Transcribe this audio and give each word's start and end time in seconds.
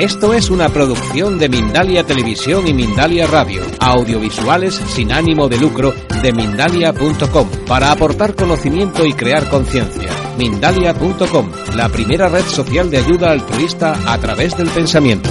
Esto 0.00 0.32
es 0.32 0.48
una 0.48 0.70
producción 0.70 1.38
de 1.38 1.50
Mindalia 1.50 2.06
Televisión 2.06 2.66
y 2.66 2.72
Mindalia 2.72 3.26
Radio, 3.26 3.62
audiovisuales 3.80 4.74
sin 4.74 5.12
ánimo 5.12 5.46
de 5.46 5.58
lucro 5.58 5.92
de 6.22 6.32
mindalia.com, 6.32 7.50
para 7.68 7.92
aportar 7.92 8.34
conocimiento 8.34 9.04
y 9.04 9.12
crear 9.12 9.50
conciencia. 9.50 10.08
Mindalia.com, 10.38 11.52
la 11.76 11.90
primera 11.90 12.30
red 12.30 12.44
social 12.44 12.90
de 12.90 12.96
ayuda 12.96 13.30
altruista 13.30 13.94
a 14.10 14.16
través 14.16 14.56
del 14.56 14.70
pensamiento. 14.70 15.28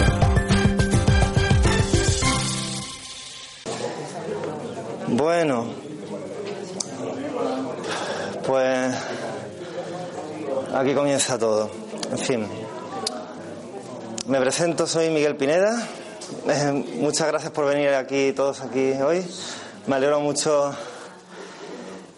Bueno, 5.08 5.66
pues 8.45 8.95
aquí 10.76 10.94
comienza 10.94 11.40
todo. 11.40 11.72
En 12.12 12.17
fin, 12.20 12.59
me 14.30 14.40
presento, 14.40 14.86
soy 14.86 15.10
Miguel 15.10 15.36
Pineda. 15.36 15.88
Eh, 16.48 16.72
muchas 16.98 17.28
gracias 17.28 17.52
por 17.52 17.66
venir 17.66 17.90
aquí, 17.90 18.31
todos 18.31 18.62
aquí 18.62 18.92
hoy. 19.02 19.26
Me 19.88 19.95
alegro 19.95 20.20
mucho 20.20 20.72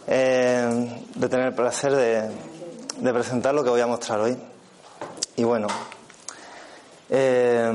eh, 0.08 1.06
de 1.16 1.30
tener 1.30 1.48
el 1.48 1.54
placer 1.54 1.96
de, 1.96 2.30
de, 2.98 3.14
presentar 3.14 3.56
lo 3.56 3.64
que 3.64 3.70
voy 3.70 3.80
a 3.80 3.88
mostrar 3.88 4.20
hoy. 4.20 4.38
Y 5.38 5.46
bueno, 5.46 5.68
eh, 7.10 7.72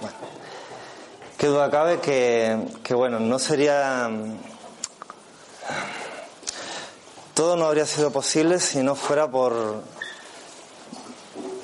bueno 0.00 0.16
qué 1.38 1.46
duda 1.46 1.70
cabe 1.70 1.98
que, 1.98 2.58
que, 2.82 2.92
bueno, 2.92 3.18
no 3.18 3.38
sería. 3.38 4.10
Todo 7.32 7.56
no 7.56 7.64
habría 7.64 7.86
sido 7.86 8.10
posible 8.10 8.60
si 8.60 8.82
no 8.82 8.94
fuera 8.94 9.30
por, 9.30 9.82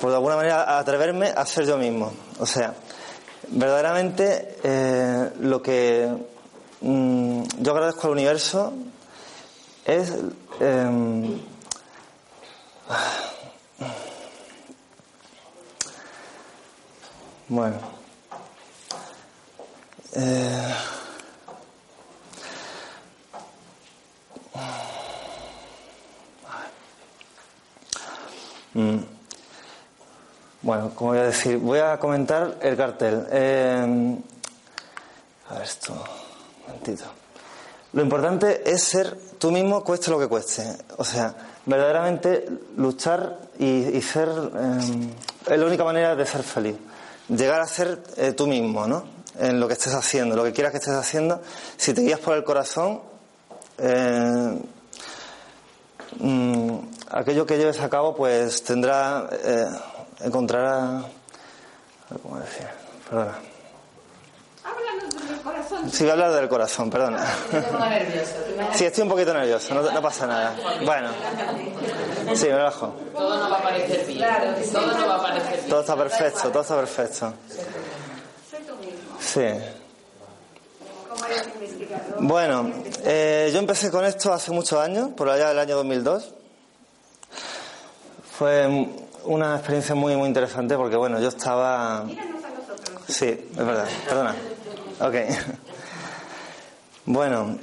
por 0.01 0.09
de 0.09 0.15
alguna 0.15 0.35
manera 0.35 0.79
atreverme 0.79 1.27
a 1.27 1.45
ser 1.45 1.65
yo 1.65 1.77
mismo. 1.77 2.11
O 2.39 2.45
sea, 2.47 2.73
verdaderamente 3.49 4.57
eh, 4.63 5.29
lo 5.39 5.61
que 5.61 6.11
mm, 6.81 7.43
yo 7.59 7.71
agradezco 7.71 8.07
al 8.07 8.13
universo 8.13 8.73
es 9.85 10.11
eh, 10.59 10.89
bueno 17.47 17.77
como 31.01 31.13
voy 31.13 31.19
a 31.21 31.23
decir, 31.23 31.57
voy 31.57 31.79
a 31.79 31.97
comentar 31.97 32.59
el 32.61 32.77
cartel. 32.77 33.25
Eh, 33.31 34.17
a 35.49 35.53
ver 35.55 35.63
esto, 35.63 35.93
un 35.93 36.67
momentito. 36.67 37.05
Lo 37.93 38.03
importante 38.03 38.61
es 38.71 38.83
ser 38.83 39.17
tú 39.39 39.49
mismo, 39.49 39.83
cueste 39.83 40.11
lo 40.11 40.19
que 40.19 40.27
cueste. 40.27 40.63
O 40.97 41.03
sea, 41.03 41.33
verdaderamente 41.65 42.47
luchar 42.77 43.35
y, 43.57 43.99
ser 44.03 44.29
eh, 44.29 45.09
es 45.49 45.57
la 45.57 45.65
única 45.65 45.83
manera 45.83 46.15
de 46.15 46.23
ser 46.23 46.43
feliz. 46.43 46.75
Llegar 47.29 47.61
a 47.61 47.65
ser 47.65 48.03
eh, 48.17 48.33
tú 48.33 48.45
mismo, 48.45 48.85
¿no? 48.85 49.03
En 49.39 49.59
lo 49.59 49.67
que 49.67 49.73
estés 49.73 49.95
haciendo, 49.95 50.35
lo 50.35 50.43
que 50.43 50.53
quieras 50.53 50.71
que 50.71 50.77
estés 50.77 50.93
haciendo. 50.93 51.41
Si 51.77 51.95
te 51.95 52.01
guías 52.01 52.19
por 52.19 52.37
el 52.37 52.43
corazón, 52.43 53.01
eh, 53.79 54.59
mm, 56.19 56.77
aquello 57.09 57.47
que 57.47 57.57
lleves 57.57 57.79
a 57.79 57.89
cabo, 57.89 58.15
pues 58.15 58.61
tendrá 58.63 59.27
eh, 59.31 59.65
encontrará. 60.23 61.03
¿Cómo 62.21 62.39
decir? 62.39 62.67
Perdona. 63.09 63.35
Háblanos 64.63 65.27
del 65.29 65.41
corazón. 65.41 65.89
Sí, 65.89 66.03
voy 66.03 66.09
a 66.09 66.13
hablar 66.13 66.31
del 66.33 66.49
corazón, 66.49 66.89
perdona. 66.89 67.25
Sí, 68.73 68.85
estoy 68.85 69.03
un 69.03 69.09
poquito 69.09 69.33
nervioso, 69.33 69.73
no, 69.73 69.91
no 69.91 70.01
pasa 70.01 70.27
nada. 70.27 70.55
Bueno, 70.85 71.09
sí, 72.35 72.45
me 72.47 72.55
bajo. 72.55 72.93
Todo 73.13 73.37
no 73.37 73.49
va 73.49 73.57
a 73.57 73.63
parecer 73.63 74.05
bien. 74.05 74.27
Todo 74.71 74.87
no 74.87 75.07
va 75.07 75.15
a 75.15 75.21
parecer 75.21 75.53
bien. 75.57 75.69
Todo 75.69 75.81
está 75.81 75.95
perfecto, 75.95 76.49
todo 76.49 76.61
está 76.61 76.75
perfecto. 76.75 77.33
Mismo. 78.79 79.19
Sí. 79.19 79.47
Bueno, 82.19 82.71
eh, 83.03 83.49
yo 83.53 83.59
empecé 83.59 83.89
con 83.89 84.05
esto 84.05 84.31
hace 84.31 84.51
muchos 84.51 84.79
años, 84.79 85.09
por 85.15 85.29
allá 85.29 85.49
del 85.49 85.59
año 85.59 85.75
2002. 85.77 86.33
Fue 88.37 88.87
una 89.25 89.55
experiencia 89.55 89.95
muy, 89.95 90.15
muy 90.15 90.27
interesante 90.27 90.75
porque, 90.75 90.95
bueno, 90.95 91.19
yo 91.19 91.29
estaba... 91.29 92.05
Sí, 93.07 93.25
es 93.27 93.55
verdad, 93.57 93.87
perdona. 94.07 94.35
Ok. 94.99 95.15
Bueno, 97.05 97.57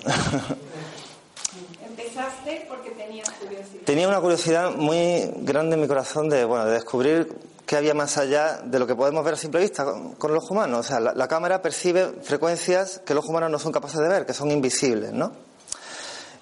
Empezaste 1.86 2.66
porque 2.68 2.90
tenías 2.90 3.30
curiosidad. 3.30 3.82
tenía 3.84 4.08
una 4.08 4.20
curiosidad 4.20 4.72
muy 4.72 5.30
grande 5.38 5.74
en 5.76 5.80
mi 5.82 5.88
corazón 5.88 6.28
de, 6.28 6.44
bueno, 6.44 6.66
de 6.66 6.72
descubrir 6.72 7.32
qué 7.66 7.76
había 7.76 7.94
más 7.94 8.18
allá 8.18 8.60
de 8.64 8.78
lo 8.78 8.86
que 8.86 8.94
podemos 8.94 9.24
ver 9.24 9.34
a 9.34 9.36
simple 9.36 9.60
vista 9.60 9.84
con, 9.84 10.14
con 10.14 10.30
el 10.32 10.38
ojo 10.38 10.54
humano. 10.54 10.78
O 10.78 10.82
sea, 10.82 11.00
la, 11.00 11.12
la 11.14 11.28
cámara 11.28 11.62
percibe 11.62 12.14
frecuencias 12.22 13.00
que 13.04 13.14
los 13.14 13.26
humanos 13.26 13.50
no 13.50 13.58
son 13.58 13.72
capaces 13.72 14.00
de 14.00 14.08
ver, 14.08 14.26
que 14.26 14.34
son 14.34 14.50
invisibles, 14.50 15.12
¿no? 15.12 15.32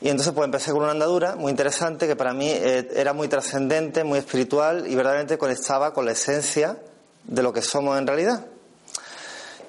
Y 0.01 0.09
entonces 0.11 0.33
pues 0.35 0.45
empecé 0.45 0.73
con 0.73 0.83
una 0.83 0.93
andadura 0.93 1.37
muy 1.37 1.51
interesante 1.51 2.07
que 2.07 2.17
para 2.17 2.35
mí 2.35 2.49
eh, 2.51 2.89
era 2.95 3.13
muy 3.13 3.29
trascendente, 3.29 4.05
muy 4.05 4.19
espiritual 4.19 4.87
y 4.87 4.95
verdaderamente 4.95 5.39
conectaba 5.39 5.93
con 5.95 6.05
la 6.05 6.13
esencia 6.13 6.77
de 7.25 7.43
lo 7.43 7.53
que 7.53 7.63
somos 7.63 7.99
en 7.99 8.07
realidad. 8.07 8.45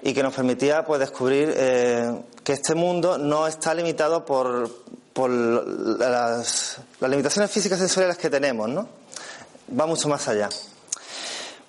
Y 0.04 0.14
que 0.14 0.22
nos 0.22 0.34
permitía 0.34 0.86
pues 0.86 1.00
descubrir 1.00 1.54
eh, 1.56 2.22
que 2.44 2.54
este 2.54 2.76
mundo 2.76 3.18
no 3.18 3.48
está 3.48 3.74
limitado 3.74 4.26
por, 4.26 4.70
por 5.14 5.30
las, 5.30 6.78
limitaciones 7.02 7.50
físicas 7.50 7.78
y 7.80 7.82
sensoriales 7.82 8.18
que 8.18 8.30
tenemos, 8.30 8.70
¿no? 8.70 8.88
Va 9.80 9.86
mucho 9.86 10.08
más 10.08 10.28
allá. 10.28 10.50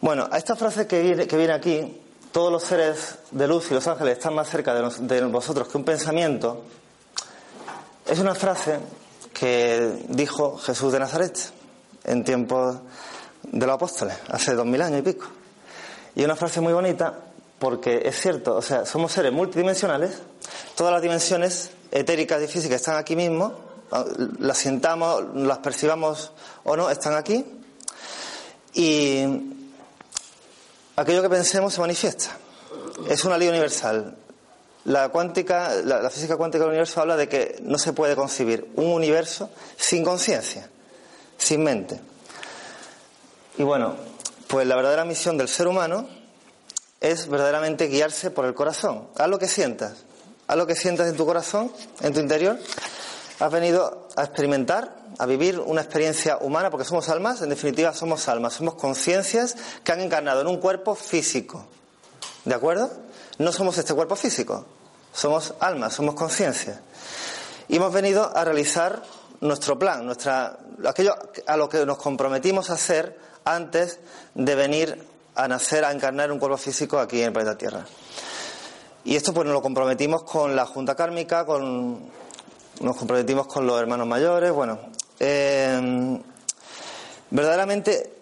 Bueno, 0.01 0.29
a 0.31 0.37
esta 0.37 0.55
frase 0.57 0.87
que 0.87 1.01
viene, 1.03 1.27
que 1.27 1.37
viene 1.37 1.53
aquí, 1.53 2.01
todos 2.31 2.53
los 2.53 2.63
seres 2.63 3.17
de 3.31 3.49
luz 3.49 3.71
y 3.71 3.75
los 3.75 3.87
ángeles 3.87 4.19
están 4.19 4.35
más 4.35 4.49
cerca 4.51 4.75
de, 4.75 4.83
nos- 4.83 5.07
de 5.09 5.23
vosotros 5.25 5.69
que 5.69 5.79
un 5.79 5.85
pensamiento, 5.85 6.65
es 8.09 8.19
una 8.19 8.35
frase 8.35 8.79
que 9.33 10.05
dijo 10.09 10.57
Jesús 10.59 10.93
de 10.93 10.99
Nazaret 10.99 11.39
en 12.05 12.25
tiempos 12.25 12.77
de 13.43 13.67
los 13.67 13.75
apóstoles, 13.75 14.17
hace 14.29 14.55
dos 14.55 14.67
mil 14.67 14.81
años 14.81 15.01
y 15.01 15.03
pico. 15.03 15.27
Y 16.15 16.25
una 16.25 16.35
frase 16.35 16.61
muy 16.61 16.73
bonita 16.73 17.15
porque 17.59 18.03
es 18.05 18.19
cierto, 18.19 18.57
o 18.57 18.63
sea, 18.63 18.87
somos 18.87 19.13
seres 19.13 19.33
multidimensionales, 19.33 20.23
todas 20.75 20.93
las 20.93 21.03
dimensiones 21.03 21.71
etéricas 21.91 22.43
y 22.43 22.47
físicas 22.47 22.77
están 22.81 22.97
aquí 22.97 23.15
mismo, 23.15 23.53
las 24.39 24.59
sintamos, 24.59 25.25
las 25.35 25.59
percibamos 25.59 26.33
o 26.65 26.77
no, 26.77 26.89
están 26.89 27.15
aquí. 27.15 27.45
Y 28.75 29.25
aquello 30.97 31.23
que 31.23 31.31
pensemos 31.31 31.75
se 31.75 31.81
manifiesta. 31.81 32.37
Es 33.09 33.25
una 33.25 33.37
ley 33.37 33.49
universal. 33.49 34.17
La 34.89 35.11
cuántica, 35.11 35.75
la, 35.85 36.09
física 36.09 36.39
cuántica 36.39 36.65
del 36.65 36.71
universo 36.71 37.03
habla 37.03 37.15
de 37.15 37.29
que 37.29 37.59
no 37.61 37.77
se 37.77 37.93
puede 37.93 38.17
concebir 38.17 38.71
un 38.75 38.87
universo 38.87 39.51
sin 39.77 40.03
conciencia, 40.03 40.71
sin 41.37 41.63
mente. 41.63 42.01
Y 43.59 43.65
bueno, 43.65 43.97
pues 44.47 44.67
la 44.67 44.77
verdadera 44.77 45.05
misión 45.05 45.37
del 45.37 45.49
ser 45.49 45.69
humano 45.69 46.09
es 47.03 47.29
verdaderamente 47.29 47.89
guiarse 47.89 48.31
por 48.31 48.47
el 48.47 48.55
corazón. 48.55 49.09
Haz 49.19 49.29
lo 49.29 49.39
que 49.39 49.47
sientas. 49.47 50.07
Haz 50.47 50.57
lo 50.57 50.67
que 50.67 50.75
sientas 50.75 51.07
en 51.09 51.19
tu 51.19 51.27
corazón, 51.27 51.71
en 52.01 52.15
tu 52.15 52.21
interior. 52.21 52.59
Has 53.41 53.53
venido 53.53 54.09
a 54.17 54.25
experimentar, 54.25 54.97
a 55.19 55.27
vivir 55.27 55.61
una 55.61 55.83
experiencia 55.83 56.39
humana, 56.39 56.71
porque 56.71 56.87
somos 56.87 57.11
almas, 57.11 57.43
en 57.43 57.51
definitiva 57.51 57.93
somos 57.93 58.27
almas, 58.27 58.55
somos 58.55 58.77
conciencias 58.77 59.55
que 59.85 59.93
han 59.93 60.01
encarnado 60.01 60.41
en 60.41 60.47
un 60.47 60.57
cuerpo 60.57 60.95
físico. 60.95 61.67
¿De 62.47 62.55
acuerdo? 62.55 62.91
No 63.37 63.53
somos 63.53 63.77
este 63.77 63.93
cuerpo 63.93 64.17
físico, 64.17 64.65
somos 65.13 65.55
almas, 65.61 65.95
somos 65.95 66.15
conciencia. 66.15 66.81
Y 67.69 67.77
hemos 67.77 67.93
venido 67.93 68.37
a 68.37 68.45
realizar 68.45 69.03
nuestro 69.41 69.79
plan, 69.79 70.05
nuestra, 70.05 70.59
aquello 70.87 71.15
a 71.47 71.57
lo 71.57 71.69
que 71.69 71.85
nos 71.85 71.99
comprometimos 71.99 72.71
a 72.71 72.75
hacer 72.75 73.19
antes 73.45 73.99
de 74.35 74.55
venir 74.55 75.05
a 75.35 75.47
nacer, 75.49 75.85
a 75.85 75.93
encarnar 75.93 76.33
un 76.33 76.39
cuerpo 76.39 76.57
físico 76.57 76.99
aquí 76.99 77.21
en 77.21 77.29
el 77.29 77.33
planeta 77.33 77.57
Tierra. 77.57 77.85
Y 79.05 79.17
esto 79.17 79.33
pues 79.33 79.47
nos 79.47 79.55
lo 79.55 79.63
comprometimos 79.63 80.25
con 80.25 80.57
la 80.57 80.67
Junta 80.67 80.95
Kármica, 80.95 81.47
con, 81.47 82.11
nos 82.81 82.97
comprometimos 82.97 83.47
con 83.47 83.67
los 83.67 83.81
hermanos 83.81 84.07
mayores, 84.07 84.53
bueno, 84.53 84.79
eh, 85.21 86.21
verdaderamente 87.31 88.13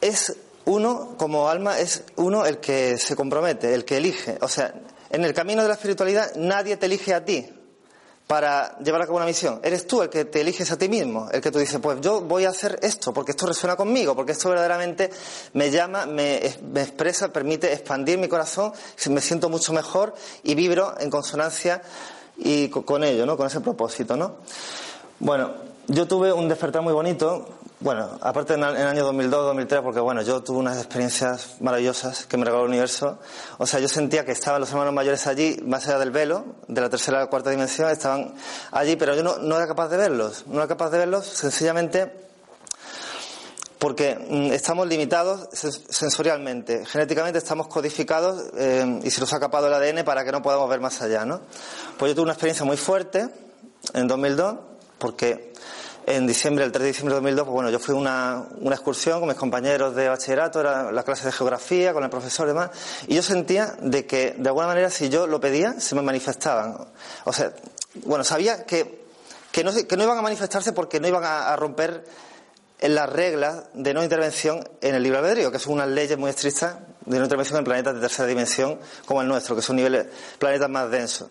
es 0.00 0.36
uno, 0.66 1.14
como 1.16 1.48
alma, 1.48 1.78
es 1.78 2.04
uno 2.16 2.44
el 2.44 2.58
que 2.58 2.98
se 2.98 3.16
compromete, 3.16 3.74
el 3.74 3.84
que 3.84 3.96
elige. 3.96 4.38
O 4.40 4.48
sea, 4.48 4.72
en 5.10 5.24
el 5.24 5.34
camino 5.34 5.62
de 5.62 5.68
la 5.68 5.74
espiritualidad 5.74 6.34
nadie 6.36 6.76
te 6.76 6.86
elige 6.86 7.14
a 7.14 7.24
ti 7.24 7.48
para 8.30 8.78
llevar 8.78 9.02
a 9.02 9.06
cabo 9.06 9.16
una 9.16 9.26
misión. 9.26 9.58
Eres 9.64 9.88
tú 9.88 10.02
el 10.02 10.08
que 10.08 10.24
te 10.24 10.40
eliges 10.40 10.70
a 10.70 10.78
ti 10.78 10.88
mismo, 10.88 11.28
el 11.32 11.40
que 11.40 11.50
tú 11.50 11.58
dices, 11.58 11.80
pues 11.82 12.00
yo 12.00 12.20
voy 12.20 12.44
a 12.44 12.50
hacer 12.50 12.78
esto, 12.80 13.12
porque 13.12 13.32
esto 13.32 13.44
resuena 13.44 13.74
conmigo, 13.74 14.14
porque 14.14 14.30
esto 14.30 14.50
verdaderamente 14.50 15.10
me 15.54 15.68
llama, 15.72 16.06
me, 16.06 16.36
expresa, 16.36 17.32
permite 17.32 17.72
expandir 17.72 18.18
mi 18.18 18.28
corazón, 18.28 18.72
me 19.08 19.20
siento 19.20 19.48
mucho 19.48 19.72
mejor 19.72 20.14
y 20.44 20.54
vibro 20.54 20.94
en 21.00 21.10
consonancia 21.10 21.82
y 22.36 22.68
con 22.68 23.02
ello, 23.02 23.26
¿no? 23.26 23.36
Con 23.36 23.48
ese 23.48 23.60
propósito, 23.60 24.16
¿no? 24.16 24.36
Bueno, 25.18 25.69
yo 25.90 26.06
tuve 26.06 26.32
un 26.32 26.48
despertar 26.48 26.82
muy 26.82 26.92
bonito 26.92 27.46
bueno, 27.82 28.18
aparte 28.20 28.54
en 28.54 28.62
el 28.62 28.86
año 28.86 29.10
2002-2003, 29.10 29.82
porque 29.82 30.00
bueno, 30.00 30.20
yo 30.20 30.42
tuve 30.42 30.58
unas 30.58 30.76
experiencias 30.76 31.56
maravillosas 31.60 32.26
que 32.26 32.36
me 32.36 32.44
regaló 32.44 32.64
el 32.64 32.68
universo. 32.68 33.18
O 33.56 33.66
sea, 33.66 33.80
yo 33.80 33.88
sentía 33.88 34.22
que 34.22 34.32
estaban 34.32 34.60
los 34.60 34.70
hermanos 34.70 34.92
mayores 34.92 35.26
allí, 35.26 35.58
más 35.64 35.88
allá 35.88 35.98
del 35.98 36.10
velo, 36.10 36.44
de 36.68 36.78
la 36.78 36.90
tercera 36.90 37.16
a 37.16 37.20
la 37.22 37.26
cuarta 37.28 37.48
dimensión, 37.48 37.88
estaban 37.88 38.34
allí, 38.70 38.96
pero 38.96 39.16
yo 39.16 39.22
no, 39.22 39.56
era 39.56 39.66
capaz 39.66 39.88
de 39.88 39.96
verlos. 39.96 40.44
No 40.46 40.58
era 40.58 40.68
capaz 40.68 40.90
de 40.90 40.98
verlos 40.98 41.24
sencillamente 41.24 42.12
porque 43.78 44.14
mm, 44.28 44.52
estamos 44.52 44.86
limitados 44.86 45.48
sensorialmente. 45.88 46.84
Genéticamente 46.84 47.38
estamos 47.38 47.66
codificados 47.68 48.44
eh, 48.58 49.00
y 49.02 49.10
se 49.10 49.22
nos 49.22 49.32
ha 49.32 49.40
capado 49.40 49.68
el 49.68 49.72
ADN 49.72 50.04
para 50.04 50.22
que 50.22 50.32
no 50.32 50.42
podamos 50.42 50.68
ver 50.68 50.80
más 50.80 51.00
allá, 51.00 51.24
¿no? 51.24 51.40
Pues 51.98 52.10
yo 52.10 52.16
tuve 52.16 52.24
una 52.24 52.34
experiencia 52.34 52.66
muy 52.66 52.76
fuerte 52.76 53.26
en 53.94 54.06
2002, 54.06 54.56
porque 54.98 55.50
en 56.06 56.26
diciembre, 56.26 56.64
el 56.64 56.72
3 56.72 56.82
de 56.82 56.88
diciembre 56.88 57.14
de 57.14 57.20
2002, 57.20 57.44
pues 57.44 57.54
bueno, 57.54 57.70
yo 57.70 57.78
fui 57.78 57.94
a 57.94 57.98
una, 57.98 58.44
una 58.60 58.74
excursión 58.74 59.20
con 59.20 59.28
mis 59.28 59.36
compañeros 59.36 59.94
de 59.94 60.08
bachillerato, 60.08 60.60
era 60.60 60.90
la 60.90 61.02
clase 61.02 61.26
de 61.26 61.32
geografía, 61.32 61.92
con 61.92 62.02
el 62.04 62.10
profesor 62.10 62.46
y 62.46 62.48
demás, 62.48 62.70
y 63.06 63.14
yo 63.14 63.22
sentía 63.22 63.76
de 63.80 64.06
que, 64.06 64.34
de 64.36 64.48
alguna 64.48 64.66
manera, 64.66 64.90
si 64.90 65.08
yo 65.08 65.26
lo 65.26 65.40
pedía, 65.40 65.78
se 65.80 65.94
me 65.94 66.02
manifestaban. 66.02 66.88
O 67.24 67.32
sea, 67.32 67.52
bueno, 68.04 68.24
sabía 68.24 68.64
que, 68.64 69.04
que, 69.52 69.64
no, 69.64 69.72
que 69.72 69.96
no 69.96 70.04
iban 70.04 70.18
a 70.18 70.22
manifestarse 70.22 70.72
porque 70.72 71.00
no 71.00 71.08
iban 71.08 71.24
a, 71.24 71.54
romper 71.56 72.04
las 72.80 73.10
reglas 73.10 73.64
de 73.74 73.92
no 73.92 74.02
intervención 74.02 74.66
en 74.80 74.94
el 74.94 75.02
libre 75.02 75.18
albedrío, 75.18 75.52
que 75.52 75.58
son 75.58 75.74
unas 75.74 75.88
leyes 75.88 76.16
muy 76.16 76.30
estrictas 76.30 76.76
de 77.04 77.18
no 77.18 77.24
intervención 77.24 77.58
en 77.58 77.64
planetas 77.64 77.94
de 77.94 78.00
tercera 78.00 78.26
dimensión 78.26 78.78
como 79.04 79.20
el 79.20 79.28
nuestro, 79.28 79.54
que 79.54 79.62
son 79.62 79.76
niveles, 79.76 80.06
planetas 80.38 80.70
más 80.70 80.90
densos. 80.90 81.28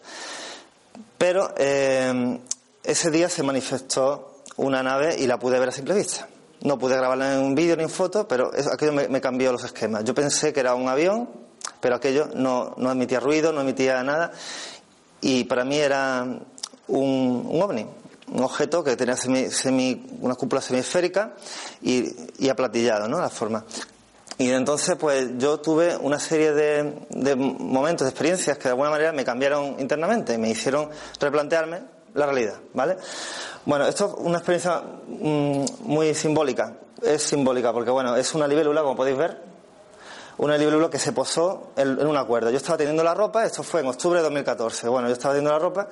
Pero 1.18 1.54
eh, 1.58 2.40
ese 2.84 3.10
día 3.10 3.30
se 3.30 3.44
manifestó 3.44 4.29
una 4.60 4.84
nave 4.84 5.16
y 5.18 5.28
la 5.28 5.40
pude 5.40 5.60
ver 5.60 5.70
a 5.70 5.72
simple 5.72 5.96
vista. 5.96 6.28
No 6.62 6.78
pude 6.78 6.96
grabarla 6.96 7.36
en 7.36 7.40
un 7.40 7.56
vídeo 7.56 7.76
ni 7.78 7.84
en 7.84 7.90
foto, 7.90 8.28
pero 8.28 8.52
aquello 8.72 8.92
me, 8.92 9.22
cambió 9.22 9.52
los 9.52 9.64
esquemas. 9.64 10.04
Yo 10.04 10.14
pensé 10.14 10.52
que 10.52 10.60
era 10.60 10.76
un 10.76 10.90
avión, 10.90 11.30
pero 11.80 11.96
aquello 11.96 12.28
no, 12.36 12.76
emitía 12.92 13.20
ruido, 13.20 13.54
no 13.54 13.62
emitía 13.62 14.04
nada, 14.04 14.32
y 15.22 15.46
para 15.46 15.64
mí 15.64 15.78
era 15.78 16.26
un, 16.88 17.62
ovni, 17.62 17.86
un 18.28 18.44
objeto 18.44 18.84
que 18.84 18.98
tenía 18.98 19.16
semi, 19.16 20.06
una 20.20 20.36
cúpula 20.36 20.62
semisférica 20.62 21.34
y, 21.82 22.14
y 22.40 22.50
aplatillado, 22.50 23.08
¿no? 23.08 23.20
La 23.20 23.30
forma. 23.30 23.64
Y 24.38 24.52
entonces, 24.52 24.96
pues 24.98 25.38
yo 25.38 25.60
tuve 25.60 25.96
una 25.98 26.20
serie 26.20 26.54
de, 26.54 27.06
de, 27.10 27.36
momentos, 27.36 28.06
de 28.06 28.10
experiencias 28.10 28.58
que 28.58 28.64
de 28.64 28.70
alguna 28.70 28.90
manera 28.90 29.14
me 29.14 29.24
cambiaron 29.24 29.78
internamente, 29.80 30.38
me 30.38 30.50
hicieron 30.50 30.90
replantearme 31.20 31.99
la 32.14 32.26
realidad, 32.26 32.60
¿vale? 32.74 32.98
Bueno, 33.66 33.86
esto 33.86 34.06
es 34.08 34.26
una 34.26 34.38
experiencia 34.38 34.82
mm, 35.08 35.66
muy 35.82 36.14
simbólica. 36.14 36.76
Es 37.02 37.24
simbólica 37.24 37.72
porque, 37.72 37.92
bueno, 37.92 38.16
es 38.16 38.34
una 38.34 38.48
libélula, 38.48 38.82
como 38.82 38.96
podéis 38.96 39.18
ver, 39.18 39.42
una 40.40 40.58
libélula 40.58 40.90
que 40.90 41.00
se 41.00 41.12
posó 41.12 41.72
en, 41.76 42.06
una 42.06 42.24
cuerda. 42.24 42.50
Yo 42.50 42.58
estaba 42.58 42.78
teniendo 42.78 43.04
la 43.04 43.14
ropa, 43.14 43.46
esto 43.46 43.62
fue 43.62 43.82
en 43.82 43.88
octubre 43.88 44.20
de 44.20 44.24
2014. 44.24 44.88
Bueno, 44.88 45.08
yo 45.08 45.14
estaba 45.14 45.34
teniendo 45.34 45.52
la 45.52 45.60
ropa 45.60 45.90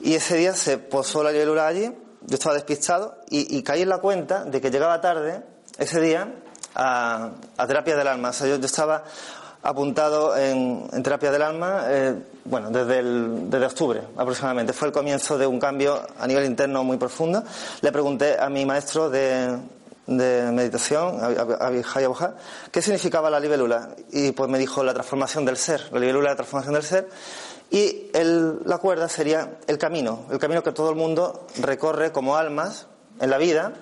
y 0.00 0.14
ese 0.14 0.36
día 0.36 0.54
se 0.54 0.78
posó 0.78 1.22
la 1.22 1.30
libélula 1.30 1.66
allí, 1.66 1.94
yo 2.22 2.34
estaba 2.34 2.54
despistado 2.54 3.18
y, 3.28 3.62
caí 3.62 3.82
en 3.82 3.90
la 3.90 3.98
cuenta 3.98 4.44
de 4.44 4.60
que 4.60 4.70
llegaba 4.70 5.00
tarde 5.00 5.42
ese 5.78 6.00
día 6.00 6.34
a, 6.74 7.32
terapia 7.66 7.96
del 7.96 8.08
alma. 8.08 8.30
O 8.30 8.32
sea, 8.32 8.48
yo 8.48 8.54
estaba 8.54 9.04
apuntado 9.64 10.36
en, 10.36 10.88
terapia 11.02 11.32
del 11.32 11.42
alma, 11.42 11.84
eh, 11.88 12.14
bueno, 12.44 12.70
desde, 12.70 13.66
octubre 13.66 14.02
aproximadamente. 14.16 14.74
Fue 14.74 14.88
el 14.88 14.92
comienzo 14.92 15.38
de 15.38 15.46
un 15.46 15.58
cambio 15.58 16.06
a 16.18 16.26
nivel 16.26 16.44
interno 16.44 16.84
muy 16.84 16.98
profundo. 16.98 17.42
Le 17.80 17.90
pregunté 17.90 18.38
a 18.38 18.50
mi 18.50 18.66
maestro 18.66 19.08
de, 19.08 19.58
de 20.06 20.52
meditación, 20.52 21.18
a, 21.18 21.64
a 21.64 22.34
qué 22.70 22.82
significaba 22.82 23.30
la 23.30 23.40
libélula. 23.40 23.88
Y 24.12 24.32
pues 24.32 24.50
me 24.50 24.58
dijo 24.58 24.84
la 24.84 24.92
transformación 24.92 25.46
del 25.46 25.56
ser, 25.56 25.88
la 25.92 25.98
libélula 25.98 26.30
la 26.30 26.36
transformación 26.36 26.74
del 26.74 26.82
ser. 26.84 27.08
Y 27.70 28.10
la 28.12 28.78
cuerda 28.78 29.08
sería 29.08 29.58
el 29.66 29.78
camino, 29.78 30.26
el 30.30 30.38
camino 30.38 30.62
que 30.62 30.72
todo 30.72 30.90
el 30.90 30.96
mundo 30.96 31.46
recorre 31.60 32.12
como 32.12 32.36
almas 32.36 32.86
en 33.18 33.30
la 33.30 33.38
vida, 33.38 33.72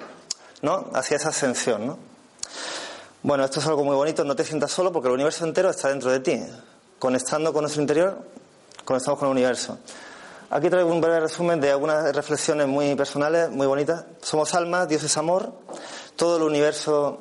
¿no? 0.62 0.90
Hacia 0.94 1.17
esa 1.17 1.31
ascensión, 1.31 1.87
¿no? 1.88 2.12
Bueno, 3.25 3.45
esto 3.45 3.61
es 3.61 3.67
algo 3.69 3.85
muy 3.85 3.95
bonito, 3.95 4.25
no 4.25 4.35
te 4.35 4.43
sientas 4.43 4.73
solo 4.73 4.91
porque 4.91 5.07
el 5.07 5.15
universo 5.15 5.45
entero 5.45 5.71
está 5.71 5.91
dentro 5.91 6.11
de 6.11 6.19
ti. 6.19 6.43
Conectando 6.99 7.53
con 7.53 7.63
nuestro 7.63 7.81
interior, 7.81 8.19
conectamos 8.85 9.17
con 9.17 9.29
el 9.29 9.33
universo. 9.33 9.79
Aquí 10.51 10.69
traigo 10.69 10.91
un 10.91 11.01
breve 11.01 11.21
resumen 11.21 11.61
de 11.61 11.71
algunas 11.71 12.13
reflexiones 12.17 12.67
muy 12.67 12.97
personales, 12.97 13.49
muy 13.49 13.69
bonitas. 13.69 14.07
Somos 14.23 14.53
almas, 14.55 14.89
Dios 14.89 15.05
es 15.05 15.17
amor, 15.17 15.53
todo 16.17 16.39
el 16.39 16.43
universo 16.43 17.21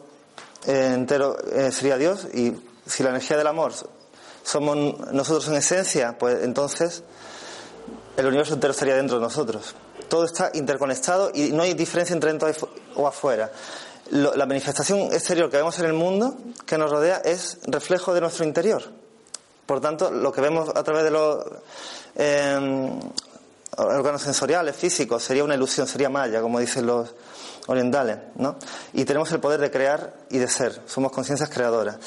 eh, 0.65 0.91
entero 0.95 1.37
eh, 1.53 1.71
sería 1.71 1.97
Dios 1.97 2.27
y 2.33 2.55
si 2.83 3.03
la 3.03 3.09
energía 3.09 3.37
del 3.37 3.45
amor 3.45 3.71
somos 4.43 4.97
nosotros 5.11 5.47
en 5.49 5.53
esencia, 5.53 6.17
pues 6.17 6.43
entonces 6.43 7.03
el 8.17 8.25
universo 8.25 8.55
entero 8.55 8.71
estaría 8.71 8.95
dentro 8.95 9.17
de 9.17 9.21
nosotros. 9.21 9.75
Todo 10.09 10.25
está 10.25 10.49
interconectado 10.55 11.29
y 11.31 11.51
no 11.51 11.61
hay 11.61 11.75
diferencia 11.75 12.15
entre 12.15 12.31
dentro 12.31 12.49
o 12.95 13.07
afuera 13.07 13.51
la 14.11 14.45
manifestación 14.45 15.13
exterior 15.13 15.49
que 15.49 15.57
vemos 15.57 15.79
en 15.79 15.85
el 15.85 15.93
mundo 15.93 16.37
que 16.65 16.77
nos 16.77 16.91
rodea 16.91 17.21
es 17.23 17.59
reflejo 17.65 18.13
de 18.13 18.21
nuestro 18.21 18.45
interior. 18.45 18.83
Por 19.65 19.79
tanto, 19.79 20.11
lo 20.11 20.31
que 20.31 20.41
vemos 20.41 20.69
a 20.69 20.83
través 20.83 21.03
de 21.03 21.11
los 21.11 21.45
eh, 22.15 22.99
órganos 23.77 24.21
sensoriales, 24.21 24.75
físicos, 24.75 25.23
sería 25.23 25.43
una 25.43 25.55
ilusión, 25.55 25.87
sería 25.87 26.09
maya, 26.09 26.41
como 26.41 26.59
dicen 26.59 26.85
los, 26.85 27.13
orientales, 27.67 28.17
¿no? 28.35 28.55
Y 28.93 29.05
tenemos 29.05 29.31
el 29.31 29.39
poder 29.39 29.59
de 29.59 29.71
crear 29.71 30.13
y 30.29 30.37
de 30.37 30.47
ser, 30.47 30.81
somos 30.85 31.11
conciencias 31.11 31.49
creadoras. 31.49 31.97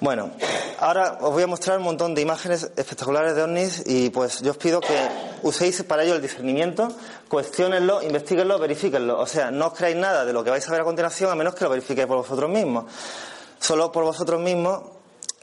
Bueno, 0.00 0.30
ahora 0.78 1.18
os 1.20 1.32
voy 1.32 1.42
a 1.42 1.46
mostrar 1.46 1.78
un 1.78 1.84
montón 1.84 2.14
de 2.14 2.22
imágenes 2.22 2.70
espectaculares 2.76 3.34
de 3.34 3.42
ovnis 3.42 3.82
y 3.86 4.10
pues 4.10 4.40
yo 4.40 4.52
os 4.52 4.56
pido 4.56 4.80
que 4.80 4.96
uséis 5.44 5.82
para 5.84 6.02
ello 6.02 6.16
el 6.16 6.22
discernimiento, 6.22 6.88
cuestionenlo, 7.28 8.02
investiguenlo, 8.02 8.58
verifíquenlo. 8.58 9.20
O 9.20 9.26
sea, 9.26 9.50
no 9.50 9.68
os 9.68 9.74
creáis 9.74 9.96
nada 9.96 10.24
de 10.24 10.32
lo 10.32 10.42
que 10.42 10.50
vais 10.50 10.66
a 10.66 10.72
ver 10.72 10.80
a 10.80 10.84
continuación 10.84 11.30
a 11.30 11.34
menos 11.34 11.54
que 11.54 11.64
lo 11.64 11.70
verifiquéis 11.70 12.06
por 12.06 12.16
vosotros 12.16 12.50
mismos. 12.50 12.86
Solo 13.60 13.92
por 13.92 14.04
vosotros 14.04 14.40
mismos 14.40 14.82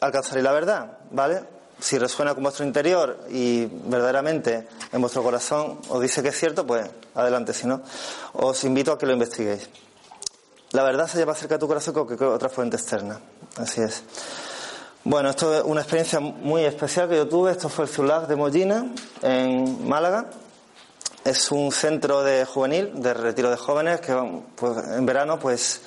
alcanzaréis 0.01 0.43
la 0.43 0.51
verdad, 0.51 0.97
¿vale? 1.11 1.61
si 1.81 1.97
resuena 1.97 2.35
con 2.35 2.43
vuestro 2.43 2.63
interior 2.63 3.25
y 3.29 3.65
verdaderamente 3.65 4.67
en 4.91 5.01
vuestro 5.01 5.23
corazón 5.23 5.79
os 5.89 5.99
dice 5.99 6.21
que 6.21 6.29
es 6.29 6.37
cierto, 6.37 6.65
pues 6.65 6.87
adelante. 7.15 7.53
Si 7.53 7.65
no, 7.65 7.81
os 8.33 8.63
invito 8.63 8.91
a 8.91 8.97
que 8.99 9.07
lo 9.07 9.13
investiguéis. 9.13 9.67
La 10.73 10.83
verdad 10.83 11.07
se 11.07 11.17
lleva 11.17 11.35
cerca 11.35 11.55
de 11.55 11.59
tu 11.59 11.67
corazón 11.67 11.93
que 12.07 12.23
otra 12.23 12.49
fuente 12.49 12.77
externa. 12.77 13.19
Así 13.57 13.81
es. 13.81 14.03
Bueno, 15.03 15.29
esto 15.31 15.55
es 15.55 15.63
una 15.63 15.81
experiencia 15.81 16.19
muy 16.19 16.63
especial 16.63 17.09
que 17.09 17.15
yo 17.15 17.27
tuve. 17.27 17.51
Esto 17.51 17.69
fue 17.69 17.85
el 17.85 17.89
Zulag 17.89 18.27
de 18.27 18.35
Mollina, 18.35 18.85
en 19.21 19.87
Málaga. 19.87 20.29
Es 21.23 21.51
un 21.51 21.71
centro 21.71 22.23
de 22.23 22.45
juvenil, 22.45 23.01
de 23.01 23.13
retiro 23.13 23.49
de 23.49 23.57
jóvenes, 23.57 24.01
que 24.01 24.15
pues, 24.55 24.77
en 24.95 25.05
verano 25.05 25.39
pues 25.39 25.81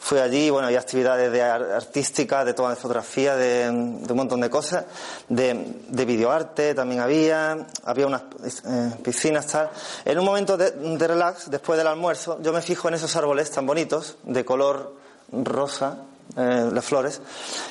Fui 0.00 0.20
allí, 0.20 0.48
bueno, 0.48 0.68
había 0.68 0.78
actividades 0.78 1.30
de 1.32 1.42
artísticas, 1.42 2.46
de 2.46 2.54
toma 2.54 2.70
de 2.70 2.76
fotografía, 2.76 3.34
de, 3.34 3.68
un 3.68 4.16
montón 4.16 4.40
de 4.40 4.48
cosas, 4.48 4.84
de, 5.28 5.74
de 5.88 6.04
videoarte 6.04 6.72
también 6.72 7.00
había, 7.00 7.66
había 7.84 8.06
unas 8.06 8.22
eh, 8.64 8.92
piscinas, 9.02 9.48
tal. 9.48 9.70
En 10.04 10.18
un 10.18 10.24
momento 10.24 10.56
de, 10.56 10.70
relax, 11.06 11.50
después 11.50 11.76
del 11.76 11.88
almuerzo, 11.88 12.38
yo 12.40 12.52
me 12.52 12.62
fijo 12.62 12.88
en 12.88 12.94
esos 12.94 13.16
árboles 13.16 13.50
tan 13.50 13.66
bonitos, 13.66 14.16
de 14.22 14.44
color 14.44 14.94
rosa, 15.32 16.04
eh, 16.36 16.68
las 16.72 16.84
flores, 16.84 17.20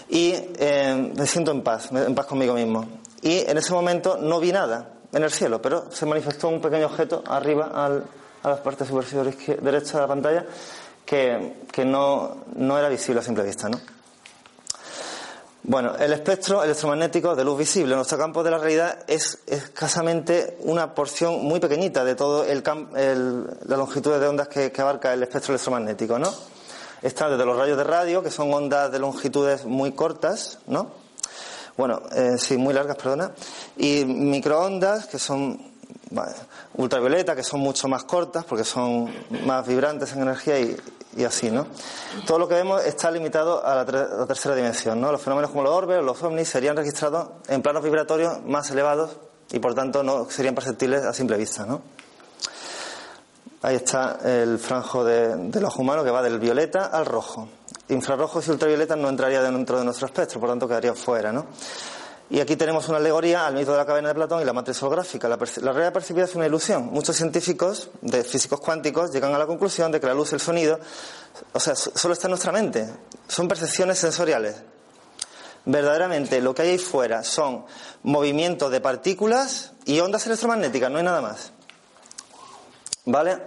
y 0.09 0.33
eh, 0.33 1.13
me 1.15 1.25
siento 1.27 1.51
en 1.51 1.61
paz, 1.61 1.89
en 1.91 2.15
paz 2.15 2.25
conmigo 2.25 2.53
mismo. 2.53 2.85
Y 3.21 3.39
en 3.39 3.57
ese 3.57 3.73
momento 3.73 4.17
no 4.17 4.39
vi 4.39 4.51
nada 4.51 4.93
en 5.11 5.23
el 5.23 5.31
cielo, 5.31 5.61
pero 5.61 5.91
se 5.91 6.05
manifestó 6.05 6.49
un 6.49 6.61
pequeño 6.61 6.85
objeto 6.85 7.23
arriba 7.27 7.71
al, 7.73 8.03
a 8.43 8.49
la 8.49 8.63
parte 8.63 8.85
superior 8.85 9.33
derecha 9.61 9.93
de 9.93 10.01
la 10.01 10.07
pantalla 10.07 10.45
que, 11.05 11.85
no, 11.85 12.43
no, 12.55 12.77
era 12.77 12.89
visible 12.89 13.21
a 13.21 13.23
simple 13.23 13.43
vista, 13.43 13.69
¿no? 13.69 13.79
Bueno, 15.63 15.95
el 15.97 16.13
espectro 16.13 16.63
electromagnético 16.63 17.35
de 17.35 17.43
luz 17.43 17.57
visible 17.57 17.93
en 17.93 17.97
nuestro 17.97 18.17
campo 18.17 18.41
de 18.41 18.51
la 18.51 18.57
realidad 18.57 18.99
es 19.07 19.39
escasamente 19.47 20.57
una 20.61 20.93
porción 20.93 21.43
muy 21.43 21.59
pequeñita 21.59 22.05
de 22.05 22.15
todo 22.15 22.45
el, 22.45 22.63
la 22.63 23.77
longitud 23.77 24.17
de 24.17 24.27
ondas 24.27 24.47
que, 24.47 24.71
abarca 24.77 25.13
el 25.13 25.23
espectro 25.23 25.53
electromagnético, 25.53 26.19
¿no? 26.19 26.33
Está 27.01 27.29
desde 27.29 27.45
los 27.45 27.57
rayos 27.57 27.77
de 27.77 27.83
radio, 27.83 28.23
que 28.23 28.31
son 28.31 28.53
ondas 28.53 28.91
de 28.91 28.99
longitudes 28.99 29.65
muy 29.65 29.91
cortas, 29.91 30.59
¿no? 30.67 30.91
Bueno, 31.77 32.01
eh, 32.15 32.37
sí, 32.39 32.57
muy 32.57 32.73
largas, 32.73 32.97
perdona. 32.97 33.31
Y 33.77 34.03
microondas, 34.05 35.05
que 35.05 35.19
son 35.19 35.61
ultravioleta, 36.75 37.35
que 37.35 37.43
son 37.43 37.59
mucho 37.59 37.87
más 37.87 38.03
cortas 38.03 38.45
porque 38.45 38.63
son 38.63 39.13
más 39.45 39.67
vibrantes 39.67 40.13
en 40.13 40.21
energía 40.21 40.59
y, 40.59 40.77
así, 41.25 41.49
¿no? 41.49 41.67
Todo 42.25 42.39
lo 42.39 42.47
que 42.47 42.55
vemos 42.55 42.83
está 42.85 43.09
limitado 43.09 43.65
a 43.65 43.75
la, 43.75 43.85
tercera 44.27 44.55
dimensión, 44.55 45.01
¿no? 45.01 45.11
Los 45.11 45.21
fenómenos 45.21 45.51
como 45.51 45.63
los 45.63 45.73
orbes 45.73 45.97
o 45.99 46.01
los 46.01 46.21
ovnis 46.21 46.47
serían 46.47 46.77
registrados 46.77 47.29
en 47.47 47.61
planos 47.61 47.83
vibratorios 47.83 48.43
más 48.45 48.69
elevados 48.69 49.17
y 49.51 49.59
por 49.59 49.73
tanto 49.73 50.03
no 50.03 50.29
serían 50.29 50.53
perceptibles 50.53 51.03
a 51.03 51.13
simple 51.13 51.37
vista, 51.37 51.65
¿no? 51.65 51.81
Ahí 53.61 53.75
está 53.75 54.19
el 54.23 54.59
franjo 54.59 55.03
de, 55.03 55.35
del 55.35 55.65
ojo 55.65 55.81
humano 55.81 56.03
que 56.03 56.11
va 56.11 56.21
del 56.21 56.39
violeta 56.39 56.85
al 56.85 57.05
rojo. 57.05 57.49
Infrarrojos 57.89 58.47
y 58.47 58.51
ultravioletas 58.51 58.97
no 58.97 59.09
entraría 59.09 59.41
dentro 59.41 59.79
de 59.79 59.85
nuestro 59.85 60.05
espectro, 60.05 60.39
por 60.39 60.49
tanto 60.49 60.67
quedaría 60.67 60.93
fuera, 60.93 61.31
¿no? 61.31 61.47
Y 62.29 62.41
aquí 62.41 62.57
tenemos 62.57 62.89
una 62.89 62.97
alegoría 62.97 63.47
al 63.47 63.55
mito 63.55 63.71
de 63.71 63.77
la 63.77 63.85
cadena 63.85 64.09
de 64.09 64.15
Platón 64.15 64.41
y 64.41 64.45
la 64.45 64.51
matriz 64.51 64.81
holográfica. 64.83 65.29
La, 65.29 65.37
la, 65.37 65.71
realidad 65.71 65.93
percibida 65.93 66.25
es 66.25 66.35
una 66.35 66.45
ilusión. 66.45 66.87
Muchos 66.87 67.15
científicos 67.15 67.89
de 68.01 68.23
físicos 68.23 68.59
cuánticos 68.59 69.13
llegan 69.13 69.33
a 69.33 69.37
la 69.37 69.47
conclusión 69.47 69.91
de 69.91 70.01
que 70.01 70.07
la 70.07 70.13
luz 70.13 70.33
y 70.33 70.35
el 70.35 70.41
sonido, 70.41 70.77
o 71.53 71.59
sea, 71.59 71.73
solo 71.75 72.13
está 72.13 72.27
en 72.27 72.31
nuestra 72.31 72.51
mente. 72.51 72.85
Son 73.29 73.47
percepciones 73.47 73.97
sensoriales. 73.97 74.57
Verdaderamente 75.63 76.41
lo 76.41 76.53
que 76.53 76.63
hay 76.63 76.69
ahí 76.71 76.77
fuera 76.77 77.23
son 77.23 77.65
movimientos 78.03 78.71
de 78.71 78.81
partículas 78.81 79.71
y 79.85 79.99
ondas 80.01 80.25
electromagnéticas, 80.27 80.91
no 80.91 80.97
hay 80.97 81.03
nada 81.05 81.21
más. 81.21 81.53
¿Vale? 83.07 83.37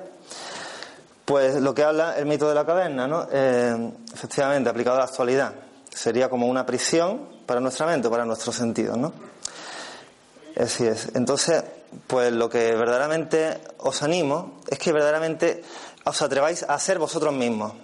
Pues 1.27 1.57
lo 1.57 1.75
que 1.75 1.85
habla 1.85 2.17
el 2.17 2.25
mito 2.25 2.49
de 2.49 2.55
la 2.55 2.65
caverna, 2.65 3.07
¿no? 3.07 3.29
Eh, 3.31 3.93
efectivamente, 4.13 4.71
aplicado 4.71 4.97
a 4.97 5.01
la 5.01 5.05
actualidad. 5.05 5.53
Sería 5.95 6.31
como 6.31 6.47
una 6.47 6.65
prisión 6.65 7.29
para 7.45 7.61
nuestra 7.61 7.87
mente, 7.87 8.09
para 8.09 8.25
nuestros 8.25 8.57
sentidos, 8.57 8.97
¿no? 8.97 9.13
Así 10.59 10.87
es. 10.87 11.11
Entonces, 11.15 11.63
pues 12.07 12.33
lo 12.33 12.49
que 12.49 12.75
verdaderamente 12.75 13.61
os 13.79 14.03
animo 14.03 14.61
es 14.67 14.79
que 14.79 14.93
verdaderamente 14.93 15.63
os 16.05 16.23
atreváis 16.23 16.63
a 16.63 16.79
ser 16.79 16.99
vosotros 16.99 17.35
mismos. 17.35 17.75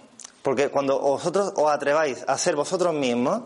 Porque 0.40 0.70
cuando 0.70 0.98
vosotros 0.98 1.52
os 1.56 1.70
atreváis 1.70 2.24
a 2.26 2.38
ser 2.38 2.56
vosotros 2.56 2.94
mismos, 2.94 3.42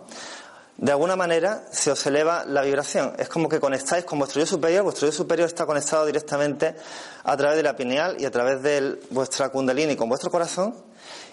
de 0.81 0.93
alguna 0.93 1.15
manera 1.15 1.63
se 1.71 1.91
os 1.91 2.07
eleva 2.07 2.47
la 2.47 2.63
vibración. 2.63 3.13
Es 3.19 3.29
como 3.29 3.51
que 3.51 3.61
conectáis 3.61 4.07
con 4.07 4.19
vuestro 4.19 4.41
yo 4.41 4.47
superior, 4.47 4.83
vuestro 4.83 5.07
yo 5.07 5.13
superior 5.13 5.47
está 5.47 5.67
conectado 5.67 6.07
directamente 6.07 6.75
a 7.23 7.37
través 7.37 7.59
de 7.59 7.63
la 7.63 7.77
pineal 7.77 8.17
y 8.19 8.25
a 8.25 8.31
través 8.31 8.63
de 8.63 8.99
vuestra 9.11 9.51
kundalini 9.51 9.95
con 9.95 10.09
vuestro 10.09 10.31
corazón 10.31 10.75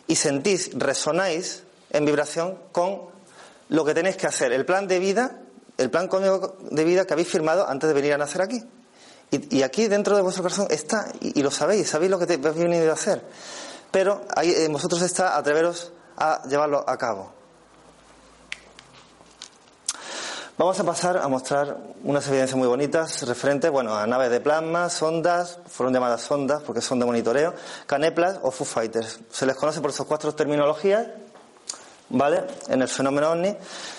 y 0.05 0.17
sentís, 0.17 0.71
resonáis 0.73 1.63
en 1.91 2.03
vibración 2.03 2.57
con 2.73 3.03
lo 3.69 3.85
que 3.85 3.93
tenéis 3.93 4.17
que 4.17 4.27
hacer, 4.27 4.51
el 4.51 4.65
plan 4.65 4.85
de 4.85 4.99
vida, 4.99 5.39
el 5.77 5.89
plan 5.89 6.09
conmigo 6.09 6.57
de 6.69 6.83
vida 6.83 7.05
que 7.05 7.13
habéis 7.13 7.29
firmado 7.29 7.69
antes 7.69 7.87
de 7.87 7.93
venir 7.93 8.13
a 8.13 8.17
nacer 8.17 8.41
aquí. 8.41 8.61
Y, 9.31 9.61
aquí 9.61 9.87
dentro 9.87 10.15
de 10.17 10.21
vuestro 10.21 10.43
corazón 10.43 10.67
está, 10.69 11.07
y, 11.21 11.41
lo 11.41 11.51
sabéis, 11.51 11.89
sabéis 11.89 12.11
lo 12.11 12.19
que 12.19 12.33
habéis 12.33 12.55
venido 12.57 12.91
a 12.91 12.95
hacer. 12.95 13.21
Pero 13.91 14.21
ahí 14.35 14.53
en 14.55 14.73
vosotros 14.73 15.01
está 15.01 15.37
atreveros 15.37 15.93
a 16.17 16.43
llevarlo 16.47 16.83
a 16.87 16.97
cabo. 16.97 17.36
Vamos 20.57 20.79
a 20.79 20.83
pasar 20.83 21.17
a 21.17 21.27
mostrar 21.27 21.77
unas 22.03 22.27
evidencias 22.27 22.57
muy 22.57 22.67
bonitas 22.67 23.21
referentes 23.27 23.69
bueno, 23.69 23.95
a 23.95 24.07
naves 24.07 24.31
de 24.31 24.39
plasma, 24.39 24.89
sondas, 24.89 25.59
fueron 25.67 25.93
llamadas 25.93 26.21
sondas 26.21 26.63
porque 26.63 26.81
son 26.81 26.99
de 26.99 27.05
monitoreo, 27.05 27.53
caneplas 27.85 28.39
o 28.41 28.49
Foo 28.49 28.65
Fighters. 28.65 29.19
Se 29.31 29.45
les 29.45 29.55
conoce 29.55 29.81
por 29.81 29.91
esas 29.91 30.07
cuatro 30.07 30.33
terminologías 30.33 31.05
¿vale? 32.09 32.43
En 32.69 32.81
el 32.81 32.87
fenómeno 32.87 33.33
ovni 33.33 33.55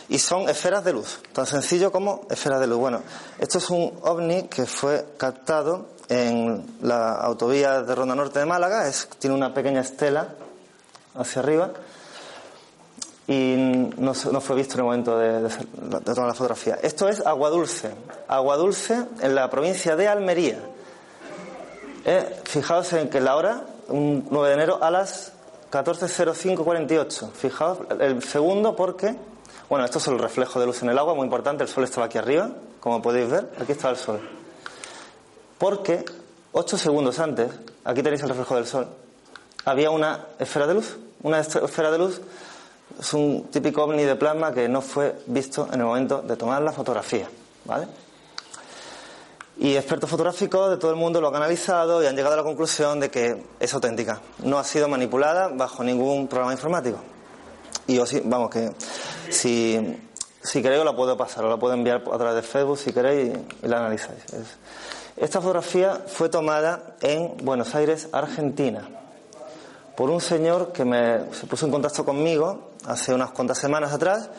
y 0.08 0.18
son 0.18 0.48
esferas 0.48 0.82
de 0.82 0.94
luz, 0.94 1.20
tan 1.32 1.46
sencillo 1.46 1.92
como 1.92 2.26
esferas 2.28 2.58
de 2.58 2.66
luz. 2.66 2.78
Bueno, 2.78 3.02
esto 3.38 3.58
es 3.58 3.70
un 3.70 3.96
ovni 4.02 4.48
que 4.48 4.66
fue 4.66 5.14
captado 5.16 5.90
en 6.08 6.78
la 6.82 7.12
autovía 7.20 7.82
de 7.82 7.94
Ronda 7.94 8.16
Norte 8.16 8.40
de 8.40 8.46
Málaga, 8.46 8.88
es, 8.88 9.08
tiene 9.20 9.36
una 9.36 9.54
pequeña 9.54 9.82
estela 9.82 10.34
hacia 11.14 11.40
arriba 11.40 11.70
y 13.28 13.54
no, 13.98 14.14
fue 14.14 14.56
visto 14.56 14.74
en 14.74 14.80
el 14.80 14.84
momento 14.84 15.18
de, 15.18 15.50
tomar 16.02 16.28
la 16.28 16.34
fotografía. 16.34 16.78
Esto 16.82 17.08
es 17.10 17.24
Agua 17.24 17.50
Dulce, 17.50 17.90
Agua 18.26 18.56
Dulce 18.56 19.04
en 19.20 19.34
la 19.34 19.50
provincia 19.50 19.96
de 19.96 20.08
Almería. 20.08 20.58
Eh, 22.06 22.40
fijaos 22.44 22.90
en 22.94 23.10
que 23.10 23.20
la 23.20 23.36
hora, 23.36 23.64
un 23.88 24.26
9 24.30 24.48
de 24.48 24.54
enero, 24.54 24.78
a 24.82 24.90
las 24.90 25.34
14.05.48. 25.70 27.30
Fijaos, 27.32 27.78
el 28.00 28.22
segundo 28.22 28.74
porque, 28.74 29.14
bueno, 29.68 29.84
esto 29.84 29.98
es 29.98 30.06
el 30.06 30.18
reflejo 30.18 30.58
de 30.58 30.64
luz 30.64 30.82
en 30.82 30.88
el 30.88 30.98
agua, 30.98 31.14
muy 31.14 31.24
importante, 31.24 31.62
el 31.62 31.68
sol 31.68 31.84
estaba 31.84 32.06
aquí 32.06 32.16
arriba, 32.16 32.50
como 32.80 33.02
podéis 33.02 33.28
ver, 33.28 33.50
aquí 33.60 33.72
está 33.72 33.90
el 33.90 33.98
sol. 33.98 34.20
Porque 35.58 36.02
8 36.52 36.78
segundos 36.78 37.18
antes, 37.18 37.50
aquí 37.84 38.02
tenéis 38.02 38.22
el 38.22 38.30
reflejo 38.30 38.54
del 38.54 38.66
sol, 38.66 38.88
había 39.66 39.90
una 39.90 40.28
esfera 40.38 40.66
de 40.66 40.72
luz. 40.72 40.96
Una 41.20 41.40
esfera 41.40 41.90
de 41.90 41.98
luz 41.98 42.20
es 42.98 43.12
un 43.14 43.44
típico 43.50 43.82
ovni 43.84 44.04
de 44.04 44.16
plasma 44.16 44.52
que 44.52 44.68
no 44.68 44.80
fue 44.80 45.18
visto 45.26 45.68
en 45.72 45.80
el 45.80 45.86
momento 45.86 46.22
de 46.22 46.36
tomar 46.36 46.62
la 46.62 46.72
fotografía, 46.72 47.28
¿vale? 47.64 47.86
Y 49.60 49.74
expertos 49.74 50.08
fotográficos 50.08 50.70
de 50.70 50.76
todo 50.76 50.92
el 50.92 50.96
mundo 50.96 51.20
lo 51.20 51.28
han 51.28 51.36
analizado 51.36 52.00
y 52.02 52.06
han 52.06 52.14
llegado 52.14 52.34
a 52.34 52.36
la 52.36 52.44
conclusión 52.44 53.00
de 53.00 53.10
que 53.10 53.42
es 53.58 53.74
auténtica. 53.74 54.20
No 54.44 54.58
ha 54.58 54.64
sido 54.64 54.88
manipulada 54.88 55.48
bajo 55.48 55.82
ningún 55.82 56.28
programa 56.28 56.52
informático. 56.52 56.98
Y 57.88 57.96
yo 57.96 58.06
sí, 58.06 58.22
vamos, 58.24 58.50
que 58.50 58.70
si, 59.30 59.98
si 60.42 60.62
queréis 60.62 60.84
la 60.84 60.94
puedo 60.94 61.16
pasar, 61.16 61.44
os 61.44 61.50
la 61.50 61.56
puedo 61.56 61.74
enviar 61.74 62.04
a 62.12 62.18
través 62.18 62.36
de 62.36 62.42
Facebook 62.42 62.78
si 62.78 62.92
queréis 62.92 63.32
y, 63.62 63.66
la 63.66 63.78
analizáis. 63.78 64.22
Esta 65.16 65.40
fotografía 65.40 66.04
fue 66.06 66.28
tomada 66.28 66.94
en 67.00 67.36
Buenos 67.38 67.74
Aires, 67.74 68.08
Argentina, 68.12 68.88
por 69.96 70.10
un 70.10 70.20
señor 70.20 70.70
que 70.70 70.84
me, 70.84 71.34
se 71.34 71.46
puso 71.48 71.66
en 71.66 71.72
contacto 71.72 72.04
conmigo 72.04 72.67
hace 72.86 73.14
unas 73.14 73.30
cuantas 73.30 73.58
semanas 73.58 73.92
atrás 73.92 74.30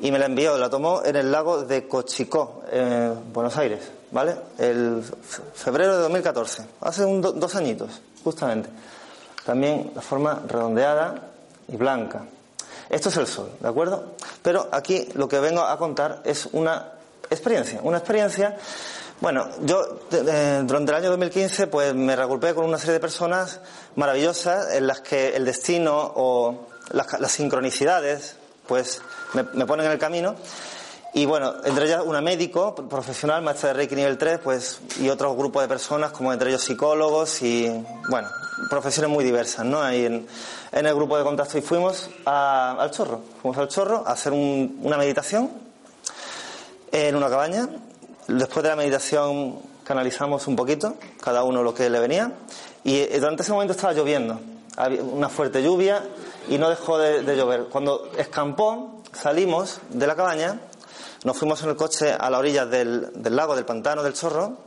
y 0.00 0.10
me 0.10 0.18
la 0.18 0.26
envió, 0.26 0.58
la 0.58 0.68
tomó 0.68 1.02
en 1.04 1.16
el 1.16 1.32
lago 1.32 1.62
de 1.62 1.88
Cochicó, 1.88 2.62
en 2.70 3.32
Buenos 3.32 3.56
Aires, 3.56 3.80
¿vale? 4.10 4.36
El 4.58 5.02
febrero 5.54 5.96
de 5.96 6.02
2014, 6.02 6.66
hace 6.80 7.04
dos 7.04 7.54
añitos, 7.54 8.00
justamente. 8.22 8.68
También 9.44 9.92
la 9.94 10.02
forma 10.02 10.42
redondeada 10.46 11.14
y 11.68 11.76
blanca. 11.76 12.26
Esto 12.90 13.08
es 13.08 13.16
el 13.16 13.26
sol, 13.26 13.50
¿de 13.60 13.68
acuerdo? 13.68 14.14
Pero 14.42 14.68
aquí 14.70 15.08
lo 15.14 15.28
que 15.28 15.40
vengo 15.40 15.62
a 15.62 15.76
contar 15.78 16.22
es 16.24 16.48
una 16.52 16.92
experiencia, 17.30 17.80
una 17.82 17.98
experiencia 17.98 18.56
bueno, 19.18 19.48
yo 19.62 20.00
durante 20.10 20.92
el 20.92 20.94
año 20.94 21.08
2015 21.08 21.68
pues 21.68 21.94
me 21.94 22.14
reagrupe 22.14 22.54
con 22.54 22.66
una 22.66 22.76
serie 22.76 22.94
de 22.94 23.00
personas 23.00 23.60
maravillosas 23.94 24.74
en 24.74 24.86
las 24.86 25.00
que 25.00 25.34
el 25.34 25.46
destino 25.46 26.12
o 26.16 26.66
las, 26.92 27.20
las 27.20 27.32
sincronicidades 27.32 28.36
pues 28.66 29.00
me, 29.32 29.66
ponen 29.66 29.86
en 29.86 29.92
el 29.92 29.98
camino. 29.98 30.34
Y 31.14 31.24
bueno, 31.24 31.54
entre 31.64 31.86
ellas 31.86 32.02
una 32.04 32.20
médico 32.20 32.74
profesional, 32.74 33.40
maestra 33.42 33.68
de 33.68 33.74
Reiki 33.74 33.94
nivel 33.94 34.18
3, 34.18 34.38
pues, 34.42 34.80
y 35.00 35.08
otro 35.08 35.34
grupo 35.34 35.62
de 35.62 35.68
personas, 35.68 36.12
como 36.12 36.32
entre 36.32 36.50
ellos 36.50 36.62
psicólogos 36.62 37.40
y, 37.42 37.72
bueno, 38.10 38.28
profesiones 38.68 39.10
muy 39.10 39.24
diversas, 39.24 39.64
¿no? 39.64 39.80
Ahí 39.80 40.04
en, 40.04 40.26
el 40.72 40.94
grupo 40.94 41.16
de 41.16 41.24
contacto 41.24 41.56
y 41.56 41.62
fuimos 41.62 42.10
al 42.26 42.90
chorro. 42.90 43.22
Fuimos 43.40 43.56
al 43.56 43.68
chorro 43.68 44.04
a 44.06 44.12
hacer 44.12 44.32
una 44.32 44.98
meditación 44.98 45.50
en 46.92 47.16
una 47.16 47.30
cabaña. 47.30 47.66
Después 48.28 48.62
de 48.62 48.68
la 48.68 48.76
meditación 48.76 49.58
canalizamos 49.84 50.46
un 50.46 50.56
poquito, 50.56 50.96
cada 51.22 51.44
uno 51.44 51.62
lo 51.62 51.72
que 51.72 51.88
le 51.88 51.98
venía. 51.98 52.32
Y 52.84 52.96
eh, 52.98 53.18
durante 53.18 53.42
ese 53.42 53.52
momento 53.52 53.72
estaba 53.72 53.94
lloviendo. 53.94 54.38
Había 54.76 55.02
una 55.02 55.30
fuerte 55.30 55.62
lluvia 55.62 56.02
y 56.48 56.58
no 56.58 56.68
dejó 56.68 56.98
de, 56.98 57.36
llover. 57.36 57.64
Cuando 57.64 58.10
escampó, 58.16 59.02
salimos 59.12 59.80
de 59.90 60.06
la 60.06 60.14
cabaña, 60.14 60.60
nos 61.24 61.36
fuimos 61.36 61.62
en 61.62 61.70
el 61.70 61.76
coche 61.76 62.12
a 62.12 62.30
la 62.30 62.38
orilla 62.38 62.66
del, 62.66 63.10
lago, 63.30 63.56
del 63.56 63.64
pantano, 63.64 64.02
del 64.02 64.14
chorro, 64.14 64.58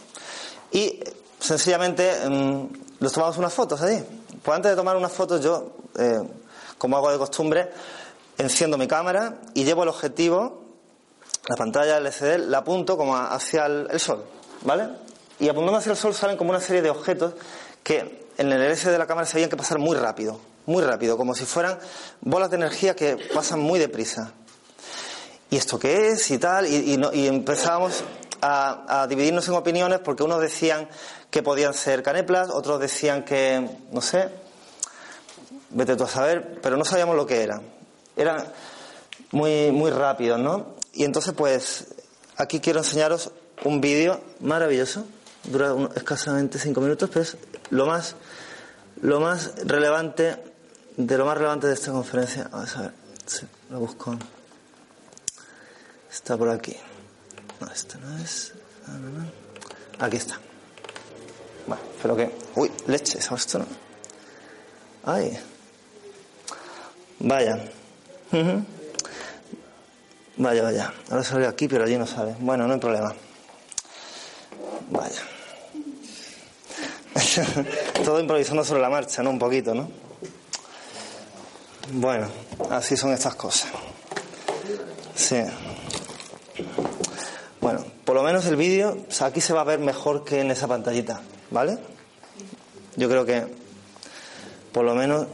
y 0.71 0.99
sencillamente 1.39 2.29
mm, 2.29 2.65
nos 2.99 3.13
tomamos 3.13 3.37
unas 3.37 3.53
fotos 3.53 3.81
allí. 3.81 4.03
Pues 4.43 4.55
antes 4.55 4.71
de 4.71 4.75
tomar 4.75 4.97
unas 4.97 5.11
fotos, 5.11 5.41
yo, 5.41 5.73
eh, 5.97 6.21
como 6.77 6.97
hago 6.97 7.11
de 7.11 7.17
costumbre, 7.17 7.71
enciendo 8.37 8.77
mi 8.77 8.87
cámara 8.87 9.35
y 9.53 9.63
llevo 9.63 9.83
el 9.83 9.89
objetivo, 9.89 10.63
la 11.47 11.55
pantalla 11.55 11.97
LCD, 11.97 12.47
la 12.47 12.59
apunto 12.59 12.97
como 12.97 13.15
hacia 13.15 13.65
el, 13.65 13.99
sol, 13.99 14.23
¿vale? 14.61 14.89
Y 15.39 15.49
apuntando 15.49 15.79
hacia 15.79 15.91
el 15.91 15.97
sol 15.97 16.13
salen 16.13 16.37
como 16.37 16.51
una 16.51 16.59
serie 16.59 16.81
de 16.81 16.89
objetos 16.89 17.33
que 17.83 18.27
en 18.37 18.51
el 18.51 18.61
LCD 18.61 18.91
de 18.91 18.97
la 18.97 19.07
cámara 19.07 19.25
se 19.25 19.35
veían 19.35 19.49
que 19.49 19.57
pasar 19.57 19.79
muy 19.79 19.95
rápido 19.97 20.39
muy 20.65 20.83
rápido, 20.83 21.17
como 21.17 21.33
si 21.35 21.45
fueran 21.45 21.79
bolas 22.21 22.49
de 22.49 22.57
energía 22.57 22.95
que 22.95 23.17
pasan 23.33 23.59
muy 23.59 23.79
deprisa. 23.79 24.33
¿y 25.51 25.57
esto 25.57 25.79
qué 25.79 26.09
es? 26.09 26.29
y 26.29 26.37
tal, 26.37 26.67
y, 26.67 26.93
y, 26.93 26.97
no- 26.97 27.11
y 27.11 27.25
empezábamos 27.27 28.03
a, 28.41 29.07
dividirnos 29.09 29.47
en 29.47 29.55
opiniones 29.55 29.99
porque 29.99 30.23
unos 30.23 30.39
decían 30.41 30.87
que 31.31 31.41
podían 31.43 31.73
ser 31.73 32.03
caneplas, 32.03 32.49
otros 32.51 32.79
decían 32.79 33.23
que, 33.25 33.67
no 33.91 34.01
sé, 34.01 34.29
vete 35.71 35.95
tú 35.95 36.03
a 36.03 36.07
saber, 36.07 36.59
pero 36.61 36.77
no 36.77 36.85
sabíamos 36.85 37.15
lo 37.15 37.25
que 37.25 37.41
eran. 37.43 37.61
Eran 38.15 38.45
muy, 39.31 39.71
muy 39.71 39.91
rápidos, 39.91 40.39
¿no? 40.39 40.75
Y 40.93 41.03
entonces, 41.03 41.33
pues, 41.35 41.87
aquí 42.37 42.59
quiero 42.59 42.79
enseñaros 42.79 43.31
un 43.63 43.81
vídeo 43.81 44.21
maravilloso, 44.39 45.05
dura 45.45 45.73
un- 45.73 45.89
escasamente 45.95 46.59
cinco 46.59 46.81
minutos, 46.81 47.09
pero 47.11 47.23
es 47.23 47.37
lo 47.71 47.85
más, 47.85 48.15
lo 49.01 49.19
más 49.19 49.53
relevante, 49.65 50.37
de 50.97 51.17
lo 51.17 51.25
más 51.25 51.37
relevante 51.37 51.67
de 51.67 51.73
esta 51.73 51.91
conferencia. 51.91 52.47
Vamos 52.51 52.75
a 52.77 52.81
ver, 52.81 52.93
lo 53.69 53.79
busco. 53.79 54.17
Está 56.11 56.37
por 56.37 56.49
aquí. 56.49 56.75
No, 57.59 57.71
este 57.71 57.97
no 57.97 58.17
es. 58.17 58.53
No. 58.87 60.05
Aquí 60.05 60.17
está. 60.17 60.39
Bueno, 61.67 61.83
espero 61.95 62.15
que. 62.15 62.35
Uy, 62.55 62.71
leche, 62.87 63.21
¿sabes 63.21 63.45
esto 63.45 63.59
no? 63.59 63.65
Ay. 65.03 65.37
Vaya. 67.19 67.59
Vaya, 70.37 70.63
vaya. 70.63 70.93
Ahora 71.09 71.23
sale 71.23 71.47
aquí, 71.47 71.67
pero 71.67 71.83
allí 71.83 71.97
no 71.97 72.07
sale. 72.07 72.35
Bueno, 72.39 72.65
no 72.65 72.73
hay 72.73 72.79
problema. 72.79 73.13
Vaya. 74.89 75.21
Todo 78.03 78.19
improvisando 78.19 78.63
sobre 78.63 78.81
la 78.81 78.89
marcha, 78.89 79.23
¿no? 79.23 79.29
Un 79.29 79.39
poquito, 79.39 79.73
¿no? 79.73 79.89
Bueno, 81.93 82.27
así 82.69 82.95
son 82.95 83.13
estas 83.13 83.35
cosas. 83.35 83.71
Sí. 85.15 85.41
Bueno, 87.61 87.83
por 88.05 88.15
lo 88.15 88.23
menos 88.23 88.45
el 88.45 88.55
vídeo, 88.55 88.97
o 89.07 89.11
sea, 89.11 89.27
aquí 89.27 89.41
se 89.41 89.53
va 89.53 89.61
a 89.61 89.65
ver 89.65 89.79
mejor 89.79 90.23
que 90.23 90.41
en 90.41 90.51
esa 90.51 90.67
pantallita, 90.67 91.21
¿vale? 91.51 91.77
Yo 92.95 93.09
creo 93.09 93.25
que, 93.25 93.45
por 94.71 94.85
lo 94.85 94.95
menos, 94.95 95.27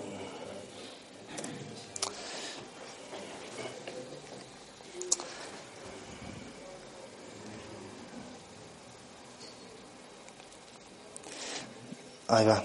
Ahí 12.36 12.46
va. 12.46 12.62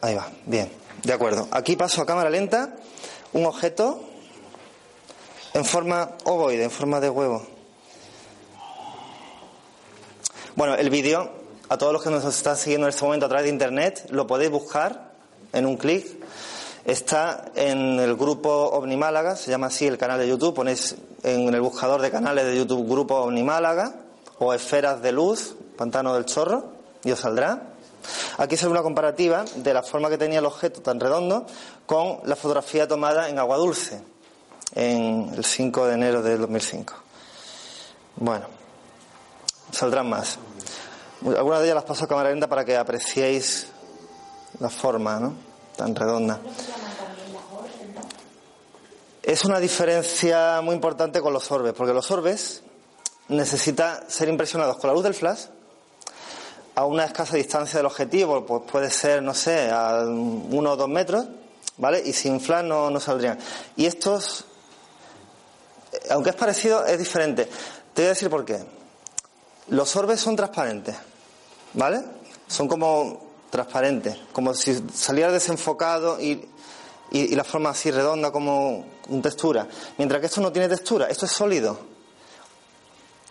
Ahí 0.00 0.14
va, 0.14 0.30
bien. 0.46 0.70
De 1.02 1.12
acuerdo. 1.12 1.48
Aquí 1.50 1.74
paso 1.74 2.00
a 2.00 2.06
cámara 2.06 2.30
lenta 2.30 2.76
un 3.32 3.44
objeto 3.44 4.00
en 5.52 5.64
forma 5.64 6.12
ovoide, 6.24 6.62
en 6.62 6.70
forma 6.70 7.00
de 7.00 7.10
huevo. 7.10 7.44
Bueno, 10.54 10.76
el 10.76 10.90
vídeo, 10.90 11.32
a 11.68 11.76
todos 11.76 11.92
los 11.92 12.04
que 12.04 12.10
nos 12.10 12.24
están 12.24 12.56
siguiendo 12.56 12.86
en 12.86 12.90
este 12.90 13.04
momento 13.04 13.26
a 13.26 13.28
través 13.28 13.46
de 13.46 13.50
internet, 13.50 14.06
lo 14.10 14.28
podéis 14.28 14.52
buscar 14.52 15.10
en 15.52 15.66
un 15.66 15.76
clic. 15.76 16.06
Está 16.84 17.50
en 17.56 17.98
el 17.98 18.14
grupo 18.14 18.50
OVNI 18.50 18.96
Málaga, 18.96 19.34
se 19.34 19.50
llama 19.50 19.66
así 19.66 19.88
el 19.88 19.98
canal 19.98 20.20
de 20.20 20.28
YouTube. 20.28 20.54
Ponéis 20.54 20.94
en 21.24 21.52
el 21.52 21.60
buscador 21.60 22.00
de 22.00 22.12
canales 22.12 22.44
de 22.44 22.56
YouTube 22.56 22.88
Grupo 22.88 23.16
OVNI 23.16 23.42
Málaga 23.42 23.94
o 24.38 24.54
Esferas 24.54 25.02
de 25.02 25.10
Luz, 25.10 25.56
Pantano 25.76 26.14
del 26.14 26.26
Chorro, 26.26 26.73
y 27.04 27.12
os 27.12 27.20
saldrá. 27.20 27.74
Aquí 28.38 28.56
se 28.56 28.66
ve 28.66 28.72
una 28.72 28.82
comparativa 28.82 29.44
de 29.56 29.72
la 29.72 29.82
forma 29.82 30.10
que 30.10 30.18
tenía 30.18 30.40
el 30.40 30.46
objeto 30.46 30.82
tan 30.82 31.00
redondo 31.00 31.46
con 31.86 32.20
la 32.24 32.36
fotografía 32.36 32.88
tomada 32.88 33.28
en 33.28 33.38
agua 33.38 33.56
dulce 33.56 34.02
en 34.74 35.32
el 35.34 35.44
5 35.44 35.86
de 35.86 35.94
enero 35.94 36.22
del 36.22 36.40
2005. 36.40 36.94
Bueno, 38.16 38.46
saldrán 39.70 40.08
más. 40.08 40.38
Algunas 41.24 41.60
de 41.60 41.66
ellas 41.66 41.76
las 41.76 41.84
paso 41.84 42.04
a 42.04 42.08
cámara 42.08 42.30
lenta 42.30 42.48
para 42.48 42.64
que 42.64 42.76
apreciéis 42.76 43.68
la 44.60 44.68
forma, 44.68 45.18
¿no? 45.18 45.34
Tan 45.76 45.94
redonda. 45.94 46.40
Es 49.22 49.44
una 49.44 49.58
diferencia 49.58 50.60
muy 50.60 50.74
importante 50.74 51.22
con 51.22 51.32
los 51.32 51.50
orbes, 51.50 51.72
porque 51.72 51.94
los 51.94 52.10
orbes 52.10 52.62
necesitan 53.28 54.08
ser 54.08 54.28
impresionados 54.28 54.76
con 54.76 54.88
la 54.88 54.94
luz 54.94 55.02
del 55.02 55.14
flash 55.14 55.46
a 56.74 56.84
una 56.84 57.04
escasa 57.04 57.36
distancia 57.36 57.78
del 57.78 57.86
objetivo, 57.86 58.44
pues 58.44 58.62
puede 58.70 58.90
ser, 58.90 59.22
no 59.22 59.32
sé, 59.32 59.70
a 59.70 60.04
uno 60.04 60.72
o 60.72 60.76
dos 60.76 60.88
metros, 60.88 61.26
¿vale? 61.76 62.02
Y 62.04 62.12
sin 62.12 62.40
flash 62.40 62.64
no, 62.64 62.90
no 62.90 62.98
saldrían. 62.98 63.38
Y 63.76 63.86
estos, 63.86 64.44
eh, 65.92 65.98
aunque 66.10 66.30
es 66.30 66.36
parecido, 66.36 66.84
es 66.84 66.98
diferente. 66.98 67.48
Te 67.94 68.02
voy 68.02 68.06
a 68.06 68.08
decir 68.10 68.28
por 68.28 68.44
qué. 68.44 68.64
Los 69.68 69.94
orbes 69.96 70.20
son 70.20 70.34
transparentes, 70.34 70.96
¿vale? 71.74 72.02
Son 72.48 72.66
como 72.66 73.22
transparentes, 73.50 74.18
como 74.32 74.52
si 74.52 74.82
saliera 74.92 75.30
desenfocado 75.30 76.20
y, 76.20 76.48
y, 77.12 77.20
y 77.20 77.34
la 77.36 77.44
forma 77.44 77.70
así 77.70 77.92
redonda 77.92 78.32
como 78.32 78.84
un 79.08 79.22
textura. 79.22 79.68
Mientras 79.96 80.20
que 80.20 80.26
esto 80.26 80.40
no 80.40 80.50
tiene 80.50 80.68
textura, 80.68 81.06
esto 81.06 81.26
es 81.26 81.32
sólido. 81.32 81.78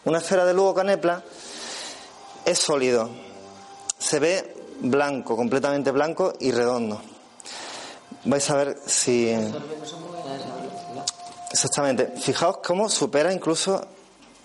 Una 0.05 0.19
esfera 0.19 0.45
de 0.45 0.53
Lugo 0.53 0.73
Canepla 0.73 1.21
es 2.45 2.59
sólido. 2.59 3.22
Se 4.03 4.19
ve 4.19 4.53
blanco, 4.81 5.37
completamente 5.37 5.89
blanco 5.91 6.33
y 6.41 6.51
redondo. 6.51 7.01
Vais 8.25 8.49
a 8.49 8.55
ver 8.57 8.77
si. 8.85 9.33
Exactamente. 11.51 12.13
Fijaos 12.19 12.57
cómo 12.57 12.89
supera 12.89 13.31
incluso 13.31 13.81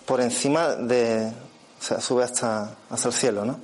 por 0.07 0.21
encima 0.21 0.77
de. 0.77 1.33
O 1.81 1.83
sea, 1.83 2.01
sube 2.01 2.23
hasta, 2.23 2.77
hasta 2.89 3.09
el 3.09 3.15
cielo, 3.15 3.45
¿no? 3.45 3.59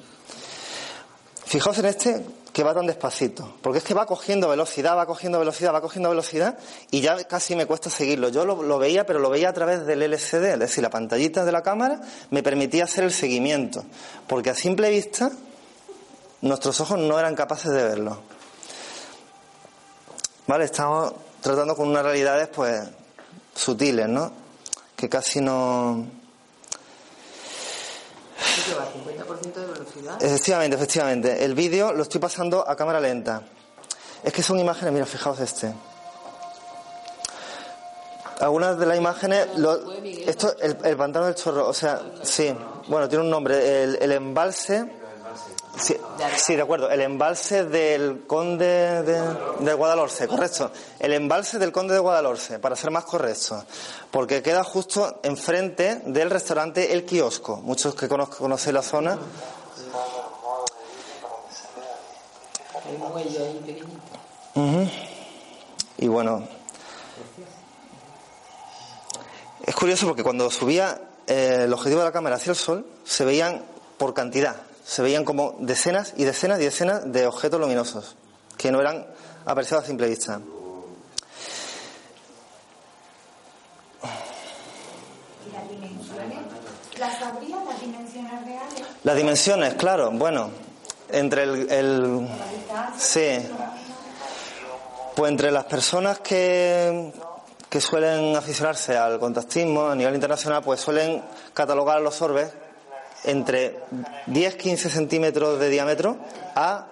Fijaos 1.47 1.79
en 1.79 1.85
este 1.87 2.27
que 2.53 2.63
va 2.65 2.75
tan 2.75 2.87
despacito, 2.87 3.57
porque 3.63 3.79
es 3.79 3.85
que 3.85 3.95
va 3.95 4.07
cogiendo 4.07 4.49
velocidad, 4.49 4.97
va 4.97 5.07
cogiendo 5.07 5.41
velocidad, 5.41 5.75
va 5.75 5.81
cogiendo 5.81 6.09
velocidad 6.09 6.57
y 6.91 7.01
ya 7.01 7.23
casi 7.25 7.57
me 7.57 7.67
cuesta 7.67 7.91
seguirlo. 7.91 8.29
Yo 8.29 8.45
lo, 8.45 8.63
lo 8.63 8.79
veía, 8.79 9.07
pero 9.07 9.19
lo 9.19 9.31
veía 9.31 9.49
a 9.49 9.53
través 9.53 9.87
del 9.87 10.03
LCD, 10.03 10.53
es 10.53 10.59
decir, 10.59 10.83
la 10.83 10.91
pantallita 10.91 11.45
de 11.45 11.51
la 11.53 11.63
cámara 11.63 12.01
me 12.31 12.45
permitía 12.45 12.85
hacer 12.85 13.03
el 13.03 13.13
seguimiento, 13.13 13.85
porque 14.29 14.51
a 14.51 14.55
simple 14.55 14.89
vista 14.91 15.33
nuestros 16.45 16.81
ojos 16.81 16.99
no 16.99 17.19
eran 17.19 17.35
capaces 17.35 17.73
de 17.73 17.83
verlo. 17.83 18.19
Vale, 20.47 20.65
estamos 20.67 21.13
tratando 21.41 21.75
con 21.75 21.89
unas 21.89 22.03
realidades 22.05 22.49
pues 22.49 22.83
sutiles, 23.55 24.09
¿no? 24.09 24.31
Que 24.97 25.09
casi 25.09 25.41
no 25.41 26.07
¿Qué 28.67 28.75
va? 28.75 28.87
¿50% 28.93 29.53
de 29.55 29.67
velocidad? 29.67 30.23
Efectivamente, 30.23 30.77
efectivamente. 30.77 31.45
El 31.45 31.55
vídeo 31.55 31.93
lo 31.93 32.03
estoy 32.03 32.21
pasando 32.21 32.67
a 32.69 32.77
cámara 32.77 33.01
lenta. 33.01 33.43
Es 34.23 34.33
que 34.33 34.43
son 34.43 34.59
imágenes, 34.59 34.93
mira, 34.93 35.07
fijaos 35.07 35.41
este. 35.41 35.75
Algunas 38.41 38.79
de 38.79 38.87
las 38.87 38.97
imágenes, 38.99 39.49
lo- 39.59 39.93
esto, 40.27 40.55
el, 40.61 40.77
el 40.85 40.97
pantano 40.97 41.27
del 41.27 41.35
chorro, 41.35 41.69
o 41.69 41.73
sea, 41.75 42.01
sí, 42.23 42.55
bueno, 42.89 43.09
tiene 43.09 43.25
un 43.25 43.31
nombre, 43.31 43.85
el, 43.85 43.97
el 44.01 44.13
embalse, 44.13 44.85
sí, 45.79 45.97
sí, 46.37 46.57
de 46.57 46.63
acuerdo, 46.63 46.91
el 46.91 47.01
embalse 47.01 47.65
del 47.65 48.27
conde 48.27 49.03
de, 49.03 49.21
de 49.61 49.75
Guadalhorce, 49.75 50.27
correcto, 50.29 50.71
el 50.99 51.13
embalse 51.13 51.59
del 51.59 51.73
conde 51.73 51.95
de 51.95 52.01
Guadalhorce, 52.01 52.59
para 52.59 52.77
ser 52.77 52.91
más 52.91 53.05
correcto, 53.05 53.65
porque 54.11 54.43
queda 54.43 54.65
justo 54.65 55.21
enfrente 55.23 56.03
del 56.07 56.31
restaurante 56.31 56.93
El 56.93 57.05
Kiosco, 57.05 57.57
muchos 57.57 57.95
que 57.95 58.09
conozco, 58.09 58.39
conocéis 58.39 58.75
la 58.75 58.83
zona. 58.83 59.19
Y 65.99 66.09
bueno, 66.09 66.47
es 69.65 69.75
curioso 69.75 70.07
porque 70.07 70.23
cuando 70.23 70.51
subía 70.51 71.01
eh, 71.27 71.63
el 71.65 71.73
objetivo 71.73 72.01
de 72.01 72.07
la 72.07 72.13
cámara 72.13 72.37
hacia 72.37 72.51
el 72.51 72.57
sol, 72.57 72.87
se 73.05 73.25
veían 73.25 73.65
por 73.97 74.13
cantidad, 74.13 74.57
se 74.85 75.03
veían 75.03 75.25
como 75.25 75.57
decenas 75.61 76.13
y 76.17 76.25
decenas 76.25 76.61
y 76.61 76.65
decenas 76.65 77.11
de 77.13 77.27
objetos 77.27 77.61
luminosos 77.61 78.17
que 78.57 78.71
no 78.71 78.81
eran 78.81 79.07
apreciados 79.47 79.85
a 79.85 79.87
simple 79.89 80.09
vista. 80.09 80.41
¿Y 85.49 85.53
las 85.53 85.69
dimensiones? 85.69 86.39
¿Las 86.99 87.19
sabría 87.19 87.57
las 87.65 87.81
dimensiones 87.81 88.45
reales? 88.45 88.83
Las 89.03 89.17
dimensiones, 89.17 89.75
claro, 89.75 90.11
bueno, 90.13 90.51
entre 91.11 91.43
el, 91.45 91.71
el- 91.71 92.29
sí, 92.99 93.39
pues 95.17 95.31
entre 95.31 95.51
las 95.51 95.65
personas 95.65 96.21
que, 96.21 97.13
que 97.69 97.81
suelen 97.81 98.37
aficionarse 98.37 98.97
al 98.97 99.19
contactismo 99.19 99.87
a 99.89 99.95
nivel 99.95 100.15
internacional, 100.15 100.63
pues 100.63 100.81
suelen 100.81 101.23
catalogar 101.53 102.01
los 102.01 102.21
orbes 102.23 102.51
entre 103.25 103.81
10-15 104.27 104.77
centímetros 104.89 105.59
de 105.59 105.69
diámetro 105.71 106.19
a 106.55 106.87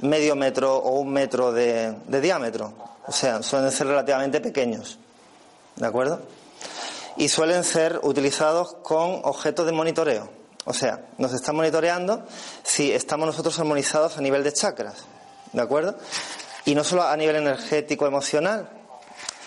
medio 0.00 0.36
metro 0.36 0.76
o 0.76 1.00
un 1.00 1.12
metro 1.12 1.52
de, 1.52 1.94
diámetro. 2.06 2.72
O 3.06 3.12
sea, 3.12 3.42
suelen 3.42 3.72
ser 3.72 3.86
relativamente 3.86 4.40
pequeños. 4.40 4.98
¿de 5.78 5.86
acuerdo? 5.86 6.20
Y 7.16 7.28
suelen 7.28 7.64
ser 7.64 8.00
utilizados 8.02 8.74
con 8.82 9.20
objetos 9.24 9.66
de 9.66 9.72
monitoreo. 9.72 10.28
O 10.64 10.72
sea, 10.72 11.06
nos 11.16 11.32
están 11.32 11.56
monitoreando 11.56 12.24
si 12.62 12.92
estamos 12.92 13.26
nosotros 13.26 13.58
armonizados 13.58 14.18
a 14.18 14.20
nivel 14.20 14.44
de 14.44 14.52
chakras, 14.52 15.06
¿de 15.52 15.62
acuerdo? 15.62 15.96
Y 16.64 16.74
no 16.74 16.84
solo 16.84 17.04
a 17.04 17.16
nivel 17.16 17.36
energético, 17.36 18.06
emocional, 18.06 18.68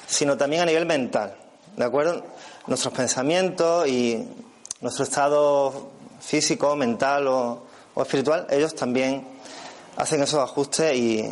sino 0.08 0.36
también 0.36 0.64
a 0.64 0.66
nivel 0.66 0.86
mental, 0.86 1.36
¿de 1.78 1.86
acuerdo? 1.86 2.24
Nuestros 2.66 2.94
pensamientos 2.94 3.88
y 3.88 4.28
nuestro 4.82 5.04
estado 5.04 5.92
físico, 6.22 6.76
mental 6.76 7.28
o, 7.28 7.64
o 7.94 8.02
espiritual, 8.02 8.48
ellos 8.50 8.74
también 8.76 9.28
hacen 9.98 10.22
esos 10.24 10.40
ajustes 10.40 10.96
y, 10.96 11.30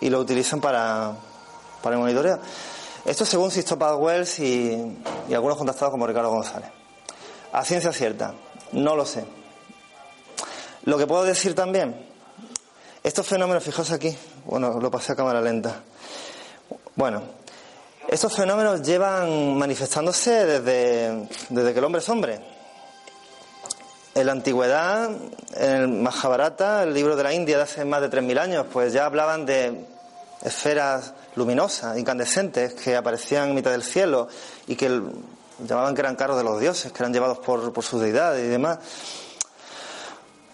y 0.00 0.10
lo 0.10 0.18
utilizan 0.18 0.60
para, 0.60 1.12
para 1.82 1.96
el 1.96 2.02
monitoreo. 2.02 2.40
Esto 3.04 3.24
según 3.24 3.50
Sisto 3.50 3.76
Wells 3.76 4.40
y, 4.40 4.98
y 5.28 5.34
algunos 5.34 5.56
contactados 5.56 5.92
como 5.92 6.06
Ricardo 6.06 6.30
González. 6.30 6.70
A 7.52 7.64
ciencia 7.64 7.92
cierta, 7.92 8.34
no 8.72 8.96
lo 8.96 9.06
sé. 9.06 9.24
Lo 10.84 10.98
que 10.98 11.06
puedo 11.06 11.24
decir 11.24 11.54
también, 11.54 12.06
estos 13.02 13.26
fenómenos, 13.26 13.62
fijaos 13.62 13.92
aquí, 13.92 14.16
bueno, 14.44 14.80
lo 14.80 14.90
pasé 14.90 15.12
a 15.12 15.16
cámara 15.16 15.40
lenta. 15.40 15.82
Bueno, 16.96 17.22
estos 18.08 18.34
fenómenos 18.34 18.82
llevan 18.82 19.56
manifestándose 19.56 20.46
desde, 20.46 21.28
desde 21.48 21.72
que 21.72 21.78
el 21.78 21.84
hombre 21.84 22.00
es 22.00 22.08
hombre. 22.08 22.55
En 24.16 24.24
la 24.24 24.32
antigüedad, 24.32 25.10
en 25.56 25.72
el 25.72 25.88
Mahabharata, 25.88 26.84
el 26.84 26.94
libro 26.94 27.16
de 27.16 27.22
la 27.22 27.34
India 27.34 27.58
de 27.58 27.64
hace 27.64 27.84
más 27.84 28.00
de 28.00 28.08
3.000 28.08 28.38
años, 28.38 28.66
pues 28.72 28.94
ya 28.94 29.04
hablaban 29.04 29.44
de 29.44 29.84
esferas 30.42 31.12
luminosas, 31.34 31.98
incandescentes, 31.98 32.72
que 32.72 32.96
aparecían 32.96 33.50
en 33.50 33.54
mitad 33.54 33.72
del 33.72 33.82
cielo 33.82 34.28
y 34.66 34.74
que 34.74 35.02
llamaban 35.58 35.94
que 35.94 36.00
eran 36.00 36.16
carros 36.16 36.38
de 36.38 36.44
los 36.44 36.58
dioses, 36.58 36.92
que 36.92 36.98
eran 37.02 37.12
llevados 37.12 37.40
por, 37.40 37.74
por 37.74 37.84
sus 37.84 38.00
deidades 38.00 38.42
y 38.42 38.48
demás. 38.48 38.78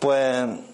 Pues, 0.00 0.38
en 0.38 0.66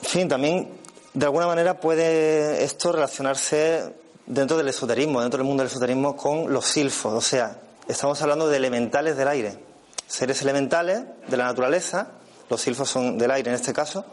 fin, 0.00 0.28
también 0.28 0.78
de 1.12 1.26
alguna 1.26 1.48
manera 1.48 1.80
puede 1.80 2.62
esto 2.62 2.92
relacionarse 2.92 3.92
dentro 4.26 4.56
del 4.56 4.68
esoterismo, 4.68 5.20
dentro 5.20 5.38
del 5.38 5.48
mundo 5.48 5.64
del 5.64 5.70
esoterismo, 5.72 6.16
con 6.16 6.52
los 6.52 6.64
silfos. 6.64 7.12
O 7.12 7.20
sea, 7.20 7.56
estamos 7.88 8.22
hablando 8.22 8.48
de 8.48 8.56
elementales 8.56 9.16
del 9.16 9.26
aire, 9.26 9.58
seres 10.06 10.40
elementales 10.42 11.02
de 11.26 11.36
la 11.36 11.46
naturaleza, 11.46 12.19
los 12.50 12.60
silfos 12.60 12.90
son 12.90 13.16
del 13.16 13.30
aire 13.30 13.50
en 13.50 13.56
este 13.56 13.72
caso, 13.72 14.04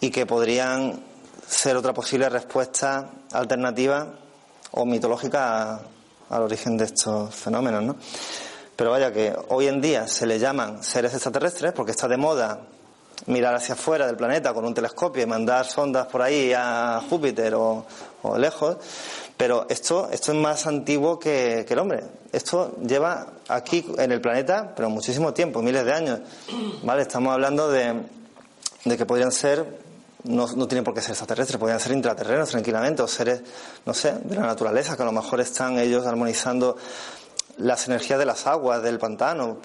y 0.00 0.10
que 0.10 0.24
podrían 0.24 1.02
ser 1.46 1.76
otra 1.76 1.92
posible 1.92 2.28
respuesta 2.28 3.10
alternativa 3.32 4.06
o 4.70 4.86
mitológica 4.86 5.80
al 6.30 6.42
origen 6.42 6.76
de 6.76 6.84
estos 6.84 7.34
fenómenos, 7.34 7.82
¿no? 7.82 7.96
Pero 8.76 8.92
vaya 8.92 9.12
que 9.12 9.34
hoy 9.48 9.66
en 9.66 9.80
día 9.80 10.06
se 10.06 10.24
le 10.24 10.38
llaman 10.38 10.84
seres 10.84 11.12
extraterrestres 11.12 11.72
porque 11.72 11.90
está 11.90 12.06
de 12.06 12.16
moda 12.16 12.60
mirar 13.26 13.54
hacia 13.54 13.74
afuera 13.74 14.06
del 14.06 14.16
planeta 14.16 14.54
con 14.54 14.64
un 14.64 14.72
telescopio 14.72 15.22
y 15.22 15.26
mandar 15.26 15.66
sondas 15.66 16.06
por 16.06 16.22
ahí 16.22 16.52
a 16.54 17.02
Júpiter 17.08 17.54
o, 17.54 17.84
lejos, 18.36 18.76
pero 19.38 19.66
esto, 19.70 20.10
esto 20.10 20.32
es 20.32 20.38
más 20.38 20.66
antiguo 20.66 21.18
que, 21.18 21.60
el 21.60 21.78
hombre. 21.78 22.02
Esto 22.32 22.76
lleva 22.84 23.28
aquí 23.46 23.86
en 23.96 24.10
el 24.10 24.20
planeta, 24.20 24.74
pero 24.74 24.90
muchísimo 24.90 25.32
tiempo, 25.32 25.62
miles 25.62 25.84
de 25.84 25.92
años. 25.92 26.20
¿Vale? 26.82 27.02
Estamos 27.02 27.32
hablando 27.32 27.70
de, 27.70 28.02
de 28.84 28.96
que 28.96 29.06
podrían 29.06 29.30
ser 29.30 29.86
no, 30.24 30.48
no 30.48 30.66
tienen 30.66 30.82
por 30.82 30.92
qué 30.92 31.00
ser 31.00 31.12
extraterrestres, 31.12 31.56
podrían 31.56 31.78
ser 31.78 31.92
intraterrenos 31.92 32.50
tranquilamente, 32.50 33.00
o 33.00 33.06
seres, 33.06 33.40
no 33.86 33.94
sé, 33.94 34.12
de 34.24 34.34
la 34.34 34.42
naturaleza, 34.42 34.96
que 34.96 35.02
a 35.02 35.06
lo 35.06 35.12
mejor 35.12 35.40
están 35.40 35.78
ellos 35.78 36.04
armonizando 36.04 36.76
las 37.58 37.86
energías 37.86 38.18
de 38.18 38.26
las 38.26 38.44
aguas, 38.48 38.82
del 38.82 38.98
pantano, 38.98 39.58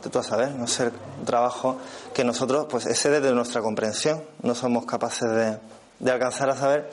tú 0.00 0.18
a 0.18 0.22
saber, 0.22 0.52
no 0.52 0.68
sé, 0.68 0.84
un 1.18 1.24
trabajo 1.24 1.78
que 2.14 2.22
nosotros, 2.22 2.66
pues 2.70 2.86
ese 2.86 3.10
desde 3.10 3.32
nuestra 3.32 3.60
comprensión, 3.60 4.22
no 4.42 4.54
somos 4.54 4.86
capaces 4.86 5.28
de, 5.28 5.58
de 5.98 6.10
alcanzar 6.12 6.48
a 6.50 6.56
saber 6.56 6.90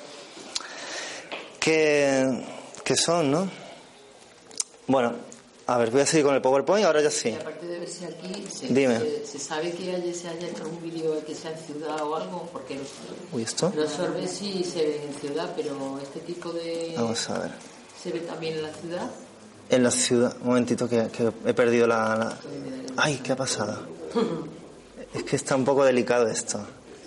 qué, 1.68 2.46
qué 2.86 2.96
son, 2.96 3.30
¿no? 3.30 3.50
Bueno, 4.88 5.14
a 5.66 5.78
ver, 5.78 5.92
voy 5.92 6.00
a 6.00 6.06
seguir 6.06 6.26
con 6.26 6.34
el 6.34 6.42
PowerPoint, 6.42 6.86
ahora 6.86 7.02
ya 7.02 7.12
sí. 7.12 7.34
aparte 7.34 7.66
de 7.66 7.80
verse 7.80 8.06
aquí, 8.06 8.46
se, 8.50 8.68
Dime. 8.68 9.02
Se, 9.26 9.38
sabe 9.38 9.72
que 9.74 9.94
haya, 9.94 10.14
se 10.14 10.30
haya 10.30 10.48
hecho 10.48 10.64
un 10.64 10.82
vídeo 10.82 11.24
que 11.26 11.36
sea 11.36 11.52
en 11.52 11.58
ciudad 11.58 12.02
o 12.04 12.16
algo, 12.16 12.50
porque 12.54 12.76
los, 12.76 12.88
Uy, 13.34 13.44
¿esto? 13.44 13.74
los 13.76 13.92
sorbes 13.92 14.32
sí 14.32 14.64
se 14.64 14.82
ven 14.82 15.02
en 15.10 15.14
ciudad, 15.20 15.52
pero 15.58 16.00
este 16.02 16.22
tipo 16.22 16.54
de... 16.54 16.94
Vamos 16.96 17.30
a 17.30 17.40
ver. 17.40 17.52
¿Se 18.02 18.12
ve 18.12 18.22
también 18.22 18.56
en 18.56 18.64
la 18.64 18.74
ciudad? 18.74 19.12
En 19.70 19.84
la 19.84 19.92
ciudad, 19.92 20.38
un 20.40 20.48
momentito 20.48 20.88
que, 20.88 21.10
que 21.10 21.30
he 21.46 21.54
perdido 21.54 21.86
la, 21.86 22.16
la... 22.16 22.38
Ay, 22.96 23.20
¿qué 23.22 23.34
ha 23.34 23.36
pasado? 23.36 23.88
Es 25.14 25.24
que 25.24 25.38
está 25.38 25.56
un 25.56 25.64
poco 25.64 25.86
delicado 25.86 26.28
esto. 26.28 26.60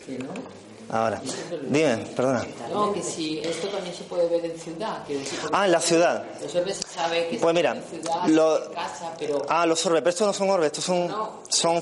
Que 0.06 0.18
no. 0.18 0.59
Ahora, 0.92 1.20
dime, 1.68 1.98
perdona. 2.16 2.44
No, 2.72 2.92
que 2.92 3.00
si 3.02 3.38
esto 3.38 3.68
también 3.68 3.94
se 3.94 4.02
puede 4.04 4.28
ver 4.28 4.44
en 4.44 4.58
ciudad. 4.58 5.06
decir, 5.06 5.38
Ah, 5.52 5.66
en 5.66 5.72
la 5.72 5.80
ciudad. 5.80 6.24
Los 6.42 6.54
orbes 6.56 6.76
se 6.78 6.82
sabe 6.94 7.28
que 7.28 7.38
Pues 7.38 7.50
se 7.50 7.52
mira, 7.54 7.76
en 7.76 7.82
ciudad, 7.84 8.26
lo- 8.26 8.64
en 8.66 8.72
casa, 8.72 9.12
pero... 9.18 9.42
Ah, 9.48 9.66
los 9.66 9.86
orbes, 9.86 10.00
pero 10.00 10.10
estos 10.10 10.26
no 10.26 10.32
son 10.32 10.50
orbes, 10.50 10.66
estos 10.66 10.84
son, 10.84 11.06
No. 11.06 11.42
son 11.48 11.80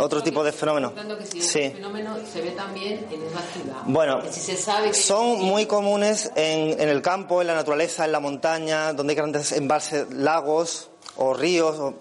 otro 0.00 0.22
tipo 0.22 0.44
de 0.44 0.52
fenómenos. 0.52 0.92
si 1.30 1.40
Sí. 1.40 1.70
fenómeno 1.70 2.16
se 2.30 2.42
ve 2.42 2.50
también 2.50 3.06
en 3.10 3.22
una 3.22 3.40
ciudad. 3.52 3.76
Bueno, 3.86 4.20
Que 4.22 4.32
si 4.32 4.40
se 4.40 4.56
sabe 4.56 4.88
que 4.88 4.94
son 4.94 5.40
muy 5.40 5.64
comunes 5.66 6.30
en, 6.34 6.78
en 6.78 6.88
el 6.90 7.00
campo, 7.00 7.40
en 7.40 7.46
la 7.46 7.54
naturaleza, 7.54 8.04
en 8.04 8.12
la 8.12 8.20
montaña, 8.20 8.92
donde 8.92 9.12
hay 9.12 9.16
grandes 9.16 9.52
embalses, 9.52 10.10
lagos 10.10 10.90
o 11.16 11.32
ríos, 11.32 11.78
o- 11.78 11.94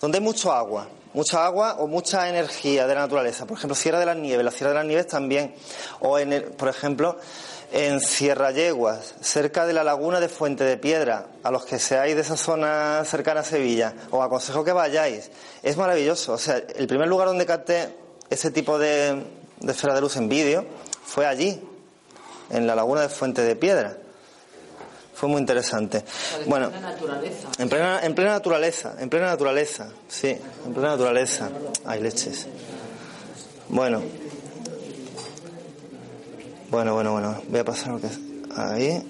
donde 0.00 0.18
hay 0.18 0.24
mucho 0.24 0.52
agua, 0.52 0.86
mucha 1.16 1.44
agua 1.46 1.76
o 1.80 1.86
mucha 1.86 2.28
energía 2.28 2.86
de 2.86 2.94
la 2.94 3.00
naturaleza. 3.00 3.46
Por 3.46 3.56
ejemplo, 3.56 3.74
Sierra 3.74 3.98
de 3.98 4.06
las 4.06 4.16
Nieves, 4.16 4.44
la 4.44 4.50
Sierra 4.50 4.70
de 4.70 4.74
las 4.76 4.84
Nieves 4.86 5.06
también, 5.08 5.54
o 6.00 6.18
en 6.18 6.32
el- 6.34 6.44
por 6.44 6.68
ejemplo, 6.68 7.16
en 7.72 8.00
Sierra 8.00 8.52
Yeguas, 8.52 9.14
cerca 9.22 9.66
de 9.66 9.72
la 9.72 9.82
laguna 9.82 10.20
de 10.20 10.28
Fuente 10.28 10.62
de 10.62 10.76
Piedra, 10.76 11.26
a 11.42 11.50
los 11.50 11.64
que 11.64 11.78
seáis 11.78 12.14
de 12.14 12.20
esa 12.20 12.36
zona 12.36 13.02
cercana 13.04 13.40
a 13.40 13.44
Sevilla, 13.44 13.94
os 14.10 14.24
aconsejo 14.24 14.62
que 14.62 14.72
vayáis. 14.72 15.30
Es 15.62 15.76
maravilloso. 15.76 16.34
O 16.34 16.38
sea, 16.38 16.56
el 16.76 16.86
primer 16.86 17.08
lugar 17.08 17.26
donde 17.28 17.44
capté 17.46 17.96
ese 18.30 18.50
tipo 18.50 18.78
de, 18.78 19.24
de 19.60 19.72
esfera 19.72 19.94
de 19.94 20.00
luz 20.02 20.16
en 20.16 20.28
vídeo 20.28 20.64
fue 21.04 21.26
allí, 21.26 21.60
en 22.50 22.66
la 22.66 22.74
laguna 22.76 23.00
de 23.00 23.08
Fuente 23.08 23.42
de 23.42 23.56
Piedra. 23.56 23.96
Fue 25.16 25.30
muy 25.30 25.40
interesante. 25.40 26.04
Bueno, 26.44 26.66
es 26.66 26.74
la 26.74 26.90
naturaleza. 26.90 27.48
en 27.58 27.68
plena, 27.70 28.00
en 28.02 28.14
plena 28.14 28.30
naturaleza, 28.32 28.96
en 28.98 29.08
plena 29.08 29.26
naturaleza, 29.28 29.88
sí, 30.06 30.28
en 30.28 30.74
plena 30.74 30.90
naturaleza. 30.90 31.48
Hay 31.86 32.02
leches. 32.02 32.46
Bueno. 33.70 34.02
Bueno, 36.68 36.92
bueno, 36.92 37.12
bueno. 37.12 37.42
Voy 37.48 37.60
a 37.60 37.64
pasar 37.64 37.92
lo 37.92 38.00
que 38.00 38.08
es. 38.08 38.18
Ahí. 38.58 39.02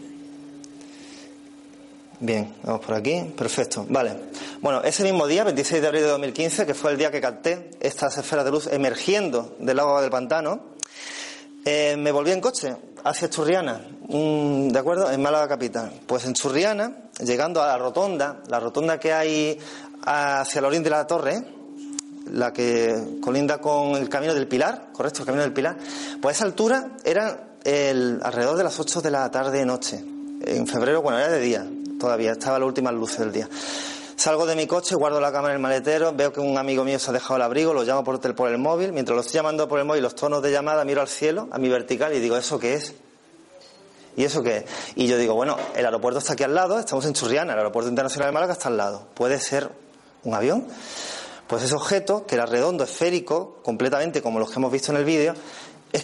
Bien, 2.20 2.54
vamos 2.62 2.86
por 2.86 2.94
aquí. 2.94 3.34
Perfecto. 3.36 3.84
Vale. 3.88 4.16
Bueno, 4.60 4.82
ese 4.84 5.02
mismo 5.02 5.26
día, 5.26 5.42
26 5.42 5.82
de 5.82 5.88
abril 5.88 6.02
de 6.02 6.08
2015, 6.08 6.66
que 6.66 6.74
fue 6.74 6.92
el 6.92 6.98
día 6.98 7.10
que 7.10 7.20
capté 7.20 7.72
estas 7.80 8.16
esferas 8.16 8.44
de 8.44 8.52
luz 8.52 8.68
emergiendo 8.68 9.56
del 9.58 9.80
agua 9.80 10.02
del 10.02 10.10
pantano, 10.12 10.75
eh, 11.68 11.96
me 11.96 12.12
volví 12.12 12.30
en 12.30 12.40
coche 12.40 12.76
hacia 13.02 13.28
Churriana, 13.28 13.80
¿de 14.08 14.78
acuerdo? 14.78 15.10
En 15.10 15.20
Málaga 15.20 15.48
capital. 15.48 15.90
Pues 16.06 16.24
en 16.24 16.32
Churriana, 16.32 17.08
llegando 17.18 17.60
a 17.60 17.66
la 17.66 17.76
rotonda, 17.76 18.40
la 18.46 18.60
rotonda 18.60 19.00
que 19.00 19.12
hay 19.12 19.58
hacia 20.04 20.60
el 20.60 20.64
oriente 20.64 20.88
de 20.88 20.94
la 20.94 21.08
torre, 21.08 21.44
la 22.30 22.52
que 22.52 23.18
colinda 23.20 23.58
con 23.58 23.96
el 23.96 24.08
camino 24.08 24.32
del 24.32 24.46
Pilar, 24.46 24.90
correcto, 24.92 25.22
el 25.22 25.26
camino 25.26 25.42
del 25.42 25.52
Pilar, 25.52 25.76
pues 26.22 26.36
a 26.36 26.38
esa 26.38 26.44
altura 26.44 26.92
era 27.02 27.56
el, 27.64 28.20
alrededor 28.22 28.56
de 28.56 28.62
las 28.62 28.78
8 28.78 29.00
de 29.00 29.10
la 29.10 29.28
tarde 29.32 29.66
noche. 29.66 30.04
En 30.42 30.68
febrero, 30.68 31.02
bueno, 31.02 31.18
era 31.18 31.30
de 31.30 31.40
día 31.40 31.66
todavía, 31.98 32.32
estaba 32.32 32.60
las 32.60 32.68
últimas 32.68 32.94
luces 32.94 33.18
del 33.18 33.32
día. 33.32 33.48
Salgo 34.16 34.46
de 34.46 34.56
mi 34.56 34.66
coche, 34.66 34.94
guardo 34.94 35.20
la 35.20 35.30
cámara 35.30 35.52
en 35.52 35.58
el 35.58 35.62
maletero, 35.62 36.12
veo 36.14 36.32
que 36.32 36.40
un 36.40 36.56
amigo 36.56 36.84
mío 36.84 36.98
se 36.98 37.10
ha 37.10 37.12
dejado 37.12 37.36
el 37.36 37.42
abrigo, 37.42 37.74
lo 37.74 37.84
llamo 37.84 38.02
por, 38.02 38.18
por 38.34 38.50
el 38.50 38.56
móvil, 38.56 38.92
mientras 38.92 39.14
lo 39.14 39.20
estoy 39.20 39.34
llamando 39.34 39.68
por 39.68 39.78
el 39.78 39.84
móvil, 39.84 40.02
los 40.02 40.14
tonos 40.14 40.42
de 40.42 40.50
llamada, 40.50 40.86
miro 40.86 41.02
al 41.02 41.08
cielo, 41.08 41.48
a 41.50 41.58
mi 41.58 41.68
vertical 41.68 42.14
y 42.14 42.20
digo, 42.20 42.34
¿eso 42.36 42.58
qué 42.58 42.74
es? 42.74 42.94
¿Y 44.16 44.24
eso 44.24 44.42
qué 44.42 44.58
es? 44.58 44.64
Y 44.94 45.06
yo 45.06 45.18
digo, 45.18 45.34
bueno, 45.34 45.58
el 45.74 45.84
aeropuerto 45.84 46.18
está 46.18 46.32
aquí 46.32 46.44
al 46.44 46.54
lado, 46.54 46.78
estamos 46.78 47.04
en 47.04 47.12
Churriana, 47.12 47.52
el 47.52 47.58
aeropuerto 47.58 47.90
internacional 47.90 48.28
de 48.28 48.32
Málaga 48.32 48.54
está 48.54 48.68
al 48.68 48.78
lado. 48.78 49.06
¿Puede 49.12 49.38
ser 49.38 49.70
un 50.24 50.32
avión? 50.32 50.66
Pues 51.46 51.62
ese 51.62 51.74
objeto, 51.74 52.24
que 52.26 52.36
era 52.36 52.46
redondo, 52.46 52.84
esférico, 52.84 53.58
completamente 53.62 54.22
como 54.22 54.38
los 54.38 54.50
que 54.50 54.58
hemos 54.58 54.72
visto 54.72 54.92
en 54.92 54.96
el 54.96 55.04
vídeo, 55.04 55.34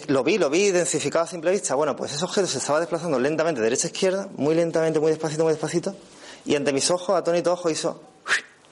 lo 0.07 0.23
vi, 0.23 0.37
lo 0.37 0.51
vi 0.51 0.65
identificado 0.65 1.25
a 1.25 1.27
simple 1.27 1.49
vista. 1.49 1.73
Bueno, 1.73 1.95
pues 1.95 2.13
ese 2.13 2.23
objeto 2.23 2.45
se 2.45 2.59
estaba 2.59 2.79
desplazando 2.79 3.19
lentamente 3.19 3.59
de 3.59 3.65
derecha 3.65 3.87
a 3.87 3.91
izquierda, 3.91 4.29
muy 4.37 4.53
lentamente, 4.53 4.99
muy 4.99 5.09
despacito, 5.09 5.43
muy 5.43 5.53
despacito, 5.53 5.95
y 6.45 6.55
ante 6.55 6.73
mis 6.73 6.89
ojos, 6.91 7.15
atónito 7.15 7.53
ojo, 7.53 7.69
hizo... 7.69 8.01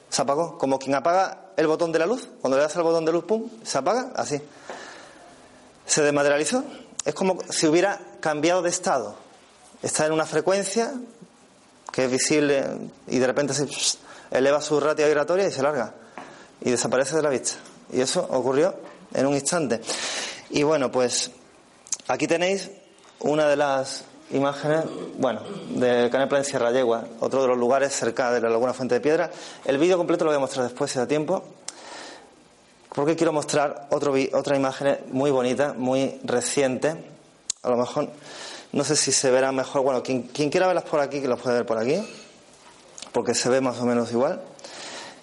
Se 0.10 0.22
apagó, 0.22 0.58
como 0.58 0.78
quien 0.78 0.94
apaga 0.94 1.52
el 1.56 1.68
botón 1.68 1.94
de 1.94 2.00
la 2.00 2.06
luz. 2.06 2.28
Cuando 2.42 2.58
le 2.58 2.64
das 2.64 2.76
al 2.76 2.84
botón 2.84 3.06
de 3.06 3.14
luz, 3.14 3.24
pum, 3.24 3.50
se 3.64 3.78
apaga, 3.78 4.12
así. 4.16 4.42
Se 5.86 6.02
desmaterializó. 6.02 6.66
Es 7.06 7.16
como 7.16 7.38
si 7.50 7.66
hubiera 7.68 7.98
cambiado 8.20 8.62
de 8.62 8.70
estado. 8.70 9.16
Está 9.82 10.06
en 10.06 10.12
una 10.12 10.26
frecuencia 10.26 10.94
que 11.94 12.06
es 12.06 12.12
visible 12.12 12.66
y 13.08 13.20
de 13.20 13.28
repente 13.28 13.54
se 13.54 13.68
eleva 14.32 14.62
su 14.62 14.80
ratio 14.82 15.06
vibratoria 15.06 15.48
y 15.48 15.52
se 15.52 15.62
larga 15.62 15.94
y 16.60 16.72
desaparece 16.72 17.16
de 17.16 17.22
la 17.22 17.30
vista. 17.30 17.54
Y 17.92 18.02
eso 18.02 18.28
ocurrió 18.30 18.76
en 19.14 19.26
un 19.26 19.34
instante. 19.34 19.82
Y 20.50 20.64
bueno, 20.64 20.92
pues 20.92 21.32
aquí 22.08 22.28
tenéis 22.28 22.70
una 23.20 23.48
de 23.48 23.56
las 23.56 24.04
imágenes, 24.34 24.86
bueno, 25.18 25.42
de 25.70 26.10
Canepa 26.10 26.38
en 26.38 26.46
Sierra 26.46 26.72
Yegua, 26.72 27.06
otro 27.20 27.42
de 27.42 27.48
los 27.48 27.58
lugares 27.58 27.94
cerca 27.94 28.32
de 28.32 28.42
la 28.42 28.50
Laguna 28.50 28.74
Fuente 28.74 28.96
de 28.96 29.02
Piedra. 29.02 29.30
El 29.66 29.78
vídeo 29.78 29.98
completo 29.98 30.26
lo 30.26 30.32
voy 30.32 30.38
a 30.38 30.40
mostrar 30.40 30.66
después 30.66 30.92
si 30.92 31.00
da 31.00 31.08
tiempo, 31.08 31.44
porque 32.94 33.16
quiero 33.16 33.34
mostrar 33.34 33.88
otro, 33.92 34.14
otra 34.34 34.56
imagen 34.56 35.00
muy 35.12 35.32
bonita, 35.32 35.74
muy 35.78 36.20
reciente. 36.24 36.96
A 37.64 37.70
lo 37.70 37.78
mejor, 37.78 38.10
no 38.72 38.84
sé 38.84 38.96
si 38.96 39.12
se 39.12 39.32
verá 39.32 39.52
mejor. 39.52 39.84
Bueno, 39.84 40.04
quien, 40.04 40.24
quien 40.24 40.50
quiera 40.50 40.68
verlas 40.68 40.86
por 40.86 41.00
aquí, 41.00 41.22
que 41.22 41.28
las 41.28 41.40
puede 41.40 41.58
ver 41.58 41.66
por 41.66 41.78
aquí, 41.78 42.02
porque 43.12 43.34
se 43.34 43.50
ve 43.50 43.62
más 43.62 43.80
o 43.80 43.86
menos 43.86 44.12
igual. 44.12 44.42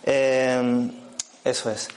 Eh, 0.05 0.90
eso 1.44 1.71
es. 1.71 1.88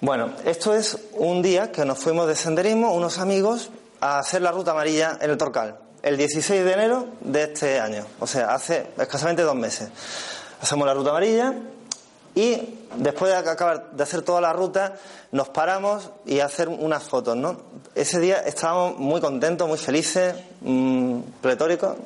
Bueno, 0.00 0.32
esto 0.44 0.74
es 0.74 0.98
un 1.14 1.42
día 1.42 1.72
que 1.72 1.84
nos 1.84 1.98
fuimos 1.98 2.26
de 2.28 2.36
senderismo, 2.36 2.92
unos 2.92 3.18
amigos, 3.18 3.70
a 4.00 4.18
hacer 4.18 4.42
la 4.42 4.52
ruta 4.52 4.72
amarilla 4.72 5.18
en 5.20 5.30
el 5.30 5.38
Torcal, 5.38 5.78
el 6.02 6.16
16 6.16 6.64
de 6.64 6.72
enero 6.72 7.06
de 7.20 7.44
este 7.44 7.80
año, 7.80 8.06
o 8.20 8.26
sea, 8.26 8.54
hace 8.54 8.86
escasamente 8.98 9.42
dos 9.42 9.54
meses. 9.54 9.88
Hacemos 10.60 10.86
la 10.86 10.94
ruta 10.94 11.10
amarilla 11.10 11.54
y 12.34 12.78
después 12.96 13.32
de 13.32 13.38
acabar 13.38 13.90
de 13.92 14.02
hacer 14.02 14.22
toda 14.22 14.40
la 14.40 14.52
ruta, 14.52 14.96
nos 15.32 15.48
paramos 15.48 16.10
y 16.24 16.40
hacer 16.40 16.68
unas 16.68 17.02
fotos, 17.02 17.36
¿no? 17.36 17.56
Ese 17.94 18.20
día 18.20 18.40
estábamos 18.40 18.98
muy 18.98 19.20
contentos, 19.20 19.66
muy 19.66 19.78
felices, 19.78 20.34
mmm, 20.60 21.20
pletóricos, 21.40 21.96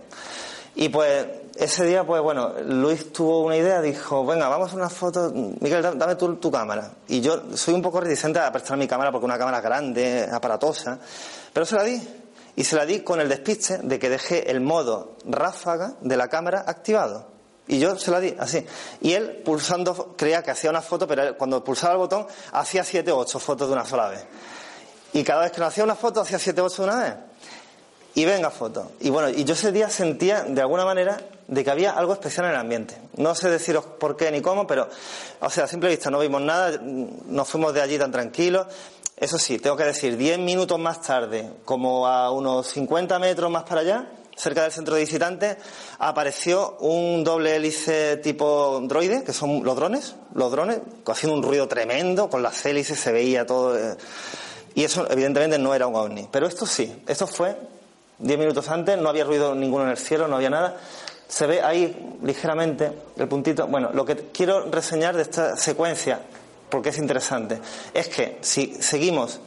y 0.75 0.89
pues 0.89 1.27
ese 1.57 1.85
día, 1.85 2.07
pues 2.07 2.23
bueno, 2.23 2.55
Luis 2.65 3.13
tuvo 3.13 3.43
una 3.43 3.57
idea, 3.57 3.83
dijo, 3.83 4.25
venga, 4.25 4.49
vamos 4.49 4.65
a 4.65 4.69
hacer 4.69 4.79
una 4.79 4.89
foto, 4.89 5.31
Miguel, 5.61 5.83
dame 5.83 6.15
tú 6.15 6.37
tu 6.37 6.51
cámara. 6.51 6.91
Y 7.09 7.21
yo 7.21 7.55
soy 7.55 7.75
un 7.75 7.83
poco 7.83 8.01
reticente 8.01 8.39
a 8.39 8.51
prestar 8.51 8.79
mi 8.79 8.89
cámara 8.89 9.13
porque 9.13 9.27
una 9.27 9.37
cámara 9.37 9.61
grande, 9.61 10.27
aparatosa, 10.33 10.99
pero 11.53 11.67
se 11.67 11.77
la 11.77 11.83
di. 11.83 12.01
Y 12.61 12.65
se 12.65 12.77
la 12.77 12.85
di 12.85 13.01
con 13.01 13.23
el 13.23 13.29
despiste 13.31 13.79
de 13.79 13.99
que 13.99 14.11
dejé 14.11 14.51
el 14.51 14.61
modo 14.61 15.17
ráfaga 15.25 15.95
de 16.03 16.15
la 16.19 16.29
cámara 16.29 16.63
activado. 16.67 17.27
Y 17.67 17.79
yo 17.79 17.97
se 17.97 18.11
la 18.11 18.21
di 18.21 18.37
así. 18.39 18.67
Y 19.01 19.15
él, 19.15 19.41
pulsando, 19.43 20.15
creía 20.15 20.43
que 20.43 20.51
hacía 20.51 20.69
una 20.69 20.83
foto, 20.83 21.07
pero 21.07 21.39
cuando 21.39 21.65
pulsaba 21.65 21.95
el 21.95 22.01
botón, 22.01 22.27
hacía 22.53 22.85
siete 22.85 23.13
o 23.13 23.17
ocho 23.17 23.39
fotos 23.39 23.67
de 23.69 23.73
una 23.73 23.87
sola 23.87 24.11
vez. 24.11 24.27
Y 25.15 25.25
cada 25.25 25.41
vez 25.41 25.53
que 25.53 25.61
no 25.63 25.69
hacía 25.69 25.85
una 25.85 25.95
foto, 25.95 26.21
hacía 26.21 26.39
siete 26.39 26.61
o 26.61 26.67
ocho 26.67 26.83
de 26.83 26.91
una 26.91 27.03
vez 27.03 27.15
y 28.15 28.25
venga 28.25 28.51
foto. 28.51 28.93
Y 29.01 29.11
bueno, 29.11 29.29
y 29.31 29.45
yo 29.45 29.55
ese 29.55 29.73
día 29.73 29.89
sentía 29.89 30.43
de 30.43 30.61
alguna 30.61 30.85
manera 30.85 31.21
de 31.47 31.65
que 31.65 31.71
había 31.71 31.93
algo 31.93 32.13
especial 32.13 32.47
en 32.47 32.53
el 32.53 32.59
ambiente. 32.59 32.97
No 33.17 33.35
sé 33.35 33.51
deciros 33.51 33.85
por 33.85 34.17
qué 34.17 34.31
ni 34.31 34.41
cómo, 34.41 34.67
pero, 34.67 34.89
o 35.41 35.51
sea, 35.51 35.65
a 35.65 35.67
simple 35.67 35.89
vista 35.89 36.11
no 36.11 36.19
vimos 36.19 36.41
nada, 36.43 36.79
nos 36.81 37.49
fuimos 37.49 37.73
de 37.75 37.83
allí 37.83 37.99
tan 37.99 38.13
tranquilos. 38.13 38.67
Eso 39.21 39.39
sí, 39.39 39.59
tengo 39.59 39.77
que 39.77 39.85
decir, 39.85 40.17
10 40.17 40.39
minutos 40.39 40.79
más 40.79 41.03
tarde, 41.03 41.51
como 41.65 42.07
a 42.07 42.31
unos 42.31 42.67
50 42.69 43.19
metros 43.19 43.51
más 43.51 43.65
para 43.65 43.83
allá, 43.83 44.07
cerca 44.35 44.63
del 44.63 44.73
centro 44.73 44.95
de 44.95 45.03
visitantes, 45.03 45.59
apareció 45.99 46.79
un 46.81 47.23
doble 47.23 47.55
hélice 47.55 48.17
tipo 48.17 48.81
droide, 48.83 49.23
que 49.23 49.35
son 49.35 49.63
los 49.63 49.77
drones, 49.77 50.17
los 50.35 50.51
drones, 50.51 50.79
haciendo 51.07 51.37
un 51.37 51.43
ruido 51.43 51.69
tremendo, 51.69 52.31
con 52.31 52.43
las 52.43 52.65
hélices 52.65 52.99
se 52.99 53.13
veía 53.13 53.45
todo. 53.45 53.79
Eh, 53.79 53.97
y 54.75 54.85
eso, 54.85 55.07
evidentemente, 55.11 55.59
no 55.59 55.75
era 55.75 55.87
un 55.87 55.97
ovni. 55.97 56.27
Pero 56.33 56.47
esto 56.47 56.65
sí, 56.65 56.91
esto 57.07 57.27
fue 57.27 57.55
Diez 58.21 58.39
minutos 58.39 58.69
antes, 58.69 58.99
no 58.99 59.09
había 59.09 59.25
ruido 59.25 59.55
ninguno 59.55 59.85
en 59.85 59.91
el 59.93 59.97
cielo, 59.97 60.29
no 60.29 60.37
había 60.37 60.51
nada. 60.51 60.77
Se 61.27 61.47
ve 61.47 61.63
ahí 61.63 62.19
ligeramente 62.23 62.93
el 63.17 63.29
puntito. 63.29 63.67
Bueno, 63.67 63.91
lo 63.95 64.05
que 64.05 64.15
quiero 64.31 64.71
reseñar 64.71 65.17
de 65.17 65.23
esta 65.23 65.57
secuencia, 65.57 66.21
porque 66.71 66.91
es 66.91 66.99
interesante, 66.99 67.61
es 67.93 68.09
que 68.09 68.39
si 68.41 68.75
seguimos 68.81 69.41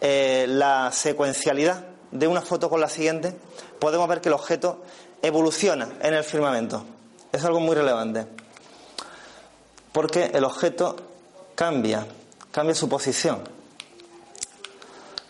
eh, 0.00 0.46
la 0.48 0.90
secuencialidad 0.92 1.84
de 2.10 2.26
una 2.26 2.40
foto 2.40 2.70
con 2.70 2.80
la 2.80 2.88
siguiente, 2.88 3.34
podemos 3.78 4.08
ver 4.08 4.20
que 4.20 4.28
el 4.28 4.34
objeto 4.34 4.82
evoluciona 5.22 5.88
en 6.00 6.14
el 6.14 6.24
firmamento. 6.24 6.84
Es 7.32 7.44
algo 7.44 7.60
muy 7.60 7.74
relevante. 7.74 8.26
Porque 9.92 10.30
el 10.32 10.44
objeto 10.44 10.96
cambia, 11.54 12.06
cambia 12.52 12.74
su 12.74 12.88
posición 12.88 13.58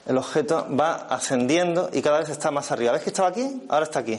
el 0.09 0.17
objeto 0.17 0.67
va 0.75 0.95
ascendiendo 1.11 1.91
y 1.93 2.01
cada 2.01 2.21
vez 2.21 2.31
está 2.31 2.51
más 2.51 2.73
arriba. 2.73 2.93
¿Ves 2.93 3.03
que 3.03 3.11
estaba 3.11 3.29
aquí? 3.29 3.63
Ahora 3.69 3.85
está 3.85 3.99
aquí. 3.99 4.19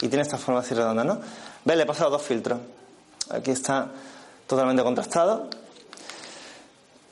Y 0.00 0.08
tiene 0.08 0.22
esta 0.22 0.38
forma 0.38 0.60
así 0.60 0.74
redonda, 0.74 1.04
¿no? 1.04 1.20
¿Ves? 1.62 1.76
Le 1.76 1.82
he 1.82 1.86
pasado 1.86 2.08
dos 2.08 2.22
filtros. 2.22 2.58
Aquí 3.28 3.50
está 3.50 3.88
totalmente 4.46 4.82
contrastado. 4.82 5.50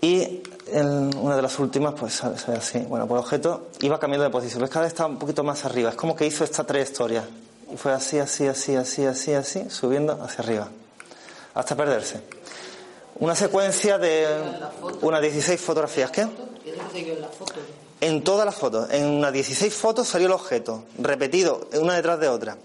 Y 0.02 0.42
en 0.66 1.16
una 1.16 1.36
de 1.36 1.42
las 1.42 1.58
últimas, 1.60 1.94
pues 1.94 2.24
así. 2.24 2.80
Bueno, 2.80 3.06
el 3.08 3.16
objeto 3.18 3.68
iba 3.82 4.00
cambiando 4.00 4.24
de 4.24 4.30
posición. 4.30 4.62
¿Ves? 4.62 4.70
Cada 4.70 4.82
vez 4.82 4.92
está 4.92 5.06
un 5.06 5.16
poquito 5.16 5.44
más 5.44 5.64
arriba. 5.64 5.90
Es 5.90 5.96
como 5.96 6.16
que 6.16 6.26
hizo 6.26 6.42
esta 6.42 6.64
trayectoria. 6.64 7.24
Y 7.72 7.76
fue 7.76 7.92
así, 7.92 8.18
así, 8.18 8.48
así, 8.48 8.74
así, 8.74 9.04
así, 9.04 9.32
así, 9.32 9.70
subiendo 9.70 10.20
hacia 10.20 10.42
arriba. 10.42 10.68
Hasta 11.54 11.76
perderse. 11.76 12.20
Una 13.20 13.36
secuencia 13.36 13.96
de 13.96 14.26
unas 15.02 15.22
16 15.22 15.60
fotografías. 15.60 16.10
¿Qué? 16.10 16.26
En 18.00 18.24
todas 18.24 18.44
las 18.44 18.56
fotos, 18.56 18.90
en 18.90 19.08
unas 19.08 19.32
16 19.32 19.72
fotos 19.72 20.08
salió 20.08 20.26
el 20.26 20.32
objeto, 20.32 20.82
repetido, 20.98 21.68
una 21.80 21.94
detrás 21.94 22.18
de 22.18 22.26
otra. 22.26 22.56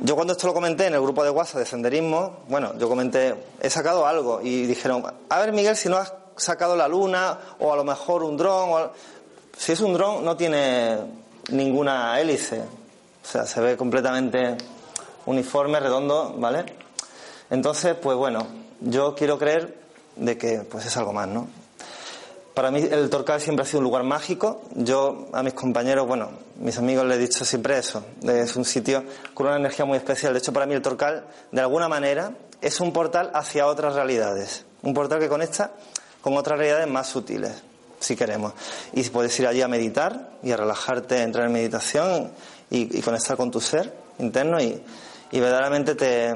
Yo 0.00 0.14
cuando 0.16 0.32
esto 0.32 0.46
lo 0.46 0.54
comenté 0.54 0.86
en 0.86 0.94
el 0.94 1.00
grupo 1.00 1.22
de 1.22 1.30
WhatsApp 1.30 1.60
de 1.60 1.66
senderismo, 1.66 2.40
bueno, 2.48 2.76
yo 2.78 2.88
comenté, 2.88 3.34
he 3.60 3.70
sacado 3.70 4.06
algo 4.06 4.40
y 4.42 4.66
dijeron, 4.66 5.04
a 5.28 5.38
ver 5.38 5.52
Miguel, 5.52 5.76
si 5.76 5.88
no 5.88 5.96
has 5.96 6.12
sacado 6.36 6.74
la 6.74 6.88
luna 6.88 7.38
o 7.60 7.72
a 7.72 7.76
lo 7.76 7.84
mejor 7.84 8.24
un 8.24 8.36
dron, 8.36 8.90
si 9.56 9.72
es 9.72 9.80
un 9.80 9.92
dron 9.92 10.24
no 10.24 10.36
tiene 10.36 10.96
ninguna 11.50 12.18
hélice, 12.20 12.60
o 12.60 13.26
sea, 13.26 13.46
se 13.46 13.60
ve 13.60 13.76
completamente 13.76 14.56
uniforme, 15.26 15.78
redondo, 15.78 16.34
¿vale? 16.36 16.64
Entonces, 17.50 17.94
pues 17.94 18.16
bueno, 18.16 18.46
yo 18.80 19.14
quiero 19.14 19.38
creer 19.38 19.78
de 20.16 20.36
que 20.38 20.60
pues 20.60 20.86
es 20.86 20.96
algo 20.96 21.12
más, 21.12 21.28
¿no? 21.28 21.48
Para 22.54 22.70
mí 22.70 22.86
el 22.90 23.08
Torcal 23.08 23.40
siempre 23.40 23.62
ha 23.62 23.66
sido 23.66 23.78
un 23.78 23.84
lugar 23.84 24.02
mágico. 24.02 24.60
Yo 24.74 25.28
a 25.32 25.42
mis 25.42 25.54
compañeros, 25.54 26.06
bueno, 26.06 26.30
mis 26.60 26.76
amigos 26.76 27.06
les 27.06 27.16
he 27.16 27.20
dicho 27.20 27.44
siempre 27.46 27.78
eso. 27.78 28.04
Es 28.22 28.56
un 28.56 28.66
sitio 28.66 29.04
con 29.32 29.46
una 29.46 29.56
energía 29.56 29.86
muy 29.86 29.96
especial. 29.96 30.34
De 30.34 30.38
hecho, 30.38 30.52
para 30.52 30.66
mí 30.66 30.74
el 30.74 30.82
Torcal, 30.82 31.24
de 31.50 31.60
alguna 31.62 31.88
manera, 31.88 32.32
es 32.60 32.78
un 32.80 32.92
portal 32.92 33.30
hacia 33.32 33.66
otras 33.66 33.94
realidades. 33.94 34.66
Un 34.82 34.92
portal 34.92 35.18
que 35.18 35.30
conecta 35.30 35.72
con 36.20 36.36
otras 36.36 36.58
realidades 36.58 36.88
más 36.88 37.06
sutiles, 37.06 37.62
si 38.00 38.16
queremos. 38.16 38.52
Y 38.92 39.02
puedes 39.04 39.38
ir 39.40 39.46
allí 39.46 39.62
a 39.62 39.68
meditar 39.68 40.32
y 40.42 40.52
a 40.52 40.56
relajarte, 40.58 41.22
entrar 41.22 41.46
en 41.46 41.52
meditación 41.52 42.32
y, 42.68 43.00
conectar 43.00 43.38
con 43.38 43.50
tu 43.50 43.62
ser 43.62 43.94
interno 44.18 44.60
y, 44.60 44.82
y 45.30 45.40
verdaderamente 45.40 45.94
te, 45.94 46.34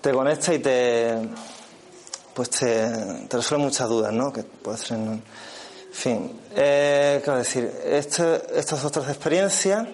te 0.00 0.12
conecta 0.12 0.52
y 0.52 0.58
te 0.58 1.16
pues 2.34 2.50
te, 2.50 3.26
resuelve 3.30 3.64
muchas 3.64 3.88
dudas, 3.88 4.12
¿no? 4.12 4.32
Que 4.32 4.42
puede 4.42 4.78
ser 4.78 4.96
en, 4.96 5.22
fin, 5.92 6.40
eh, 6.56 7.20
¿qué 7.24 7.30
decir? 7.32 7.70
Este, 7.84 8.42
estas 8.58 8.84
otras 8.84 9.08
experiencias. 9.08 9.86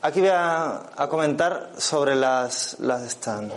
Aquí 0.00 0.20
voy 0.20 0.30
a, 0.32 0.90
comentar 1.08 1.70
sobre 1.78 2.16
las, 2.16 2.76
las 2.80 3.02
están. 3.02 3.52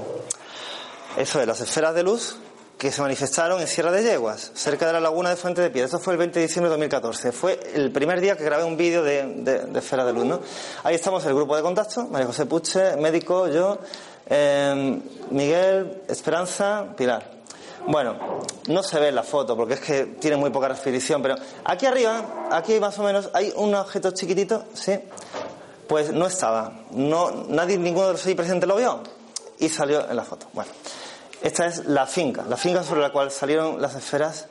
Eso 1.17 1.41
es, 1.41 1.47
las 1.47 1.59
esferas 1.61 1.95
de 1.95 2.03
luz 2.03 2.37
que 2.77 2.91
se 2.91 3.01
manifestaron 3.01 3.61
en 3.61 3.67
Sierra 3.67 3.89
de 3.89 4.03
Yeguas, 4.03 4.51
cerca 4.53 4.85
de 4.85 4.93
la 4.93 4.99
laguna 4.99 5.29
de 5.29 5.37
Fuente 5.37 5.61
de 5.61 5.69
Piedra. 5.69 5.85
Esto 5.85 5.99
fue 5.99 6.13
el 6.13 6.19
20 6.19 6.39
de 6.39 6.45
diciembre 6.45 6.67
de 6.67 6.73
2014. 6.73 7.31
Fue 7.31 7.59
el 7.73 7.91
primer 7.91 8.21
día 8.21 8.35
que 8.35 8.43
grabé 8.43 8.63
un 8.63 8.77
vídeo 8.77 9.01
de, 9.01 9.23
de, 9.37 9.59
de 9.59 10.13
luz, 10.13 10.25
¿no? 10.25 10.41
Ahí 10.83 10.93
estamos 10.93 11.25
el 11.25 11.33
grupo 11.33 11.55
de 11.55 11.63
contacto, 11.63 12.05
María 12.07 12.27
José 12.27 12.45
Puche, 12.45 12.97
médico, 12.97 13.47
yo, 13.47 13.79
eh, 14.27 14.99
Miguel, 15.31 16.03
Esperanza, 16.07 16.93
Pilar. 16.95 17.34
Bueno, 17.87 18.17
no 18.67 18.81
se 18.81 18.99
ve 18.99 19.11
la 19.11 19.21
foto 19.21 19.55
porque 19.55 19.75
es 19.75 19.79
que 19.79 20.05
tiene 20.05 20.37
muy 20.37 20.49
poca 20.49 20.67
resolución, 20.67 21.21
pero 21.21 21.35
aquí 21.63 21.85
arriba, 21.85 22.47
aquí 22.51 22.79
más 22.79 22.97
o 22.97 23.03
menos, 23.03 23.29
hay 23.33 23.53
un 23.55 23.75
objeto 23.75 24.11
chiquitito, 24.11 24.65
¿sí? 24.73 24.99
Pues 25.87 26.11
no 26.11 26.25
estaba. 26.25 26.79
No, 26.91 27.45
nadie, 27.47 27.77
ninguno 27.77 28.07
de 28.07 28.13
los 28.13 28.25
ahí 28.25 28.33
presentes 28.33 28.67
lo 28.67 28.75
vio 28.75 29.01
y 29.59 29.69
salió 29.69 30.09
en 30.09 30.15
la 30.15 30.23
foto. 30.23 30.47
Bueno, 30.53 30.71
esta 31.43 31.67
es 31.67 31.85
la 31.85 32.07
finca, 32.07 32.43
la 32.49 32.57
finca 32.57 32.83
sobre 32.83 33.01
la 33.01 33.11
cual 33.11 33.29
salieron 33.29 33.79
las 33.79 33.93
esferas 33.93 34.47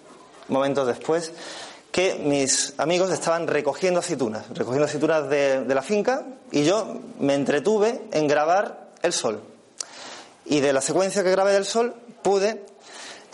momentos 0.47 0.87
después 0.87 1.33
que 1.91 2.15
mis 2.15 2.75
amigos 2.79 3.11
estaban 3.11 3.49
recogiendo 3.49 4.01
aceitunas, 4.01 4.49
recogiendo 4.51 4.87
aceitunas 4.87 5.29
de, 5.29 5.65
de 5.65 5.75
la 5.75 5.83
finca 5.83 6.25
y 6.53 6.65
yo 6.65 7.01
me 7.19 7.35
entretuve 7.35 8.03
en 8.13 8.29
grabar 8.29 8.91
el 9.03 9.13
sol. 9.13 9.41
Y 10.45 10.61
de 10.61 10.73
la 10.73 10.81
secuencia 10.81 11.25
que 11.25 11.31
grabé 11.31 11.53
del 11.53 11.65
sol 11.65 11.95
pude 12.23 12.65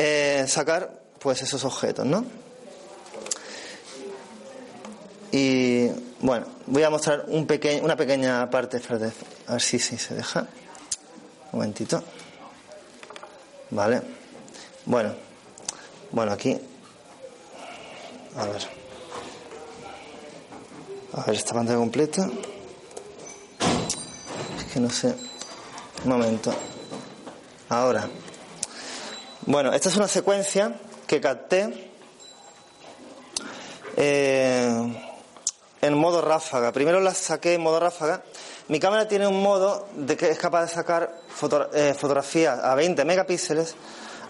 eh, 0.02 0.44
sacar 0.48 0.98
pues 1.18 1.42
esos 1.42 1.64
objetos, 1.64 2.06
¿no? 2.06 2.24
Y 5.32 5.88
bueno, 6.20 6.46
voy 6.66 6.82
a 6.82 6.90
mostrar 6.90 7.24
un 7.28 7.46
peque- 7.46 7.80
una 7.82 7.96
pequeña 7.96 8.48
parte. 8.50 8.80
A 9.46 9.52
ver 9.52 9.60
si, 9.62 9.78
si 9.78 9.96
se 9.96 10.14
deja. 10.14 10.40
Un 11.52 11.58
momentito. 11.60 12.02
Vale. 13.70 14.02
Bueno, 14.86 15.14
bueno, 16.10 16.32
aquí. 16.32 16.58
A 18.36 18.44
ver. 18.46 18.68
A 21.12 21.24
ver, 21.24 21.34
esta 21.36 21.54
pantalla 21.54 21.78
completa. 21.78 22.28
Es 24.58 24.64
que 24.72 24.80
no 24.80 24.90
sé. 24.90 25.14
Un 26.04 26.10
momento. 26.10 26.52
Ahora. 27.68 28.08
Bueno, 29.46 29.72
esta 29.72 29.88
es 29.88 29.96
una 29.96 30.06
secuencia 30.06 30.78
que 31.06 31.18
capté 31.18 31.90
eh, 33.96 35.02
en 35.80 35.94
modo 35.94 36.20
ráfaga. 36.20 36.72
Primero 36.72 37.00
la 37.00 37.14
saqué 37.14 37.54
en 37.54 37.62
modo 37.62 37.80
ráfaga. 37.80 38.22
Mi 38.68 38.78
cámara 38.78 39.08
tiene 39.08 39.26
un 39.26 39.42
modo 39.42 39.88
de 39.96 40.14
que 40.18 40.28
es 40.28 40.38
capaz 40.38 40.66
de 40.66 40.68
sacar 40.68 41.14
eh, 41.72 41.94
fotografías 41.96 42.60
a 42.62 42.74
20 42.74 43.02
megapíxeles 43.06 43.76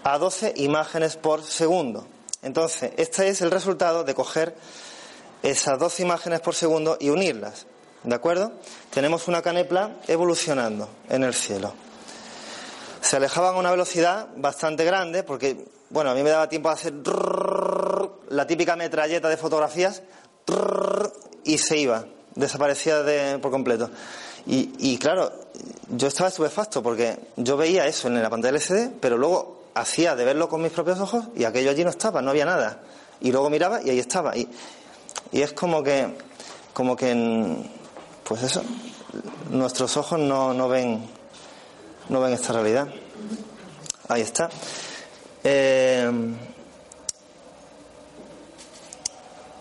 a 0.03 0.17
12 0.17 0.53
imágenes 0.55 1.17
por 1.17 1.43
segundo. 1.43 2.07
Entonces, 2.41 2.93
este 2.95 3.27
es 3.27 3.41
el 3.41 3.51
resultado 3.51 4.05
de 4.05 4.15
coger 4.15 4.55
esas 5.43 5.77
12 5.77 6.03
imágenes 6.03 6.39
por 6.39 6.55
segundo 6.55 6.97
y 7.01 7.09
unirlas. 7.09 7.65
¿De 8.03 8.15
acuerdo? 8.15 8.53
Tenemos 8.89 9.27
una 9.27 9.41
canepla 9.41 9.97
evolucionando 10.07 10.87
en 11.09 11.25
el 11.25 11.33
cielo. 11.33 11.90
Se 13.01 13.15
alejaban 13.17 13.55
a 13.55 13.59
una 13.59 13.71
velocidad 13.71 14.27
bastante 14.37 14.85
grande 14.85 15.23
porque, 15.23 15.65
bueno, 15.89 16.11
a 16.11 16.13
mí 16.13 16.21
me 16.23 16.29
daba 16.29 16.47
tiempo 16.47 16.69
de 16.69 16.73
hacer 16.75 16.93
la 18.29 18.45
típica 18.47 18.75
metralleta 18.75 19.27
de 19.27 19.37
fotografías 19.37 20.03
y 21.43 21.57
se 21.57 21.77
iba, 21.77 22.05
desaparecía 22.35 23.01
de- 23.03 23.39
por 23.39 23.51
completo. 23.51 23.89
Y, 24.45 24.71
y 24.79 24.97
claro, 24.97 25.31
yo 25.89 26.07
estaba 26.07 26.29
estupefacto 26.29 26.81
porque 26.81 27.17
yo 27.37 27.57
veía 27.57 27.85
eso 27.87 28.07
en 28.07 28.21
la 28.21 28.29
pantalla 28.29 28.57
LCD, 28.57 28.91
pero 28.99 29.17
luego 29.17 29.63
hacía 29.73 30.15
de 30.15 30.25
verlo 30.25 30.47
con 30.49 30.61
mis 30.61 30.71
propios 30.71 30.99
ojos 30.99 31.25
y 31.35 31.43
aquello 31.43 31.71
allí 31.71 31.83
no 31.83 31.89
estaba, 31.89 32.21
no 32.21 32.29
había 32.31 32.45
nada. 32.45 32.81
Y 33.19 33.31
luego 33.31 33.49
miraba 33.49 33.81
y 33.81 33.89
ahí 33.89 33.99
estaba. 33.99 34.35
Y, 34.37 34.47
y 35.31 35.41
es 35.41 35.53
como 35.53 35.83
que, 35.83 36.17
como 36.73 36.95
que, 36.95 37.55
pues 38.23 38.43
eso, 38.43 38.63
nuestros 39.49 39.95
ojos 39.97 40.19
no, 40.19 40.53
no 40.53 40.67
ven, 40.69 41.07
no 42.09 42.21
ven 42.21 42.33
esta 42.33 42.53
realidad. 42.53 42.87
Ahí 44.07 44.21
está. 44.21 44.49
Eh, 45.43 46.11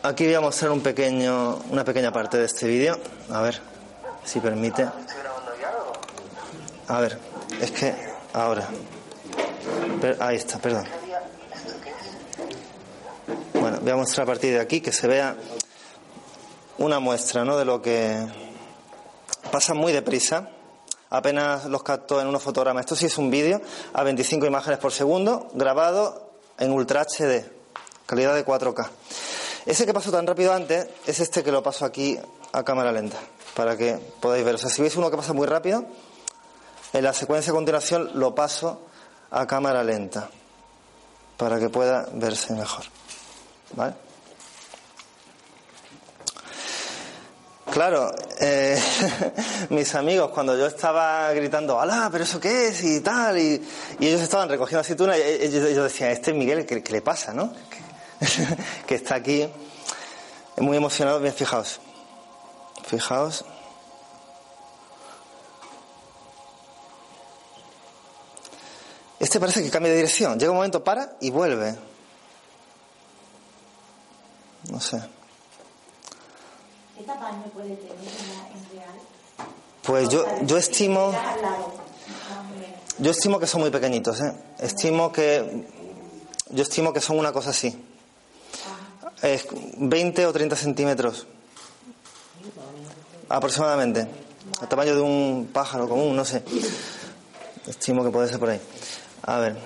aquí 0.03 0.25
voy 0.25 0.35
a 0.35 0.41
mostrar 0.41 0.71
un 0.71 0.81
pequeño, 0.81 1.57
una 1.71 1.85
pequeña 1.85 2.13
parte 2.13 2.39
de 2.39 2.47
este 2.47 2.67
vídeo. 2.67 2.99
A 3.31 3.41
ver, 3.43 3.61
si 4.25 4.41
permite. 4.41 4.89
A 6.89 7.01
ver, 7.01 7.19
es 7.61 7.71
que 7.71 7.95
ahora. 8.33 8.69
Ahí 10.19 10.37
está, 10.37 10.59
perdón. 10.59 10.85
Bueno, 13.55 13.79
voy 13.81 13.91
a 13.91 13.97
mostrar 13.97 14.25
a 14.25 14.27
partir 14.27 14.55
de 14.55 14.61
aquí 14.61 14.81
que 14.81 14.91
se 14.91 15.07
vea 15.07 15.37
una 16.79 16.99
muestra 16.99 17.45
¿no? 17.45 17.59
de 17.59 17.65
lo 17.65 17.83
que 17.83 18.27
pasa 19.53 19.75
muy 19.75 19.93
deprisa. 19.93 20.49
Apenas 21.11 21.65
los 21.67 21.83
captó 21.83 22.21
en 22.21 22.29
unos 22.29 22.43
fotogramas. 22.43 22.83
Esto 22.83 22.97
sí 22.97 23.07
es 23.07 23.19
un 23.19 23.31
vídeo 23.31 23.61
a 23.93 24.03
25 24.05 24.47
imágenes 24.47 24.79
por 24.79 24.93
segundo, 24.93 25.49
grabado 25.55 26.31
en 26.59 26.71
Ultra 26.71 27.03
HD, 27.03 27.45
calidad 28.07 28.35
de 28.35 28.47
4K. 28.47 28.89
Ese 29.67 29.87
que 29.87 29.93
pasó 29.93 30.11
tan 30.13 30.27
rápido 30.27 30.55
antes 30.55 30.87
es 31.07 31.21
este 31.21 31.43
que 31.43 31.51
lo 31.51 31.63
paso 31.63 31.85
aquí 31.85 32.19
a 32.53 32.63
cámara 32.63 32.93
lenta, 32.93 33.19
para 33.55 33.77
que 33.77 33.99
podáis 34.21 34.45
ver. 34.45 34.55
O 34.55 34.59
sea, 34.59 34.71
si 34.71 34.83
veis 34.83 34.97
uno 34.97 35.11
que 35.11 35.17
pasa 35.17 35.33
muy 35.33 35.47
rápido, 35.47 35.85
en 36.93 37.05
la 37.05 37.13
secuencia 37.13 37.53
a 37.53 37.55
continuación 37.55 38.11
lo 38.15 38.35
paso 38.35 38.81
a 39.31 39.47
cámara 39.47 39.83
lenta, 39.83 40.31
para 41.37 41.59
que 41.59 41.69
pueda 41.69 42.09
verse 42.13 42.55
mejor. 42.55 42.85
¿Vale? 43.75 43.95
Claro, 47.71 48.13
eh, 48.41 48.81
mis 49.71 49.95
amigos, 49.95 50.31
cuando 50.31 50.57
yo 50.59 50.67
estaba 50.67 51.33
gritando, 51.33 51.81
¡Alá, 51.81 52.09
pero 52.11 52.25
eso 52.25 52.41
qué 52.41 52.69
es! 52.69 52.83
y 52.83 53.01
tal, 53.01 53.39
y, 53.39 53.63
ellos 54.01 54.21
estaban 54.21 54.49
recogiendo 54.49 54.81
aceituna, 54.81 55.17
y 55.17 55.23
ellos, 55.23 55.69
ellos 55.69 55.85
decían, 55.85 56.11
este 56.11 56.33
es 56.33 56.37
Miguel, 56.37 56.67
¿qué, 56.67 56.83
qué 56.83 56.93
le 56.93 57.01
pasa, 57.01 57.33
no? 57.33 57.53
Que, 57.53 58.27
que 58.87 58.95
está 58.97 59.15
aquí 59.15 59.49
muy 60.57 60.77
emocionado. 60.77 61.21
Bien, 61.21 61.33
fijaos, 61.33 61.81
fijaos. 62.87 63.45
Este 69.21 69.39
parece 69.39 69.63
que 69.63 69.71
cambia 69.71 69.91
de 69.93 69.97
dirección. 69.97 70.39
Llega 70.39 70.51
un 70.51 70.57
momento, 70.57 70.83
para 70.83 71.13
y 71.21 71.31
vuelve. 71.31 71.77
No 74.71 74.81
sé. 74.81 75.20
¿Qué 77.01 77.07
tamaño 77.07 77.45
puede 77.55 77.77
tener 77.77 77.97
en, 77.97 78.77
real? 78.77 78.95
Pues 79.83 80.11
yo, 80.11 80.23
yo 80.43 80.59
estimo, 80.59 81.15
yo 82.99 83.11
estimo 83.11 83.41
que 83.41 83.47
son 83.47 83.63
muy 83.63 83.71
pequeñitos, 83.71 84.21
¿eh? 84.21 84.35
Estimo 84.59 85.11
que, 85.11 85.67
yo 86.51 86.63
estimo 86.63 86.93
que 86.93 87.01
son 87.01 87.19
una 87.19 87.33
cosa 87.33 87.51
así. 87.51 87.75
Es 89.23 89.47
20 89.79 90.27
o 90.27 90.33
30 90.35 90.57
centímetros. 90.57 91.27
Aproximadamente. 93.31 94.07
El 94.61 94.69
tamaño 94.69 94.95
de 94.95 95.01
un 95.01 95.49
pájaro 95.51 95.89
común, 95.89 96.15
no 96.15 96.27
sé. 96.27 96.43
Estimo 97.67 98.05
que 98.05 98.11
puede 98.11 98.29
ser 98.29 98.39
por 98.39 98.51
ahí. 98.51 98.61
A 99.23 99.39
ver. 99.39 99.57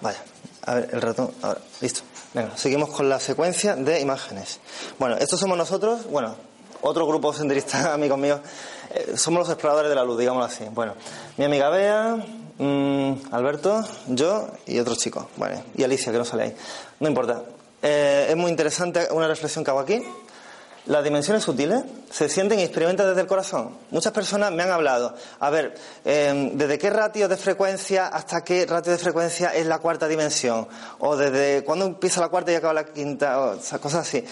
Vaya. 0.00 0.24
A 0.66 0.74
ver, 0.74 0.88
el 0.94 1.00
ratón. 1.00 1.30
Ahora, 1.42 1.60
listo. 1.80 2.02
Venga, 2.32 2.56
seguimos 2.56 2.90
con 2.90 3.08
la 3.08 3.18
secuencia 3.18 3.74
de 3.74 4.00
imágenes. 4.00 4.60
Bueno, 5.00 5.16
estos 5.16 5.40
somos 5.40 5.58
nosotros, 5.58 6.08
bueno, 6.08 6.36
otro 6.80 7.04
grupo 7.04 7.32
senderista, 7.32 7.92
amigos 7.92 8.18
míos. 8.18 8.40
Eh, 8.94 9.14
somos 9.16 9.40
los 9.40 9.48
exploradores 9.48 9.88
de 9.88 9.96
la 9.96 10.04
luz, 10.04 10.16
digámoslo 10.16 10.46
así. 10.46 10.64
Bueno, 10.70 10.94
mi 11.36 11.44
amiga 11.44 11.68
Bea, 11.70 12.24
mm, 12.58 13.12
Alberto, 13.32 13.84
yo 14.06 14.48
y 14.64 14.78
otro 14.78 14.94
chico. 14.94 15.28
Bueno, 15.36 15.60
y 15.74 15.82
Alicia, 15.82 16.12
que 16.12 16.18
no 16.18 16.24
sale 16.24 16.44
ahí. 16.44 16.56
No 17.00 17.08
importa. 17.08 17.42
Eh, 17.82 18.28
es 18.30 18.36
muy 18.36 18.50
interesante 18.50 19.08
una 19.10 19.26
reflexión 19.26 19.64
que 19.64 19.70
hago 19.72 19.80
aquí. 19.80 20.00
Las 20.86 21.04
dimensiones 21.04 21.44
sutiles 21.44 21.84
se 22.10 22.28
sienten 22.28 22.58
y 22.58 22.62
experimentan 22.62 23.06
desde 23.06 23.20
el 23.20 23.26
corazón. 23.26 23.76
Muchas 23.90 24.12
personas 24.12 24.50
me 24.50 24.62
han 24.62 24.70
hablado, 24.70 25.14
a 25.38 25.50
ver, 25.50 25.74
eh, 26.04 26.50
¿desde 26.54 26.78
qué 26.78 26.88
ratio 26.88 27.28
de 27.28 27.36
frecuencia 27.36 28.06
hasta 28.06 28.42
qué 28.42 28.64
ratio 28.64 28.92
de 28.92 28.98
frecuencia 28.98 29.50
es 29.54 29.66
la 29.66 29.78
cuarta 29.78 30.08
dimensión? 30.08 30.66
O 31.00 31.16
desde 31.16 31.64
cuándo 31.64 31.84
empieza 31.84 32.20
la 32.20 32.28
cuarta 32.28 32.52
y 32.52 32.54
acaba 32.54 32.72
la 32.72 32.84
quinta, 32.84 33.40
o 33.40 33.58
cosas 33.80 34.06
así. 34.06 34.24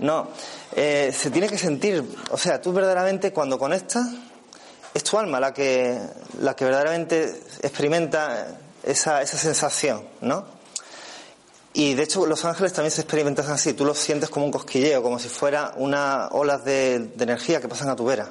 No, 0.00 0.28
eh, 0.74 1.12
se 1.16 1.30
tiene 1.30 1.48
que 1.48 1.58
sentir, 1.58 2.04
o 2.30 2.36
sea, 2.36 2.60
tú 2.60 2.72
verdaderamente 2.72 3.32
cuando 3.32 3.58
conectas, 3.58 4.06
es 4.94 5.04
tu 5.04 5.18
alma 5.18 5.38
la 5.38 5.54
que, 5.54 5.98
la 6.40 6.56
que 6.56 6.64
verdaderamente 6.64 7.42
experimenta 7.62 8.58
esa, 8.82 9.22
esa 9.22 9.36
sensación, 9.36 10.06
¿no? 10.20 10.57
Y 11.78 11.94
de 11.94 12.02
hecho 12.02 12.26
los 12.26 12.44
ángeles 12.44 12.72
también 12.72 12.90
se 12.90 13.02
experimentan 13.02 13.48
así, 13.52 13.72
tú 13.72 13.84
los 13.84 13.96
sientes 13.96 14.30
como 14.30 14.44
un 14.44 14.50
cosquilleo, 14.50 15.00
como 15.00 15.20
si 15.20 15.28
fuera 15.28 15.74
una 15.76 16.26
olas 16.32 16.64
de, 16.64 17.12
energía 17.20 17.60
que 17.60 17.68
pasan 17.68 17.88
a 17.88 17.94
tu 17.94 18.04
vera, 18.04 18.28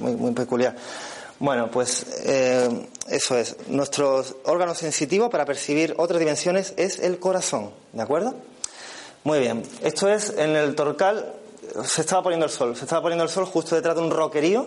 muy, 0.00 0.16
muy 0.16 0.32
peculiar. 0.32 0.74
Bueno, 1.38 1.70
pues 1.70 2.04
eh, 2.24 2.88
eso 3.06 3.38
es. 3.38 3.54
Nuestro 3.68 4.24
órgano 4.42 4.74
sensitivo 4.74 5.30
para 5.30 5.44
percibir 5.44 5.94
otras 5.98 6.18
dimensiones 6.18 6.74
es 6.76 6.98
el 6.98 7.20
corazón, 7.20 7.70
¿de 7.92 8.02
acuerdo? 8.02 8.34
Muy 9.22 9.38
bien. 9.38 9.62
Esto 9.84 10.08
es 10.08 10.30
en 10.30 10.56
el 10.56 10.74
Torcal, 10.74 11.32
se 11.84 12.00
estaba 12.00 12.24
poniendo 12.24 12.46
el 12.46 12.50
sol, 12.50 12.74
se 12.74 12.86
estaba 12.86 13.02
poniendo 13.02 13.22
el 13.22 13.30
sol 13.30 13.44
justo 13.44 13.76
detrás 13.76 13.94
de 13.94 14.02
un 14.02 14.10
roquerío. 14.10 14.66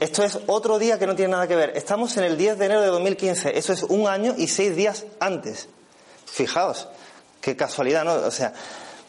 Esto 0.00 0.24
es 0.24 0.40
otro 0.48 0.80
día 0.80 0.98
que 0.98 1.06
no 1.06 1.14
tiene 1.14 1.30
nada 1.30 1.46
que 1.46 1.54
ver. 1.54 1.76
Estamos 1.76 2.16
en 2.16 2.24
el 2.24 2.36
10 2.36 2.58
de 2.58 2.66
enero 2.66 2.80
de 2.80 2.88
2015, 2.88 3.56
eso 3.56 3.72
es 3.72 3.84
un 3.84 4.08
año 4.08 4.34
y 4.36 4.48
seis 4.48 4.74
días 4.74 5.04
antes. 5.20 5.68
Fijaos, 6.26 6.88
qué 7.44 7.54
casualidad, 7.54 8.04
¿no? 8.04 8.14
O 8.14 8.30
sea, 8.30 8.54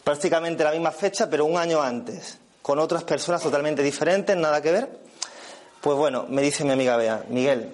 prácticamente 0.04 0.62
la 0.62 0.70
misma 0.70 0.90
fecha, 0.92 1.30
pero 1.30 1.46
un 1.46 1.56
año 1.56 1.80
antes, 1.80 2.36
con 2.60 2.78
otras 2.78 3.02
personas 3.02 3.42
totalmente 3.42 3.82
diferentes, 3.82 4.36
nada 4.36 4.60
que 4.60 4.72
ver. 4.72 5.00
Pues 5.80 5.96
bueno, 5.96 6.26
me 6.28 6.42
dice 6.42 6.62
mi 6.62 6.72
amiga 6.72 6.98
Bea, 6.98 7.24
Miguel, 7.30 7.72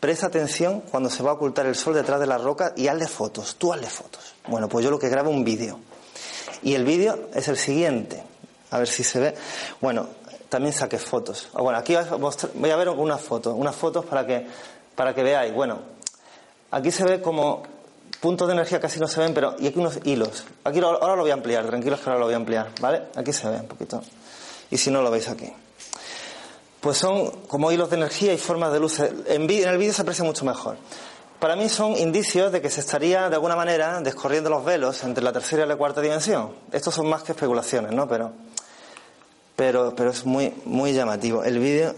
presta 0.00 0.28
atención 0.28 0.80
cuando 0.80 1.10
se 1.10 1.22
va 1.22 1.32
a 1.32 1.34
ocultar 1.34 1.66
el 1.66 1.74
sol 1.74 1.92
detrás 1.92 2.20
de 2.20 2.26
la 2.26 2.38
roca 2.38 2.72
y 2.74 2.88
hazle 2.88 3.06
fotos, 3.06 3.56
tú 3.56 3.70
hazle 3.70 3.88
fotos. 3.88 4.34
Bueno, 4.46 4.66
pues 4.66 4.82
yo 4.82 4.90
lo 4.90 4.98
que 4.98 5.10
grabo 5.10 5.28
un 5.28 5.44
vídeo. 5.44 5.78
Y 6.62 6.74
el 6.74 6.84
vídeo 6.84 7.28
es 7.34 7.48
el 7.48 7.58
siguiente, 7.58 8.22
a 8.70 8.78
ver 8.78 8.88
si 8.88 9.04
se 9.04 9.20
ve. 9.20 9.34
Bueno, 9.82 10.08
también 10.48 10.72
saqué 10.72 10.98
fotos. 10.98 11.50
Ah, 11.52 11.60
Bueno, 11.60 11.78
aquí 11.78 11.94
voy 12.54 12.70
a 12.70 12.76
ver 12.76 12.88
unas 12.88 13.20
fotos, 13.20 13.54
unas 13.54 13.76
fotos 13.76 14.06
para 14.06 14.26
que, 14.26 14.46
para 14.94 15.14
que 15.14 15.22
veáis. 15.22 15.52
Bueno, 15.52 15.80
aquí 16.70 16.90
se 16.90 17.04
ve 17.04 17.20
como 17.20 17.62
puntos 18.22 18.46
de 18.48 18.54
energía 18.54 18.80
casi 18.80 18.98
no 19.00 19.08
se 19.08 19.20
ven, 19.20 19.34
pero 19.34 19.54
y 19.58 19.66
aquí 19.66 19.78
unos 19.80 19.98
hilos. 20.04 20.44
Aquí 20.64 20.80
lo- 20.80 21.02
ahora 21.02 21.16
lo 21.16 21.22
voy 21.22 21.32
a 21.32 21.34
ampliar, 21.34 21.66
tranquilos 21.66 22.00
que 22.00 22.08
ahora 22.08 22.20
lo 22.20 22.26
voy 22.26 22.34
a 22.34 22.36
ampliar, 22.38 22.70
¿vale? 22.80 23.02
Aquí 23.16 23.32
se 23.32 23.48
ve 23.48 23.56
un 23.56 23.66
poquito. 23.66 24.00
Y 24.70 24.78
si 24.78 24.90
no 24.90 25.02
lo 25.02 25.10
veis 25.10 25.28
aquí. 25.28 25.52
Pues 26.80 26.96
son 26.98 27.30
como 27.48 27.70
hilos 27.70 27.90
de 27.90 27.96
energía 27.96 28.32
y 28.32 28.38
formas 28.38 28.72
de 28.72 28.78
vi- 29.46 29.62
en 29.62 29.68
el 29.68 29.76
vídeo 29.78 29.92
se 29.92 30.02
aprecia 30.02 30.24
mucho 30.24 30.44
mejor. 30.44 30.76
Para 31.38 31.56
mí 31.56 31.68
son 31.68 31.96
indicios 31.96 32.52
de 32.52 32.60
que 32.62 32.70
se 32.70 32.80
estaría 32.80 33.28
de 33.28 33.34
alguna 33.34 33.56
manera 33.56 34.00
descorriendo 34.00 34.48
los 34.48 34.64
velos 34.64 35.02
entre 35.02 35.24
la 35.24 35.32
tercera 35.32 35.64
y 35.64 35.68
la 35.68 35.74
cuarta 35.76 36.00
dimensión. 36.00 36.52
Estos 36.70 36.94
son 36.94 37.08
más 37.08 37.24
que 37.24 37.32
especulaciones, 37.32 37.90
¿no? 37.92 38.06
Pero, 38.06 38.32
pero, 39.56 39.94
pero 39.96 40.10
es 40.10 40.24
muy, 40.24 40.54
muy 40.64 40.92
llamativo. 40.92 41.42
El 41.42 41.58
vídeo 41.58 41.94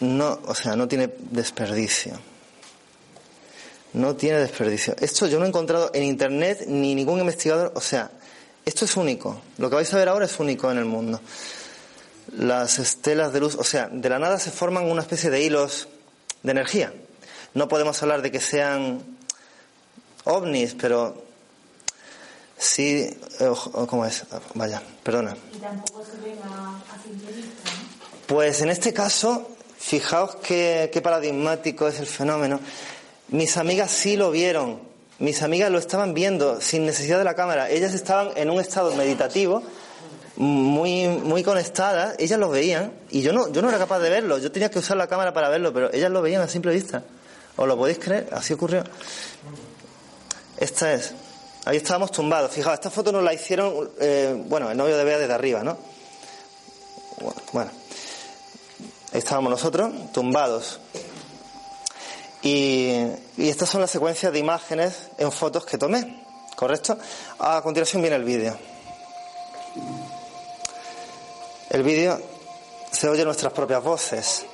no, 0.00 0.38
o 0.46 0.54
sea, 0.54 0.74
no 0.74 0.88
tiene 0.88 1.10
desperdicio. 1.30 2.18
No 3.94 4.16
tiene 4.16 4.38
desperdicio. 4.38 4.96
Esto 5.00 5.26
yo 5.26 5.38
no 5.38 5.44
he 5.44 5.48
encontrado 5.48 5.90
en 5.92 6.04
internet 6.04 6.64
ni 6.66 6.94
ningún 6.94 7.20
investigador, 7.20 7.72
o 7.74 7.80
sea, 7.80 8.10
esto 8.64 8.84
es 8.84 8.96
único. 8.96 9.42
Lo 9.58 9.68
que 9.68 9.76
vais 9.76 9.92
a 9.92 9.98
ver 9.98 10.08
ahora 10.08 10.24
es 10.24 10.38
único 10.38 10.70
en 10.70 10.78
el 10.78 10.84
mundo. 10.84 11.20
Las 12.38 12.78
estelas 12.78 13.32
de 13.32 13.40
luz, 13.40 13.56
o 13.56 13.64
sea, 13.64 13.88
de 13.88 14.08
la 14.08 14.18
nada 14.18 14.38
se 14.38 14.50
forman 14.50 14.90
una 14.90 15.02
especie 15.02 15.28
de 15.28 15.42
hilos 15.42 15.88
de 16.42 16.52
energía. 16.52 16.92
No 17.54 17.68
podemos 17.68 18.02
hablar 18.02 18.22
de 18.22 18.30
que 18.30 18.40
sean 18.40 19.02
ovnis, 20.24 20.74
pero 20.74 21.22
sí, 22.56 23.14
eh, 23.40 23.46
ojo, 23.46 23.86
¿cómo 23.86 24.06
es? 24.06 24.24
Vaya, 24.54 24.80
perdona. 25.02 25.36
Y 25.54 25.58
tampoco 25.58 26.02
se 26.04 26.16
ven 26.26 26.38
a, 26.42 26.76
a 26.78 27.02
simple 27.02 27.30
vista, 27.32 27.70
¿no? 27.70 28.26
Pues 28.26 28.62
en 28.62 28.70
este 28.70 28.94
caso, 28.94 29.50
fijaos 29.76 30.36
qué, 30.36 30.88
qué 30.92 31.02
paradigmático 31.02 31.88
es 31.88 31.98
el 32.00 32.06
fenómeno. 32.06 32.60
Mis 33.32 33.56
amigas 33.56 33.90
sí 33.90 34.16
lo 34.16 34.30
vieron. 34.30 34.80
Mis 35.18 35.42
amigas 35.42 35.70
lo 35.70 35.78
estaban 35.78 36.12
viendo 36.12 36.60
sin 36.60 36.84
necesidad 36.84 37.16
de 37.16 37.24
la 37.24 37.34
cámara. 37.34 37.70
Ellas 37.70 37.94
estaban 37.94 38.30
en 38.36 38.50
un 38.50 38.60
estado 38.60 38.94
meditativo, 38.94 39.62
muy, 40.36 41.08
muy 41.08 41.42
conectadas. 41.42 42.14
Ellas 42.18 42.38
lo 42.38 42.50
veían 42.50 42.92
y 43.10 43.22
yo 43.22 43.32
no, 43.32 43.50
yo 43.50 43.62
no 43.62 43.70
era 43.70 43.78
capaz 43.78 44.00
de 44.00 44.10
verlo. 44.10 44.36
Yo 44.36 44.52
tenía 44.52 44.70
que 44.70 44.78
usar 44.78 44.98
la 44.98 45.06
cámara 45.06 45.32
para 45.32 45.48
verlo, 45.48 45.72
pero 45.72 45.90
ellas 45.94 46.10
lo 46.10 46.20
veían 46.20 46.42
a 46.42 46.48
simple 46.48 46.74
vista. 46.74 47.04
¿Os 47.56 47.66
lo 47.66 47.74
podéis 47.76 47.98
creer? 47.98 48.28
Así 48.32 48.52
ocurrió. 48.52 48.84
Esta 50.58 50.92
es. 50.92 51.14
Ahí 51.64 51.78
estábamos 51.78 52.12
tumbados. 52.12 52.50
Fijaos, 52.50 52.74
esta 52.74 52.90
foto 52.90 53.12
nos 53.12 53.24
la 53.24 53.32
hicieron, 53.32 53.90
eh, 53.98 54.44
bueno, 54.46 54.70
el 54.70 54.76
novio 54.76 54.96
de 54.98 55.04
Bea 55.04 55.18
desde 55.18 55.32
arriba, 55.32 55.62
¿no? 55.62 55.78
Bueno. 57.52 57.70
Ahí 59.12 59.18
estábamos 59.18 59.50
nosotros, 59.50 59.90
tumbados. 60.12 60.80
Y, 62.42 63.06
y 63.36 63.48
estas 63.48 63.68
son 63.68 63.80
las 63.80 63.90
secuencias 63.90 64.32
de 64.32 64.38
imágenes 64.40 65.10
en 65.18 65.30
fotos 65.30 65.64
que 65.64 65.78
tomé, 65.78 66.24
¿correcto? 66.56 66.98
A 67.38 67.62
continuación 67.62 68.02
viene 68.02 68.16
el 68.16 68.24
vídeo. 68.24 68.58
El 71.70 71.82
vídeo 71.82 72.20
se 72.90 73.08
oye 73.08 73.24
nuestras 73.24 73.52
propias 73.52 73.82
voces. 73.82 74.44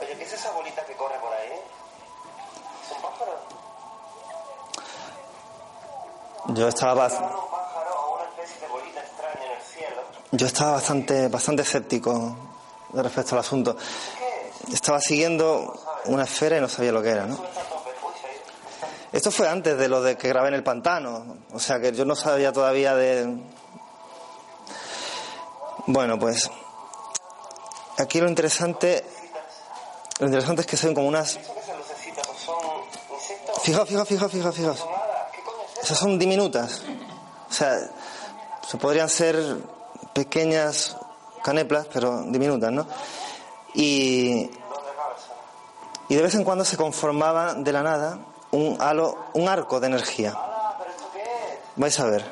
Oye, 0.00 0.16
¿qué 0.18 0.24
yo 10.36 10.46
estaba 10.46 10.72
bastante, 10.72 11.28
bastante 11.28 11.62
escéptico 11.62 12.36
respecto 12.92 13.34
al 13.34 13.40
asunto. 13.40 13.76
Estaba 14.72 15.00
siguiendo 15.00 15.80
una 16.06 16.24
esfera 16.24 16.58
y 16.58 16.60
no 16.60 16.68
sabía 16.68 16.90
lo 16.90 17.02
que 17.02 17.10
era, 17.10 17.26
¿no? 17.26 17.38
Esto 19.12 19.30
fue 19.30 19.48
antes 19.48 19.78
de 19.78 19.88
lo 19.88 20.02
de 20.02 20.16
que 20.16 20.28
grabé 20.28 20.48
en 20.48 20.54
el 20.54 20.64
pantano, 20.64 21.36
o 21.52 21.60
sea 21.60 21.78
que 21.80 21.92
yo 21.92 22.04
no 22.04 22.16
sabía 22.16 22.52
todavía 22.52 22.96
de... 22.96 23.42
Bueno, 25.86 26.18
pues 26.18 26.50
aquí 27.98 28.20
lo 28.20 28.28
interesante, 28.28 29.04
lo 30.18 30.26
interesante 30.26 30.62
es 30.62 30.66
que 30.66 30.76
ven 30.84 30.94
como 30.94 31.06
unas... 31.06 31.36
¿Eso 31.36 31.54
qué 31.54 31.62
son 31.62 32.34
son? 32.44 33.62
Fijaos, 33.62 33.88
fijaos, 33.88 34.08
fijaos, 34.08 34.32
fijaos, 34.32 34.54
fijaos. 34.56 34.84
Esas 35.80 35.98
son 35.98 36.18
diminutas. 36.18 36.82
O 37.48 37.52
sea, 37.52 37.76
se 38.66 38.76
podrían 38.78 39.08
ser 39.08 39.36
pequeñas 40.14 40.96
caneplas, 41.42 41.86
pero 41.92 42.22
diminutas, 42.22 42.72
¿no? 42.72 42.86
Y, 43.74 44.50
y 46.08 46.14
de 46.14 46.22
vez 46.22 46.34
en 46.34 46.44
cuando 46.44 46.64
se 46.64 46.76
conformaba 46.76 47.54
de 47.54 47.72
la 47.72 47.82
nada 47.82 48.18
un 48.52 48.80
halo, 48.80 49.16
un 49.34 49.48
arco 49.48 49.80
de 49.80 49.88
energía. 49.88 50.34
Vais 51.76 51.98
a 51.98 52.04
ver. 52.06 52.24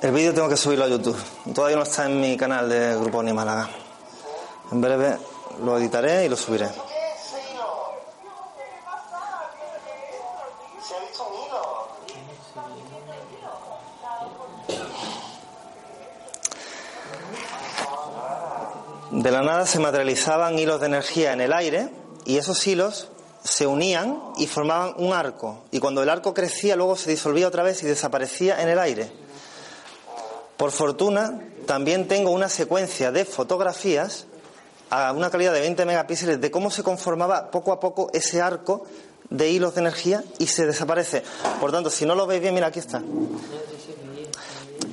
El 0.00 0.12
vídeo 0.12 0.32
tengo 0.32 0.48
que 0.48 0.56
subirlo 0.56 0.84
a 0.84 0.88
YouTube. 0.88 1.18
Todavía 1.54 1.76
no 1.76 1.82
está 1.82 2.06
en 2.06 2.20
mi 2.20 2.36
canal 2.36 2.68
de 2.68 2.96
Grupo 2.96 3.22
Ni 3.22 3.32
Málaga. 3.32 3.68
En 4.70 4.80
breve 4.80 5.16
lo 5.62 5.78
editaré 5.78 6.26
y 6.26 6.28
lo 6.28 6.36
subiré. 6.36 6.68
De 19.10 19.32
la 19.32 19.42
nada 19.42 19.66
se 19.66 19.80
materializaban 19.80 20.58
hilos 20.58 20.80
de 20.80 20.86
energía 20.86 21.32
en 21.32 21.40
el 21.40 21.52
aire 21.52 21.88
y 22.24 22.36
esos 22.36 22.64
hilos 22.66 23.08
se 23.42 23.66
unían 23.66 24.22
y 24.36 24.46
formaban 24.46 24.94
un 24.98 25.12
arco. 25.12 25.64
Y 25.72 25.80
cuando 25.80 26.02
el 26.02 26.08
arco 26.08 26.34
crecía, 26.34 26.76
luego 26.76 26.94
se 26.94 27.10
disolvía 27.10 27.48
otra 27.48 27.62
vez 27.64 27.82
y 27.82 27.86
desaparecía 27.86 28.62
en 28.62 28.68
el 28.68 28.78
aire. 28.78 29.10
Por 30.56 30.70
fortuna, 30.70 31.40
también 31.66 32.06
tengo 32.06 32.30
una 32.30 32.48
secuencia 32.48 33.10
de 33.10 33.24
fotografías 33.24 34.27
a 34.90 35.12
una 35.12 35.30
calidad 35.30 35.52
de 35.52 35.60
20 35.60 35.84
megapíxeles 35.84 36.40
de 36.40 36.50
cómo 36.50 36.70
se 36.70 36.82
conformaba 36.82 37.50
poco 37.50 37.72
a 37.72 37.80
poco 37.80 38.10
ese 38.12 38.40
arco 38.40 38.84
de 39.30 39.50
hilos 39.50 39.74
de 39.74 39.80
energía 39.80 40.24
y 40.38 40.46
se 40.46 40.66
desaparece. 40.66 41.22
Por 41.60 41.72
tanto, 41.72 41.90
si 41.90 42.06
no 42.06 42.14
lo 42.14 42.26
veis 42.26 42.40
bien, 42.40 42.54
mira, 42.54 42.68
aquí 42.68 42.78
está. 42.78 43.02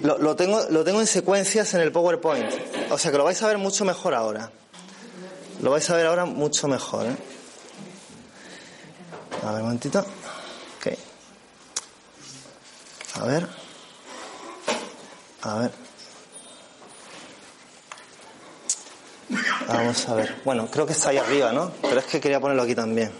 Lo, 0.01 0.17
lo 0.17 0.35
tengo, 0.35 0.61
lo 0.69 0.83
tengo 0.83 0.99
en 0.99 1.07
secuencias 1.07 1.73
en 1.73 1.81
el 1.81 1.91
PowerPoint. 1.91 2.51
O 2.91 2.97
sea 2.97 3.11
que 3.11 3.17
lo 3.17 3.23
vais 3.23 3.41
a 3.41 3.47
ver 3.47 3.57
mucho 3.57 3.85
mejor 3.85 4.13
ahora. 4.13 4.51
Lo 5.61 5.71
vais 5.71 5.89
a 5.89 5.95
ver 5.95 6.05
ahora 6.05 6.25
mucho 6.25 6.67
mejor. 6.67 7.05
¿eh? 7.05 7.15
A 9.43 9.51
ver, 9.51 9.61
un 9.61 9.63
momentito. 9.63 9.99
Ok. 9.99 10.97
A 13.15 13.25
ver. 13.25 13.47
A 15.41 15.55
ver. 15.59 15.84
Vamos 19.67 20.07
a 20.09 20.15
ver. 20.15 20.41
Bueno, 20.45 20.67
creo 20.71 20.85
que 20.85 20.93
está 20.93 21.09
ahí 21.09 21.17
arriba, 21.17 21.51
¿no? 21.51 21.71
Pero 21.81 21.99
es 21.99 22.05
que 22.05 22.19
quería 22.19 22.39
ponerlo 22.39 22.63
aquí 22.63 22.75
también. 22.75 23.11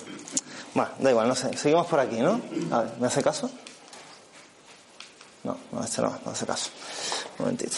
Bueno, 0.73 0.91
da 0.99 1.09
igual, 1.09 1.27
no 1.27 1.35
sé. 1.35 1.55
Seguimos 1.57 1.87
por 1.87 1.99
aquí, 1.99 2.17
¿no? 2.17 2.41
A 2.71 2.81
ver, 2.81 2.91
¿me 2.99 3.07
hace 3.07 3.23
caso? 3.23 3.49
No, 5.43 5.57
no, 5.71 5.83
este 5.83 6.01
no, 6.01 6.19
no 6.25 6.31
hace 6.31 6.45
caso. 6.45 6.69
Un 7.37 7.45
momentito. 7.45 7.77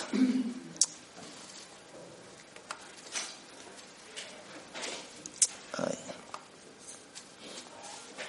Ahí. 5.77 5.97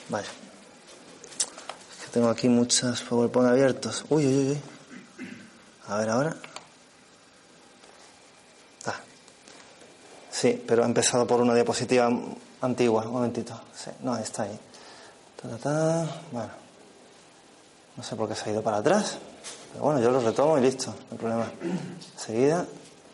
Vale. 0.09 0.27
Es 0.27 2.05
que 2.05 2.11
tengo 2.13 2.29
aquí 2.29 2.49
muchas 2.49 3.01
PowerPoint 3.03 3.51
abiertos. 3.51 4.05
Uy, 4.09 4.27
uy, 4.27 4.51
uy. 4.51 4.61
A 5.89 5.97
ver 5.99 6.11
ahora. 6.11 6.37
Sí, 10.41 10.63
pero 10.65 10.85
he 10.85 10.87
empezado 10.87 11.27
por 11.27 11.41
una 11.41 11.53
diapositiva 11.53 12.09
antigua. 12.61 13.03
Un 13.07 13.13
momentito. 13.13 13.61
Sí, 13.75 13.91
no, 14.03 14.17
está 14.17 14.45
ahí. 14.45 14.57
Ta, 15.35 15.49
ta, 15.49 15.57
ta. 15.59 16.07
Bueno. 16.31 16.51
No 17.97 18.05
sé 18.05 18.15
por 18.15 18.29
qué 18.29 18.37
se 18.37 18.49
ha 18.49 18.53
ido 18.53 18.63
para 18.63 18.77
atrás. 18.77 19.19
Pero 19.73 19.85
bueno, 19.85 20.01
yo 20.01 20.13
lo 20.13 20.21
retomo 20.21 20.57
y 20.57 20.61
listo. 20.61 20.93
No 20.93 21.07
hay 21.11 21.19
problema. 21.19 21.53
Enseguida 22.15 22.65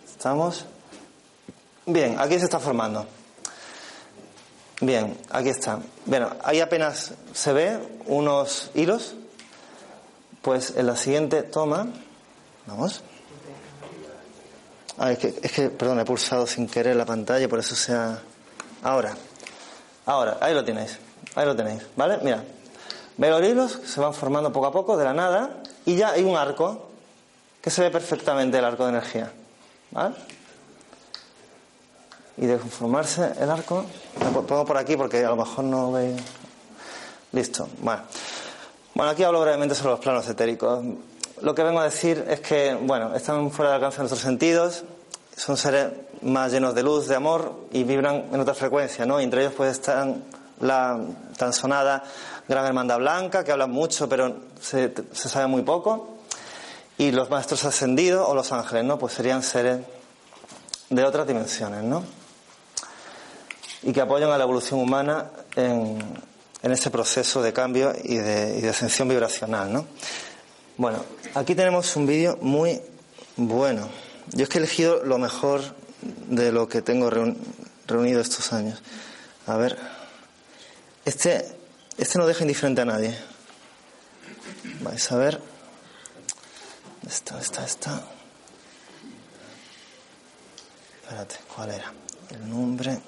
estamos. 0.07 0.67
Bien, 1.87 2.17
aquí 2.19 2.39
se 2.39 2.45
está 2.45 2.59
formando. 2.59 3.07
Bien, 4.83 5.17
aquí 5.31 5.49
está. 5.49 5.79
Bueno, 6.05 6.29
ahí 6.43 6.61
apenas 6.61 7.15
se 7.33 7.53
ve 7.55 7.79
unos 8.05 8.71
hilos. 8.75 9.15
Pues 10.43 10.75
en 10.77 10.89
la 10.89 10.97
siguiente 10.97 11.43
toma. 11.43 11.87
Vamos. 12.67 13.03
Ah, 14.99 15.13
es 15.13 15.19
que, 15.19 15.35
es 15.43 15.53
que, 15.53 15.71
perdón, 15.71 16.01
he 16.01 16.05
pulsado 16.05 16.47
sin 16.47 16.69
querer 16.69 16.95
la 16.97 17.05
pantalla, 17.05 17.49
por 17.49 17.59
eso 17.59 17.75
se 17.75 17.93
ha. 17.93 18.19
Ahora. 18.83 19.15
Ahora, 20.07 20.39
ahí 20.41 20.55
lo 20.55 20.65
tenéis. 20.65 20.99
Ahí 21.35 21.47
lo 21.47 21.57
tenéis, 21.57 21.83
¿vale? 21.97 22.19
Mira. 22.23 22.45
Ve 23.17 23.31
los 23.31 23.43
hilos 23.43 23.77
que 23.77 23.87
se 23.87 24.01
van 24.01 24.13
formando 24.13 24.53
poco 24.53 24.67
a 24.67 24.73
poco 24.73 24.97
de 24.97 25.05
la 25.05 25.15
nada 25.15 25.63
y 25.85 25.97
ya 25.97 26.11
hay 26.11 26.25
un 26.25 26.37
arco 26.37 26.89
que 27.61 27.71
se 27.71 27.83
ve 27.83 27.91
perfectamente 27.91 28.59
el 28.59 28.65
arco 28.65 28.85
de 28.85 28.91
energía. 28.91 29.33
¿Vale? 29.93 30.15
Y 32.37 32.47
de 32.47 32.59
formarse 32.59 33.33
el 33.39 33.49
arco, 33.49 33.85
lo 34.35 34.45
pongo 34.45 34.65
por 34.65 34.77
aquí 34.77 34.97
porque 34.97 35.25
a 35.25 35.29
lo 35.29 35.37
mejor 35.37 35.65
no 35.65 35.93
veis. 35.93 36.21
Listo. 37.33 37.69
Bueno. 37.81 38.03
Bueno, 38.95 39.11
aquí 39.13 39.23
hablo 39.23 39.41
brevemente 39.41 39.75
sobre 39.75 39.93
los 39.93 40.01
planos 40.01 40.29
etéricos. 40.29 40.85
Lo 41.41 41.55
que 41.55 41.63
vengo 41.65 41.81
a 41.81 41.85
decir 41.85 42.25
es 42.29 42.41
que, 42.41 42.75
bueno, 42.75 43.15
están 43.15 43.51
fuera 43.51 43.73
del 43.73 43.77
alcance 43.77 43.97
de 43.97 44.03
nuestros 44.03 44.21
sentidos, 44.21 44.85
son 45.37 45.57
seres 45.57 45.89
más 46.23 46.53
llenos 46.53 46.75
de 46.75 46.83
luz, 46.83 47.09
de 47.09 47.17
amor 47.17 47.67
y 47.73 47.83
vibran 47.83 48.27
en 48.33 48.41
otra 48.41 48.55
frecuencia, 48.55 49.05
¿no? 49.05 49.21
Y 49.21 49.25
entre 49.25 49.43
ellos 49.43 49.55
pues 49.57 49.73
están 49.73 50.23
la 50.61 51.01
tan 51.37 51.53
sonada 51.53 52.05
Gran 52.47 52.65
Hermandad 52.67 52.99
Blanca, 52.99 53.43
que 53.43 53.51
habla 53.51 53.67
mucho 53.67 54.09
pero 54.09 54.37
se, 54.61 54.95
se 55.13 55.29
sabe 55.29 55.49
muy 55.49 55.63
poco, 55.63 56.19
y 56.99 57.11
los 57.11 57.29
maestros 57.31 57.65
ascendidos 57.65 58.27
o 58.29 58.35
los 58.35 58.53
ángeles, 58.53 58.85
¿no? 58.85 58.99
Pues 58.99 59.15
serían 59.15 59.43
seres 59.43 59.81
de 60.89 61.05
otras 61.05 61.27
dimensiones, 61.27 61.83
¿no? 61.83 62.05
Y 63.83 63.93
que 63.93 64.01
apoyan 64.01 64.31
a 64.31 64.39
la 64.39 64.45
evolución 64.45 64.79
humana 64.81 65.31
en, 65.57 65.99
en 66.63 66.73
ese 66.73 66.91
proceso 66.91 67.43
de 67.43 67.53
cambio 67.53 67.93
y 68.05 68.17
de, 68.17 68.59
y 68.59 68.61
de 68.61 68.69
ascensión 68.69 69.09
vibracional, 69.09 69.73
¿no? 69.73 69.87
Bueno, 70.77 71.05
aquí 71.37 71.55
tenemos 71.55 71.95
un 71.95 72.05
vídeo 72.05 72.37
muy 72.41 72.83
bueno. 73.37 73.89
Yo 74.33 74.43
es 74.43 74.49
que 74.49 74.59
he 74.59 74.61
elegido 74.61 75.05
lo 75.05 75.19
mejor 75.19 75.63
de 76.03 76.51
lo 76.51 76.69
que 76.69 76.83
tengo 76.83 77.13
reunido 77.87 78.21
estos 78.21 78.53
años. 78.53 78.83
A 79.47 79.57
ver, 79.57 79.79
este, 81.05 81.47
este 81.97 82.19
no 82.19 82.27
deja 82.27 82.43
indiferente 82.43 82.81
a 82.81 82.87
nadie. 82.87 83.17
Vais 84.81 85.13
a 85.13 85.17
ver. 85.17 85.41
Esta, 87.07 87.39
esta, 87.39 87.65
esta. 87.65 88.03
Espérate, 91.03 91.37
¿cuál 91.55 91.71
era? 91.71 91.93
El 92.31 92.51
nombre 92.51 92.99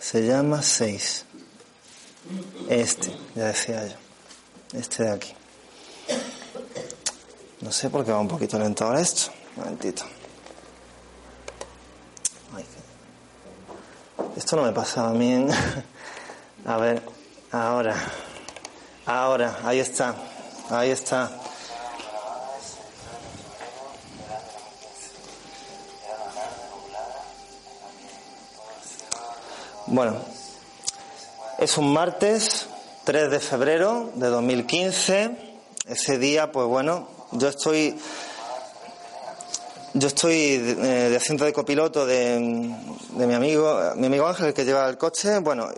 se 0.00 0.26
llama 0.26 0.62
6. 0.62 1.26
Este, 2.70 3.14
ya 3.34 3.44
decía 3.48 3.86
yo. 3.86 3.96
Este 4.78 5.04
de 5.04 5.10
aquí. 5.10 5.34
No 7.66 7.72
sé 7.72 7.90
por 7.90 8.04
qué 8.04 8.12
va 8.12 8.20
un 8.20 8.28
poquito 8.28 8.56
lento 8.60 8.84
ahora 8.84 9.00
esto. 9.00 9.32
Un 9.56 9.64
momentito. 9.64 10.04
Esto 14.36 14.54
no 14.54 14.62
me 14.62 14.70
pasaba 14.70 15.08
a 15.08 15.12
mí. 15.12 15.48
A 16.64 16.76
ver, 16.76 17.02
ahora. 17.50 17.96
Ahora, 19.04 19.58
ahí 19.64 19.80
está. 19.80 20.14
Ahí 20.70 20.90
está. 20.90 21.28
Bueno, 29.86 30.18
es 31.58 31.76
un 31.76 31.92
martes 31.92 32.68
3 33.02 33.28
de 33.28 33.40
febrero 33.40 34.12
de 34.14 34.28
2015. 34.28 35.56
Ese 35.88 36.18
día, 36.18 36.52
pues 36.52 36.68
bueno, 36.68 37.15
yo 37.32 37.48
estoy 37.48 37.98
yo 39.94 40.08
estoy 40.08 40.58
de, 40.58 40.74
de 41.10 41.16
asiento 41.16 41.44
de 41.44 41.54
copiloto 41.54 42.04
de, 42.04 42.38
de, 43.12 43.26
mi 43.26 43.34
amigo, 43.34 43.80
mi 43.96 44.06
amigo 44.06 44.26
Ángel, 44.26 44.52
que 44.52 44.64
lleva 44.66 44.86
el 44.88 44.98
coche, 44.98 45.38
bueno, 45.38 45.68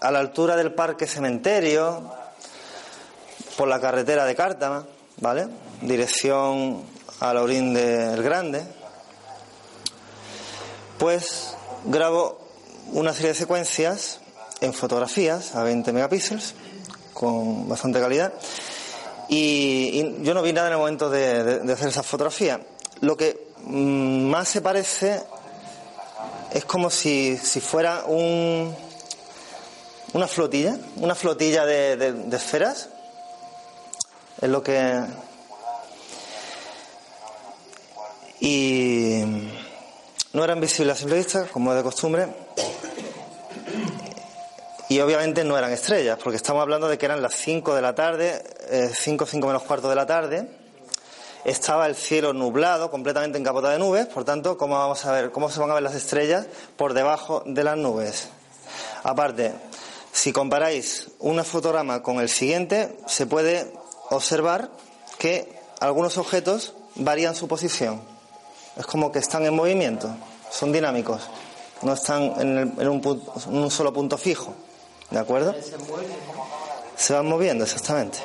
a 0.00 0.10
la 0.10 0.20
altura 0.20 0.56
del 0.56 0.72
parque 0.72 1.06
cementerio, 1.06 2.02
por 3.56 3.68
la 3.68 3.78
carretera 3.78 4.24
de 4.24 4.34
Cártama, 4.34 4.86
¿vale? 5.20 5.48
Dirección 5.82 6.82
a 7.20 7.34
Laurín 7.34 7.74
del 7.74 8.22
Grande. 8.22 8.64
Pues 10.98 11.54
grabo 11.84 12.38
una 12.92 13.12
serie 13.12 13.28
de 13.28 13.34
secuencias 13.34 14.20
en 14.60 14.72
fotografías 14.72 15.54
a 15.54 15.62
20 15.62 15.92
megapíxeles, 15.92 16.54
con 17.12 17.68
bastante 17.68 18.00
calidad. 18.00 18.32
Y, 19.34 20.22
yo 20.22 20.34
no 20.34 20.42
vi 20.42 20.52
nada 20.52 20.66
en 20.66 20.74
el 20.74 20.78
momento 20.78 21.08
de, 21.08 21.62
hacer 21.72 21.88
esa 21.88 22.02
fotografía. 22.02 22.60
Lo 23.00 23.16
que 23.16 23.48
mmm, 23.64 24.28
más 24.28 24.46
se 24.48 24.60
parece 24.60 25.22
es 26.52 26.66
como 26.66 26.90
si, 26.90 27.38
si 27.38 27.60
fuera 27.60 28.04
un, 28.04 28.76
una 30.12 30.28
flotilla, 30.28 30.76
una 30.96 31.14
flotilla 31.14 31.64
de, 31.64 32.28
esferas. 32.30 32.90
Es 34.38 34.50
lo 34.50 34.62
que. 34.62 35.00
Y 38.40 39.22
no 40.34 40.44
eran 40.44 40.60
visibles 40.60 40.96
a 40.96 40.98
simple 40.98 41.16
vista, 41.16 41.46
como 41.46 41.72
de 41.72 41.82
costumbre. 41.82 42.28
Y 44.90 45.00
obviamente 45.00 45.42
no 45.42 45.56
eran 45.56 45.72
estrellas, 45.72 46.18
porque 46.22 46.36
estamos 46.36 46.60
hablando 46.60 46.86
de 46.86 46.98
que 46.98 47.06
eran 47.06 47.22
las 47.22 47.34
5 47.34 47.74
de 47.74 47.80
la 47.80 47.94
tarde, 47.94 48.44
5, 48.72 49.24
eh, 49.24 49.26
5 49.28 49.46
menos 49.46 49.62
cuarto 49.64 49.88
de 49.90 49.94
la 49.94 50.06
tarde. 50.06 50.48
Estaba 51.44 51.86
el 51.86 51.96
cielo 51.96 52.32
nublado, 52.32 52.90
completamente 52.90 53.36
encapotado 53.36 53.72
de 53.72 53.78
nubes, 53.78 54.06
por 54.06 54.24
tanto, 54.24 54.56
¿cómo 54.56 54.78
vamos 54.78 55.04
a 55.04 55.12
ver, 55.12 55.32
cómo 55.32 55.50
se 55.50 55.60
van 55.60 55.70
a 55.72 55.74
ver 55.74 55.82
las 55.82 55.94
estrellas 55.94 56.46
por 56.76 56.94
debajo 56.94 57.42
de 57.44 57.64
las 57.64 57.76
nubes? 57.76 58.28
Aparte, 59.02 59.52
si 60.12 60.32
comparáis 60.32 61.08
un 61.18 61.44
fotograma 61.44 62.02
con 62.02 62.20
el 62.20 62.28
siguiente, 62.28 62.96
se 63.06 63.26
puede 63.26 63.72
observar 64.10 64.70
que 65.18 65.52
algunos 65.80 66.16
objetos 66.16 66.74
varían 66.94 67.34
su 67.34 67.48
posición. 67.48 68.00
Es 68.76 68.86
como 68.86 69.10
que 69.10 69.18
están 69.18 69.44
en 69.44 69.54
movimiento, 69.54 70.08
son 70.50 70.72
dinámicos, 70.72 71.28
no 71.82 71.92
están 71.92 72.40
en, 72.40 72.58
el, 72.58 72.72
en, 72.80 72.88
un, 72.88 73.00
punto, 73.00 73.34
en 73.48 73.56
un 73.56 73.70
solo 73.70 73.92
punto 73.92 74.16
fijo. 74.16 74.54
¿De 75.10 75.18
acuerdo? 75.18 75.54
Se 76.96 77.12
van 77.12 77.26
moviendo, 77.26 77.64
exactamente. 77.64 78.20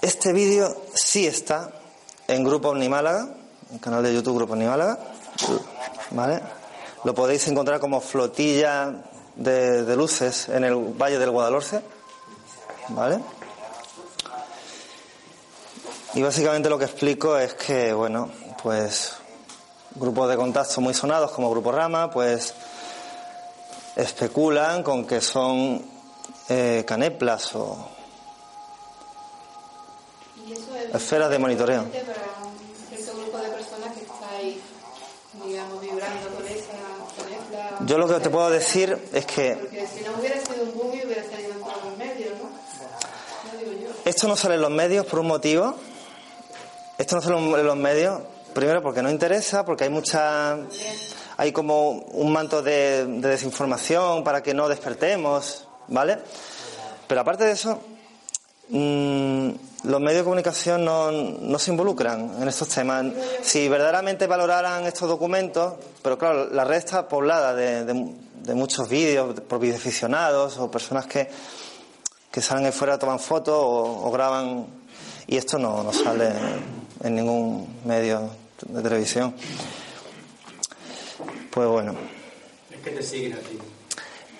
Este 0.00 0.32
vídeo 0.32 0.76
sí 0.94 1.26
está 1.26 1.70
en 2.28 2.44
Grupo 2.44 2.68
Omnimálaga, 2.68 3.30
el 3.72 3.80
canal 3.80 4.00
de 4.04 4.14
YouTube 4.14 4.36
Grupo 4.36 4.52
Omnimálaga. 4.52 4.96
¿Vale? 6.12 6.40
Lo 7.02 7.14
podéis 7.14 7.48
encontrar 7.48 7.80
como 7.80 8.00
flotilla 8.00 8.92
de, 9.34 9.82
de 9.82 9.96
luces 9.96 10.48
en 10.50 10.62
el 10.62 10.76
Valle 10.76 11.18
del 11.18 11.32
Guadalhorce. 11.32 11.82
¿Vale? 12.90 13.18
Y 16.14 16.22
básicamente 16.22 16.70
lo 16.70 16.78
que 16.78 16.84
explico 16.84 17.36
es 17.36 17.54
que, 17.54 17.92
bueno, 17.92 18.30
pues 18.62 19.14
grupos 19.96 20.28
de 20.28 20.36
contacto 20.36 20.80
muy 20.80 20.94
sonados 20.94 21.32
como 21.32 21.50
Grupo 21.50 21.72
Rama, 21.72 22.08
pues 22.08 22.54
especulan 23.96 24.84
con 24.84 25.04
que 25.08 25.20
son 25.20 25.84
eh, 26.48 26.84
caneplas 26.86 27.52
o 27.56 27.97
con 36.34 36.46
esa 36.46 36.72
canepla. 37.16 37.78
Yo 37.86 37.98
lo 37.98 38.08
que 38.08 38.20
te 38.20 38.30
puedo 38.30 38.50
decir 38.50 38.98
es 39.12 39.26
que. 39.26 39.56
Porque 39.56 39.86
si 39.86 40.04
no 40.04 40.18
hubiera 40.18 40.40
sido 40.40 40.62
un 40.64 40.74
boom 40.74 40.88
hubiera 40.88 41.22
salido 41.22 41.52
en 41.52 41.60
todos 41.60 41.84
los 41.84 41.96
medios, 41.96 42.32
¿no? 42.38 42.48
No 42.48 43.58
digo 43.58 43.72
yo. 43.82 43.88
Esto 44.04 44.28
no 44.28 44.36
sale 44.36 44.54
en 44.54 44.62
los 44.62 44.70
medios 44.70 45.06
por 45.06 45.20
un 45.20 45.26
motivo. 45.26 45.74
Esto 46.96 47.16
no 47.16 47.22
sale 47.22 47.38
en 47.38 47.66
los 47.66 47.76
medios, 47.76 48.22
primero 48.54 48.82
porque 48.82 49.02
no 49.02 49.10
interesa, 49.10 49.64
porque 49.64 49.84
hay 49.84 49.90
mucha. 49.90 50.58
Hay 51.36 51.52
como 51.52 51.90
un 51.90 52.32
manto 52.32 52.62
de, 52.62 53.06
de 53.06 53.28
desinformación 53.28 54.24
para 54.24 54.42
que 54.42 54.54
no 54.54 54.68
despertemos, 54.68 55.68
¿vale? 55.86 56.18
Pero 57.06 57.20
aparte 57.20 57.44
de 57.44 57.52
eso, 57.52 57.80
mmm, 58.70 59.50
los 59.84 60.00
medios 60.00 60.18
de 60.18 60.24
comunicación 60.24 60.84
no, 60.84 61.10
no, 61.12 61.58
se 61.58 61.70
involucran 61.70 62.42
en 62.42 62.48
estos 62.48 62.68
temas. 62.68 63.06
Si 63.42 63.68
verdaderamente 63.68 64.26
valoraran 64.26 64.84
estos 64.86 65.08
documentos, 65.08 65.74
pero 66.02 66.18
claro, 66.18 66.48
la 66.50 66.64
red 66.64 66.78
está 66.78 67.08
poblada 67.08 67.54
de, 67.54 67.84
de, 67.84 68.14
de 68.42 68.54
muchos 68.54 68.88
vídeos 68.88 69.40
por 69.40 69.60
videoaficionados 69.60 70.58
o 70.58 70.70
personas 70.70 71.06
que, 71.06 71.28
que 72.30 72.40
salen 72.40 72.66
ahí 72.66 72.72
fuera, 72.72 72.98
toman 72.98 73.20
fotos 73.20 73.54
o, 73.54 74.06
o, 74.06 74.10
graban, 74.10 74.66
y 75.26 75.36
esto 75.36 75.58
no, 75.58 75.82
no 75.82 75.92
sale 75.92 76.30
en 77.04 77.14
ningún 77.14 77.80
medio 77.84 78.30
de 78.66 78.82
televisión. 78.82 79.34
Pues 81.50 81.68
bueno. 81.68 81.94
Es 82.70 82.80
que 82.80 82.90
te 82.90 83.02
siguen 83.02 83.34
a 83.34 83.38
ti. 83.38 83.58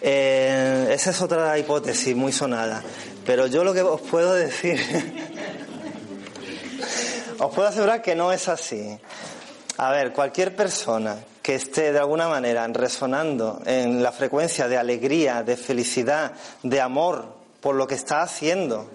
Eh, 0.00 0.88
esa 0.92 1.10
es 1.10 1.20
otra 1.20 1.58
hipótesis 1.58 2.14
muy 2.14 2.32
sonada. 2.32 2.82
Pero 3.28 3.46
yo 3.46 3.62
lo 3.62 3.74
que 3.74 3.82
os 3.82 4.00
puedo 4.00 4.32
decir, 4.32 4.80
os 7.38 7.54
puedo 7.54 7.68
asegurar 7.68 8.00
que 8.00 8.14
no 8.14 8.32
es 8.32 8.48
así. 8.48 8.98
A 9.76 9.90
ver, 9.90 10.14
cualquier 10.14 10.56
persona 10.56 11.18
que 11.42 11.54
esté 11.54 11.92
de 11.92 11.98
alguna 11.98 12.26
manera 12.26 12.66
resonando 12.68 13.60
en 13.66 14.02
la 14.02 14.12
frecuencia 14.12 14.66
de 14.66 14.78
alegría, 14.78 15.42
de 15.42 15.58
felicidad, 15.58 16.32
de 16.62 16.80
amor 16.80 17.26
por 17.60 17.74
lo 17.74 17.86
que 17.86 17.96
está 17.96 18.22
haciendo, 18.22 18.88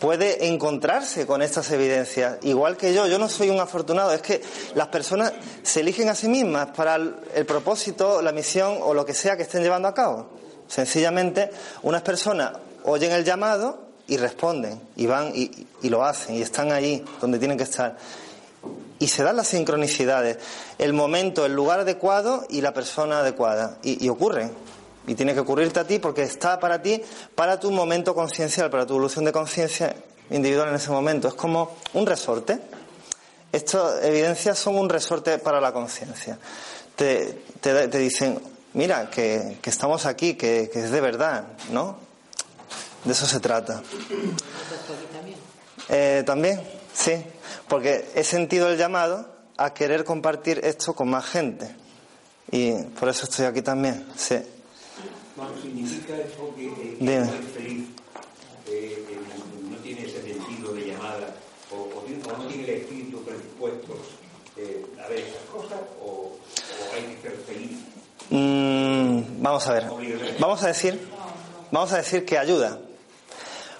puede 0.00 0.48
encontrarse 0.48 1.26
con 1.26 1.40
estas 1.40 1.70
evidencias. 1.70 2.36
Igual 2.42 2.76
que 2.76 2.92
yo, 2.92 3.06
yo 3.06 3.18
no 3.18 3.30
soy 3.30 3.48
un 3.48 3.58
afortunado, 3.58 4.12
es 4.12 4.20
que 4.20 4.42
las 4.74 4.88
personas 4.88 5.32
se 5.62 5.80
eligen 5.80 6.10
a 6.10 6.14
sí 6.14 6.28
mismas 6.28 6.72
para 6.76 6.96
el, 6.96 7.46
propósito, 7.46 8.20
la 8.20 8.32
misión 8.32 8.76
o 8.82 8.92
lo 8.92 9.06
que 9.06 9.14
sea 9.14 9.34
que 9.34 9.44
estén 9.44 9.62
llevando 9.62 9.88
a 9.88 9.94
cabo. 9.94 10.28
Sencillamente, 10.68 11.48
unas 11.84 12.02
personas 12.02 12.65
oyen 12.86 13.12
el 13.12 13.24
llamado 13.24 13.86
y 14.08 14.16
responden, 14.16 14.80
y 14.96 15.06
van 15.06 15.32
y, 15.34 15.66
lo 15.88 16.04
hacen, 16.04 16.36
y 16.36 16.42
están 16.42 16.72
allí 16.72 17.04
donde 17.20 17.38
tienen 17.38 17.58
que 17.58 17.64
estar. 17.64 17.96
Y 18.98 19.08
se 19.08 19.22
dan 19.22 19.36
las 19.36 19.48
sincronicidades, 19.48 20.38
el 20.78 20.94
momento, 20.94 21.44
el 21.44 21.52
lugar 21.52 21.80
adecuado 21.80 22.46
y 22.48 22.62
la 22.62 22.72
persona 22.72 23.20
adecuada. 23.20 23.76
Y, 23.82 24.04
y 24.04 24.08
ocurren. 24.08 24.50
Y 25.06 25.14
tiene 25.14 25.34
que 25.34 25.40
ocurrirte 25.40 25.80
a 25.80 25.86
ti 25.86 25.98
porque 25.98 26.22
está 26.22 26.58
para 26.58 26.80
ti, 26.80 27.02
para 27.34 27.60
tu 27.60 27.70
momento 27.70 28.14
conciencial, 28.14 28.70
para 28.70 28.86
tu 28.86 28.94
evolución 28.94 29.24
de 29.24 29.32
conciencia 29.32 29.94
individual 30.30 30.70
en 30.70 30.76
ese 30.76 30.90
momento. 30.90 31.28
Es 31.28 31.34
como 31.34 31.76
un 31.94 32.06
resorte. 32.06 32.58
Estas 33.52 34.04
evidencias 34.04 34.58
son 34.58 34.76
un 34.76 34.88
resorte 34.88 35.38
para 35.38 35.60
la 35.60 35.72
conciencia. 35.72 36.38
Te, 36.96 37.42
te, 37.60 37.98
dicen, 37.98 38.40
mira, 38.74 39.08
que, 39.10 39.58
estamos 39.64 40.06
aquí, 40.06 40.34
que, 40.34 40.70
es 40.72 40.90
de 40.90 41.00
verdad, 41.00 41.44
¿no? 41.70 42.05
De 43.04 43.12
eso 43.12 43.26
se 43.26 43.40
trata. 43.40 43.82
también? 45.12 45.36
Eh, 45.88 46.22
también, 46.26 46.60
sí, 46.92 47.12
porque 47.68 48.08
he 48.14 48.24
sentido 48.24 48.68
el 48.68 48.76
llamado 48.78 49.28
a 49.56 49.72
querer 49.72 50.04
compartir 50.04 50.60
esto 50.64 50.94
con 50.94 51.08
más 51.08 51.24
gente. 51.26 51.74
Y 52.50 52.72
por 52.98 53.08
eso 53.08 53.24
estoy 53.24 53.46
aquí 53.46 53.62
también, 53.62 54.06
sí. 54.16 54.36
Bueno, 55.36 55.52
significa 55.60 56.16
esto 56.16 56.54
que, 56.54 56.66
eh, 56.66 56.96
Dime. 56.98 57.18
no 57.20 57.24
es 57.34 57.52
feliz, 57.54 57.88
eh, 58.68 59.04
no 59.70 59.76
tiene 59.78 60.06
ese 60.06 60.22
sentido 60.22 60.72
de 60.72 60.86
llamada, 60.86 61.34
o, 61.70 62.04
no 62.38 62.46
tiene 62.46 62.64
el 62.64 62.70
espíritu 62.80 63.22
predispuesto 63.22 63.98
a 65.04 65.08
ver 65.08 65.18
esas 65.18 65.42
cosas, 65.52 65.78
o, 66.02 66.06
o 66.06 66.94
hay 66.94 67.02
que 67.14 67.22
ser 67.22 67.36
feliz. 67.46 67.78
Mm, 68.30 69.42
vamos 69.42 69.66
a 69.66 69.72
ver. 69.72 69.84
Vamos 70.40 70.62
a 70.62 70.68
decir, 70.68 71.08
vamos 71.70 71.92
a 71.92 71.98
decir 71.98 72.24
que 72.24 72.38
ayuda, 72.38 72.80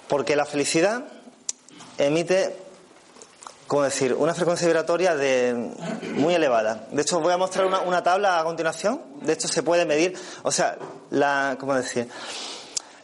porque 0.07 0.35
la 0.35 0.45
felicidad 0.45 1.03
emite, 1.97 2.55
como 3.67 3.83
decir, 3.83 4.13
una 4.13 4.33
frecuencia 4.33 4.67
vibratoria 4.67 5.15
de 5.15 5.71
muy 6.15 6.33
elevada. 6.33 6.87
De 6.91 7.01
hecho, 7.01 7.19
voy 7.19 7.33
a 7.33 7.37
mostrar 7.37 7.65
una, 7.65 8.03
tabla 8.03 8.39
a 8.39 8.43
continuación. 8.43 9.01
De 9.21 9.33
hecho, 9.33 9.47
se 9.47 9.63
puede 9.63 9.85
medir, 9.85 10.17
o 10.43 10.51
sea, 10.51 10.77
la, 11.09 11.57
¿cómo 11.59 11.75
decir? 11.75 12.07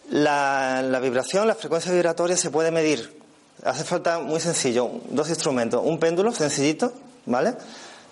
La, 0.09 0.81
la 0.81 0.99
vibración, 0.99 1.47
la 1.47 1.55
frecuencia 1.55 1.91
vibratoria 1.91 2.37
se 2.37 2.51
puede 2.51 2.71
medir. 2.71 3.21
Hace 3.63 3.83
falta 3.83 4.19
muy 4.19 4.39
sencillo, 4.39 4.89
dos 5.09 5.29
instrumentos, 5.29 5.81
un 5.83 5.97
péndulo 5.97 6.33
sencillito, 6.33 6.93
¿vale? 7.25 7.55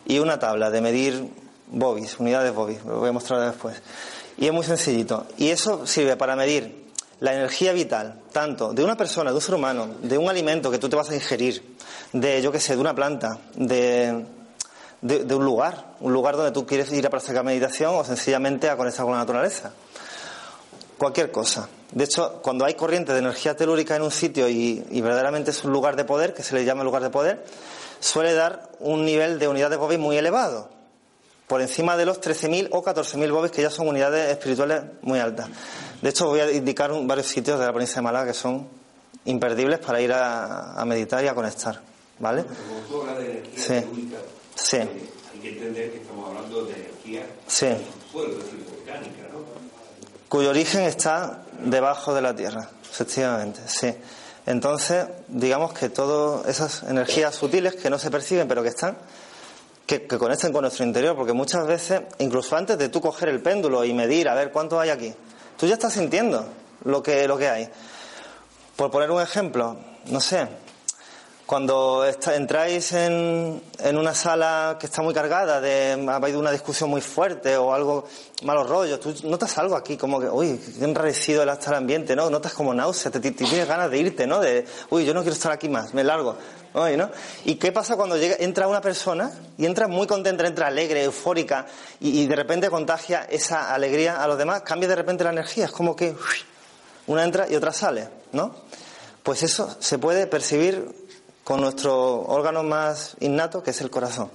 Y 0.05 0.19
una 0.19 0.39
tabla 0.39 0.69
de 0.69 0.81
medir 0.81 1.29
bobis, 1.67 2.19
unidades 2.19 2.53
bobis, 2.53 2.83
lo 2.85 2.99
voy 2.99 3.09
a 3.09 3.11
mostrar 3.11 3.41
después. 3.41 3.81
Y 4.37 4.47
es 4.47 4.53
muy 4.53 4.63
sencillito. 4.63 5.27
Y 5.37 5.49
eso 5.49 5.85
sirve 5.85 6.15
para 6.15 6.35
medir 6.35 6.80
la 7.21 7.33
energía 7.33 7.71
vital, 7.71 8.15
tanto 8.31 8.73
de 8.73 8.83
una 8.83 8.97
persona, 8.97 9.29
de 9.29 9.35
un 9.35 9.41
ser 9.41 9.53
humano, 9.53 9.87
de 10.01 10.17
un 10.17 10.27
alimento 10.27 10.71
que 10.71 10.79
tú 10.79 10.89
te 10.89 10.95
vas 10.95 11.11
a 11.11 11.15
ingerir, 11.15 11.63
de, 12.13 12.41
yo 12.41 12.51
qué 12.51 12.59
sé, 12.59 12.73
de 12.73 12.81
una 12.81 12.95
planta, 12.95 13.37
de, 13.55 14.25
un 15.03 15.45
lugar, 15.45 15.93
un 15.99 16.13
lugar 16.13 16.35
donde 16.35 16.51
tú 16.51 16.65
quieres 16.65 16.91
ir 16.91 17.05
a 17.05 17.11
practicar 17.11 17.43
meditación 17.43 17.93
o 17.93 18.03
sencillamente 18.03 18.69
a 18.69 18.75
conectar 18.75 19.05
con 19.05 19.13
la 19.13 19.19
naturaleza 19.19 19.71
cualquier 20.97 21.31
cosa. 21.31 21.69
De 21.91 22.05
hecho, 22.05 22.41
cuando 22.41 22.65
hay 22.65 22.73
corriente 22.73 23.13
de 23.13 23.19
energía 23.19 23.55
telúrica 23.55 23.95
en 23.95 24.01
un 24.01 24.11
sitio 24.11 24.49
y, 24.49 24.83
y 24.89 25.01
verdaderamente 25.01 25.51
es 25.51 25.63
un 25.63 25.71
lugar 25.71 25.95
de 25.95 26.05
poder, 26.05 26.33
que 26.33 26.41
se 26.43 26.55
le 26.55 26.65
llama 26.65 26.83
lugar 26.83 27.03
de 27.03 27.09
poder, 27.11 27.45
suele 27.99 28.33
dar 28.33 28.69
un 28.79 29.05
nivel 29.05 29.37
de 29.37 29.47
unidad 29.47 29.69
de 29.69 29.77
Bobis 29.77 29.99
muy 29.99 30.17
elevado, 30.17 30.69
por 31.47 31.61
encima 31.61 31.97
de 31.97 32.05
los 32.05 32.19
13.000 32.19 32.69
o 32.71 32.83
14.000 32.83 33.31
Bobis, 33.31 33.51
que 33.51 33.61
ya 33.61 33.69
son 33.69 33.87
unidades 33.87 34.31
espirituales 34.31 34.83
muy 35.01 35.19
altas. 35.19 35.49
De 36.01 36.09
hecho, 36.09 36.27
voy 36.27 36.39
a 36.39 36.51
indicar 36.51 36.91
varios 37.03 37.27
sitios 37.27 37.59
de 37.59 37.65
la 37.65 37.71
provincia 37.71 37.95
de 37.97 38.01
Málaga 38.01 38.27
que 38.27 38.33
son 38.33 38.67
imperdibles 39.25 39.79
para 39.79 40.01
ir 40.01 40.11
a, 40.13 40.73
a 40.73 40.85
meditar 40.85 41.23
y 41.23 41.27
a 41.27 41.35
conectar. 41.35 41.79
¿Vale? 42.19 42.43
Como 42.43 43.03
tú 43.05 43.15
de 43.19 43.31
energía 43.31 43.57
Sí. 43.57 43.67
telúrica, 43.81 44.17
Sí. 44.55 44.77
eh, 44.77 45.09
hay 45.33 45.39
que 45.39 45.49
entender 45.49 45.91
que 45.91 45.97
estamos 46.01 46.27
hablando 46.29 46.65
de 46.65 46.73
energía 46.73 47.25
Sí. 47.47 47.67
cuyo 50.29 50.49
origen 50.49 50.81
está 50.81 51.43
debajo 51.63 52.13
de 52.13 52.21
la 52.21 52.35
Tierra, 52.35 52.69
efectivamente, 52.89 53.61
sí. 53.67 53.93
Entonces, 54.45 55.05
digamos 55.27 55.73
que 55.73 55.89
todas 55.89 56.47
esas 56.47 56.83
energías 56.83 57.35
sutiles 57.35 57.75
que 57.75 57.89
no 57.89 57.99
se 57.99 58.09
perciben, 58.09 58.47
pero 58.47 58.63
que 58.63 58.69
están, 58.69 58.97
que, 59.85 60.03
que 60.07 60.17
conecten 60.17 60.51
con 60.53 60.61
nuestro 60.61 60.85
interior, 60.85 61.15
porque 61.15 61.33
muchas 61.33 61.65
veces, 61.67 62.01
incluso 62.19 62.55
antes 62.55 62.77
de 62.77 62.89
tú 62.89 63.01
coger 63.01 63.29
el 63.29 63.41
péndulo 63.41 63.83
y 63.83 63.93
medir, 63.93 64.29
a 64.29 64.35
ver 64.35 64.51
cuánto 64.51 64.79
hay 64.79 64.89
aquí, 64.89 65.13
tú 65.61 65.67
ya 65.67 65.75
estás 65.75 65.93
sintiendo 65.93 66.43
lo 66.85 67.03
que, 67.03 67.27
lo 67.27 67.37
que 67.37 67.47
hay. 67.47 67.69
Por 68.75 68.89
poner 68.89 69.11
un 69.11 69.21
ejemplo, 69.21 69.77
no 70.07 70.19
sé, 70.19 70.47
cuando 71.45 72.03
entráis 72.33 72.93
en, 72.93 73.61
en 73.77 73.95
una 73.95 74.15
sala 74.15 74.77
que 74.79 74.87
está 74.87 75.03
muy 75.03 75.13
cargada, 75.13 75.61
de, 75.61 76.03
ha 76.09 76.15
habido 76.15 76.39
una 76.39 76.49
discusión 76.49 76.89
muy 76.89 77.01
fuerte 77.01 77.57
o 77.57 77.75
algo, 77.75 78.07
malos 78.41 78.67
rollos, 78.67 78.99
tú 78.99 79.13
notas 79.25 79.55
algo 79.59 79.75
aquí, 79.75 79.97
como 79.97 80.19
que, 80.19 80.27
uy, 80.27 80.59
qué 80.79 80.83
enrarecido 80.83 81.43
el 81.43 81.49
estar 81.49 81.75
ambiente, 81.75 82.15
¿no? 82.15 82.31
Notas 82.31 82.53
como 82.53 82.73
náusea, 82.73 83.11
te 83.11 83.19
tienes 83.19 83.67
ganas 83.67 83.91
de 83.91 83.99
irte, 83.99 84.25
¿no? 84.25 84.39
De, 84.39 84.65
uy, 84.89 85.05
yo 85.05 85.13
no 85.13 85.21
quiero 85.21 85.35
estar 85.35 85.51
aquí 85.51 85.69
más, 85.69 85.93
me 85.93 86.03
largo. 86.03 86.37
¿Y 87.45 87.55
qué 87.55 87.71
pasa 87.71 87.95
cuando 87.97 88.15
llega, 88.17 88.35
entra 88.39 88.67
una 88.67 88.79
persona 88.81 89.31
y 89.57 89.65
entra 89.65 89.87
muy 89.87 90.07
contenta, 90.07 90.47
entra 90.47 90.67
alegre, 90.67 91.03
eufórica 91.03 91.65
y, 91.99 92.21
y 92.21 92.27
de 92.27 92.35
repente 92.35 92.69
contagia 92.69 93.23
esa 93.29 93.73
alegría 93.73 94.23
a 94.23 94.27
los 94.27 94.37
demás? 94.37 94.61
Cambia 94.61 94.87
de 94.87 94.95
repente 94.95 95.23
la 95.23 95.31
energía, 95.31 95.65
es 95.65 95.71
como 95.71 95.95
que 95.95 96.15
una 97.07 97.23
entra 97.25 97.47
y 97.49 97.55
otra 97.55 97.73
sale, 97.73 98.07
¿no? 98.31 98.55
Pues 99.23 99.43
eso 99.43 99.75
se 99.79 99.99
puede 99.99 100.27
percibir 100.27 100.87
con 101.43 101.59
nuestro 101.59 102.21
órgano 102.21 102.63
más 102.63 103.15
innato, 103.19 103.61
que 103.63 103.71
es 103.71 103.81
el 103.81 103.89
corazón. 103.89 104.31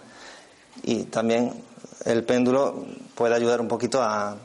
Y 0.82 1.05
también 1.05 1.64
el 2.05 2.22
péndulo 2.24 2.84
puede 3.14 3.34
ayudar 3.34 3.61
un 3.62 3.68
poquito 3.68 4.03
a, 4.03 4.37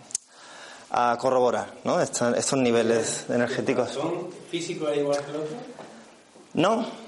a 0.92 1.18
corroborar 1.20 1.74
¿no? 1.84 2.00
Esta- 2.00 2.32
estos 2.38 2.58
niveles 2.60 3.26
energéticos. 3.30 3.92
¿Son 3.92 4.30
físicos 4.50 4.96
igual 4.96 5.18
que 5.26 5.32
el 5.32 5.38
otro? 5.38 5.56
No. 6.54 7.01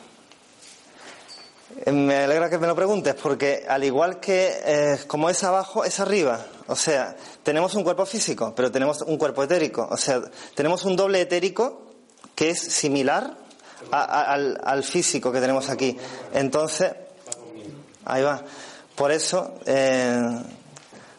Me 1.92 2.16
alegra 2.24 2.50
que 2.50 2.58
me 2.58 2.68
lo 2.68 2.76
preguntes, 2.76 3.16
porque 3.16 3.66
al 3.68 3.84
igual 3.84 4.20
que 4.20 4.54
eh, 4.66 5.00
como 5.08 5.30
es 5.30 5.44
abajo, 5.44 5.84
es 5.84 6.00
arriba. 6.00 6.46
O 6.68 6.76
sea, 6.76 7.16
tenemos 7.44 7.76
un 7.76 7.84
cuerpo 7.84 8.06
físico, 8.06 8.54
pero 8.56 8.72
tenemos 8.72 9.02
un 9.02 9.18
cuerpo 9.18 9.44
etérico. 9.44 9.88
O 9.92 9.98
sea, 9.98 10.22
tenemos 10.56 10.86
un 10.86 10.96
doble 10.96 11.20
etérico 11.22 11.82
que 12.36 12.52
es 12.52 12.60
similar 12.60 13.36
a- 13.92 14.34
al 14.34 14.84
físico 14.84 15.32
que 15.32 15.42
tenemos 15.42 15.70
aquí. 15.70 15.98
Entonces, 16.34 16.94
ahí 18.06 18.24
va. 18.24 18.42
Por 18.96 19.12
eso, 19.12 19.56
eh, 19.66 20.22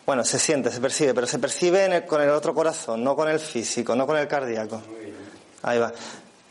bueno, 0.06 0.24
se 0.24 0.38
siente, 0.38 0.70
se 0.70 0.80
percibe, 0.80 1.12
pero 1.14 1.26
se 1.26 1.38
percibe 1.38 1.84
en 1.84 1.92
el- 1.92 2.04
con 2.06 2.22
el 2.22 2.30
otro 2.30 2.54
corazón, 2.54 3.02
no 3.04 3.14
con 3.16 3.28
el 3.28 3.38
físico, 3.40 3.94
no 3.94 4.06
con 4.06 4.16
el 4.16 4.28
cardíaco. 4.28 4.80
Ahí 5.62 5.78
va. 5.78 5.92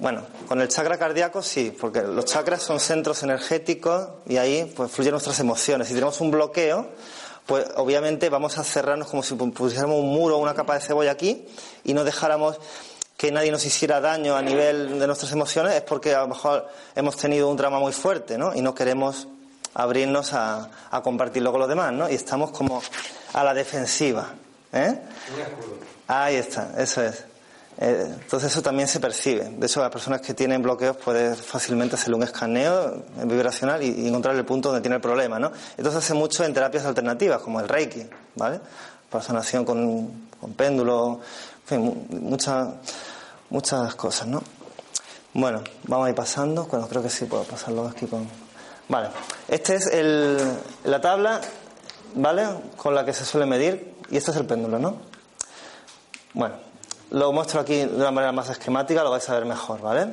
Bueno, 0.04 0.24
con 0.50 0.60
el 0.60 0.68
chakra 0.68 0.98
cardíaco 0.98 1.42
sí, 1.42 1.74
porque 1.80 2.02
los 2.02 2.26
chakras 2.26 2.62
son 2.62 2.82
centros 2.82 3.24
energéticos 3.24 4.10
y 4.26 4.36
ahí 4.36 4.70
pues 4.76 4.92
fluyen 4.92 5.12
nuestras 5.12 5.40
emociones. 5.40 5.88
Si 5.88 5.94
tenemos 5.94 6.20
un 6.20 6.30
bloqueo, 6.30 6.90
pues 7.46 7.68
obviamente 7.78 8.28
vamos 8.28 8.58
a 8.58 8.66
cerrarnos 8.66 9.08
como 9.08 9.24
si 9.24 9.34
pusiéramos 9.36 9.98
un 9.98 10.10
muro 10.10 10.36
o 10.36 10.40
una 10.40 10.54
capa 10.56 10.74
de 10.74 10.82
cebolla 10.82 11.12
aquí 11.12 11.48
y 11.86 11.94
no 11.94 12.04
dejáramos 12.04 12.60
que 13.16 13.32
nadie 13.32 13.50
nos 13.50 13.66
hiciera 13.66 14.02
daño 14.02 14.36
a 14.36 14.42
nivel 14.42 15.00
de 15.00 15.08
nuestras 15.08 15.32
emociones, 15.32 15.74
es 15.74 15.84
porque 15.84 16.14
a 16.14 16.24
lo 16.24 16.28
mejor 16.28 16.68
hemos 16.96 17.16
tenido 17.16 17.50
un 17.50 17.56
trauma 17.56 17.80
muy 17.80 17.94
fuerte, 17.94 18.38
¿no? 18.38 18.54
Y 18.54 18.62
no 18.62 18.76
queremos 18.76 19.30
abrirnos 19.74 20.34
a, 20.34 20.70
a 20.92 21.02
compartirlo 21.02 21.52
con 21.52 21.62
los 21.62 21.70
demás, 21.70 21.94
¿no? 21.94 22.10
Y 22.10 22.16
estamos 22.16 22.52
como 22.52 22.84
a 23.32 23.42
la 23.42 23.54
defensiva, 23.54 24.34
¿eh? 24.74 25.00
Ahí 26.10 26.36
está, 26.36 26.74
eso 26.78 27.02
es. 27.02 27.24
Eh, 27.78 28.08
entonces 28.22 28.52
eso 28.52 28.62
también 28.62 28.88
se 28.88 29.00
percibe. 29.00 29.50
De 29.50 29.66
hecho, 29.66 29.82
las 29.82 29.90
personas 29.90 30.22
que 30.22 30.34
tienen 30.34 30.62
bloqueos 30.62 30.98
pueden 30.98 31.36
fácilmente 31.36 31.96
hacerle 31.96 32.18
un 32.18 32.24
escaneo 32.24 33.04
vibracional 33.26 33.82
y, 33.82 34.08
encontrar 34.08 34.36
el 34.36 34.46
punto 34.46 34.70
donde 34.70 34.82
tiene 34.82 34.96
el 34.96 35.02
problema, 35.02 35.40
¿no? 35.40 35.52
Entonces 35.78 36.04
hace 36.04 36.14
mucho 36.14 36.44
en 36.44 36.54
terapias 36.54 36.86
alternativas, 36.86 37.42
como 37.42 37.60
el 37.60 37.68
Reiki, 37.68 38.08
¿vale? 38.36 38.60
Para 39.10 39.24
sanación 39.24 39.66
con, 39.66 40.30
con 40.40 40.54
péndulo, 40.54 41.20
en 41.70 42.08
muchas 43.50 43.96
cosas, 43.96 44.28
¿no? 44.28 44.44
Bueno, 45.34 45.64
vamos 45.88 46.08
a 46.08 46.10
ir 46.10 46.16
pasando. 46.16 46.66
Bueno, 46.66 46.88
creo 46.88 47.02
que 47.02 47.10
sí 47.10 47.26
puedo 47.26 47.44
pasarlo 47.44 47.88
aquí 47.88 48.06
con... 48.06 48.28
Vale, 48.88 49.10
esta 49.48 49.74
es 49.74 49.88
el, 49.88 50.38
la 50.84 51.02
tabla, 51.02 51.42
¿vale? 52.16 52.48
Con 52.78 52.94
la 52.94 53.06
que 53.06 53.14
se 53.14 53.26
suele 53.26 53.46
medir 53.46 53.96
y 54.10 54.18
este 54.18 54.32
es 54.32 54.38
el 54.38 54.46
péndulo, 54.46 54.78
¿no? 54.78 54.98
Bueno, 56.34 56.56
lo 57.14 57.32
muestro 57.32 57.62
aquí 57.62 57.78
de 57.78 57.96
una 57.96 58.12
manera 58.12 58.32
más 58.32 58.50
esquemática, 58.50 59.04
lo 59.04 59.12
vais 59.12 59.28
a 59.30 59.36
ver 59.36 59.46
mejor, 59.46 59.82
¿vale? 59.82 60.08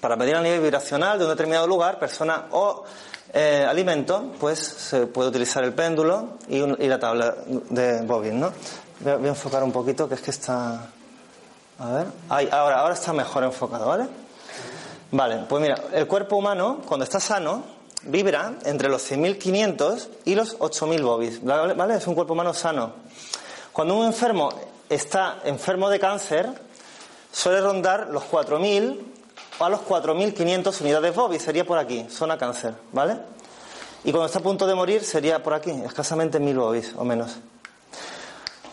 Para 0.00 0.14
medir 0.14 0.36
el 0.36 0.42
nivel 0.42 0.60
vibracional 0.60 1.18
de 1.18 1.24
un 1.24 1.30
determinado 1.30 1.66
lugar, 1.66 1.98
persona 1.98 2.46
o 2.50 2.84
eh, 3.32 3.66
alimento, 3.68 4.32
pues 4.38 4.58
se 4.58 5.06
puede 5.06 5.30
utilizar 5.30 5.64
el 5.64 5.72
péndulo 5.72 6.36
y, 6.48 6.58
la 6.86 6.98
tabla 6.98 7.34
de 7.70 8.02
Bobin, 8.02 8.40
¿no? 8.40 8.52
Voy 9.00 9.26
a, 9.26 9.28
enfocar 9.28 9.62
un 9.62 9.72
poquito, 9.72 10.08
que 10.08 10.16
es 10.16 10.20
que 10.20 10.30
está... 10.30 10.90
A 11.78 11.90
ver, 11.92 12.06
Ahí, 12.28 12.48
ahora, 12.50 12.80
ahora 12.80 12.94
está 12.94 13.12
mejor 13.12 13.44
enfocado, 13.44 13.86
¿vale? 13.86 14.06
Vale, 15.10 15.46
pues 15.48 15.62
mira, 15.62 15.76
el 15.92 16.06
cuerpo 16.06 16.36
humano, 16.36 16.82
cuando 16.86 17.04
está 17.04 17.20
sano, 17.20 17.62
vibra 18.02 18.54
entre 18.66 18.90
los 18.90 19.10
6.500 19.10 20.08
y 20.26 20.34
los 20.34 20.58
8.000 20.58 21.02
bobis. 21.02 21.42
¿vale? 21.42 21.94
Es 21.94 22.06
un 22.06 22.14
cuerpo 22.14 22.34
humano 22.34 22.52
sano. 22.52 22.92
Cuando 23.72 23.96
un 23.96 24.06
enfermo 24.06 24.50
está 24.88 25.40
enfermo 25.44 25.90
de 25.90 25.98
cáncer, 25.98 26.48
suele 27.32 27.60
rondar 27.60 28.08
los 28.10 28.24
4.000 28.24 28.98
o 29.58 29.64
a 29.64 29.68
los 29.68 29.80
4.500 29.80 30.80
unidades 30.80 31.14
bobis, 31.14 31.42
sería 31.42 31.64
por 31.64 31.78
aquí, 31.78 32.06
zona 32.08 32.38
cáncer, 32.38 32.74
¿vale? 32.92 33.18
Y 34.04 34.10
cuando 34.12 34.26
está 34.26 34.38
a 34.38 34.42
punto 34.42 34.66
de 34.66 34.74
morir 34.74 35.02
sería 35.02 35.42
por 35.42 35.54
aquí, 35.54 35.70
escasamente 35.70 36.40
1.000 36.40 36.56
bobis 36.56 36.94
o 36.96 37.04
menos. 37.04 37.36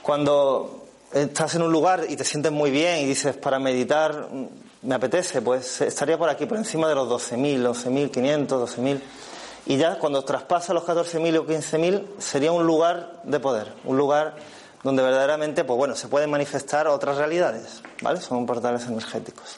Cuando 0.02 0.86
estás 1.12 1.56
en 1.56 1.64
un 1.64 1.72
lugar 1.72 2.06
y 2.08 2.16
te 2.16 2.24
sientes 2.24 2.52
muy 2.52 2.72
bien 2.72 3.00
y 3.00 3.06
dices, 3.06 3.36
para 3.36 3.58
meditar 3.58 4.30
mm, 4.32 4.48
me 4.84 4.96
apetece, 4.96 5.42
pues 5.42 5.82
estaría 5.82 6.18
por 6.18 6.30
aquí, 6.30 6.46
por 6.46 6.58
encima 6.58 6.88
de 6.88 6.96
los 6.96 7.10
12.000, 7.10 8.12
11.500, 8.12 8.48
12.000. 8.48 9.02
Y 9.68 9.78
ya 9.78 9.98
cuando 9.98 10.24
traspasa 10.24 10.74
los 10.74 10.84
14.000 10.84 11.40
o 11.40 11.46
15.000 11.46 12.20
sería 12.20 12.52
un 12.52 12.68
lugar 12.68 13.22
de 13.24 13.40
poder, 13.40 13.74
un 13.84 13.98
lugar 13.98 14.36
donde 14.86 15.02
verdaderamente, 15.02 15.64
pues 15.64 15.78
bueno, 15.78 15.96
se 15.96 16.08
pueden 16.08 16.30
manifestar 16.30 16.88
otras 16.88 17.18
realidades, 17.18 17.82
¿vale? 18.04 18.22
Son 18.22 18.46
portales 18.46 18.86
energéticos. 18.86 19.56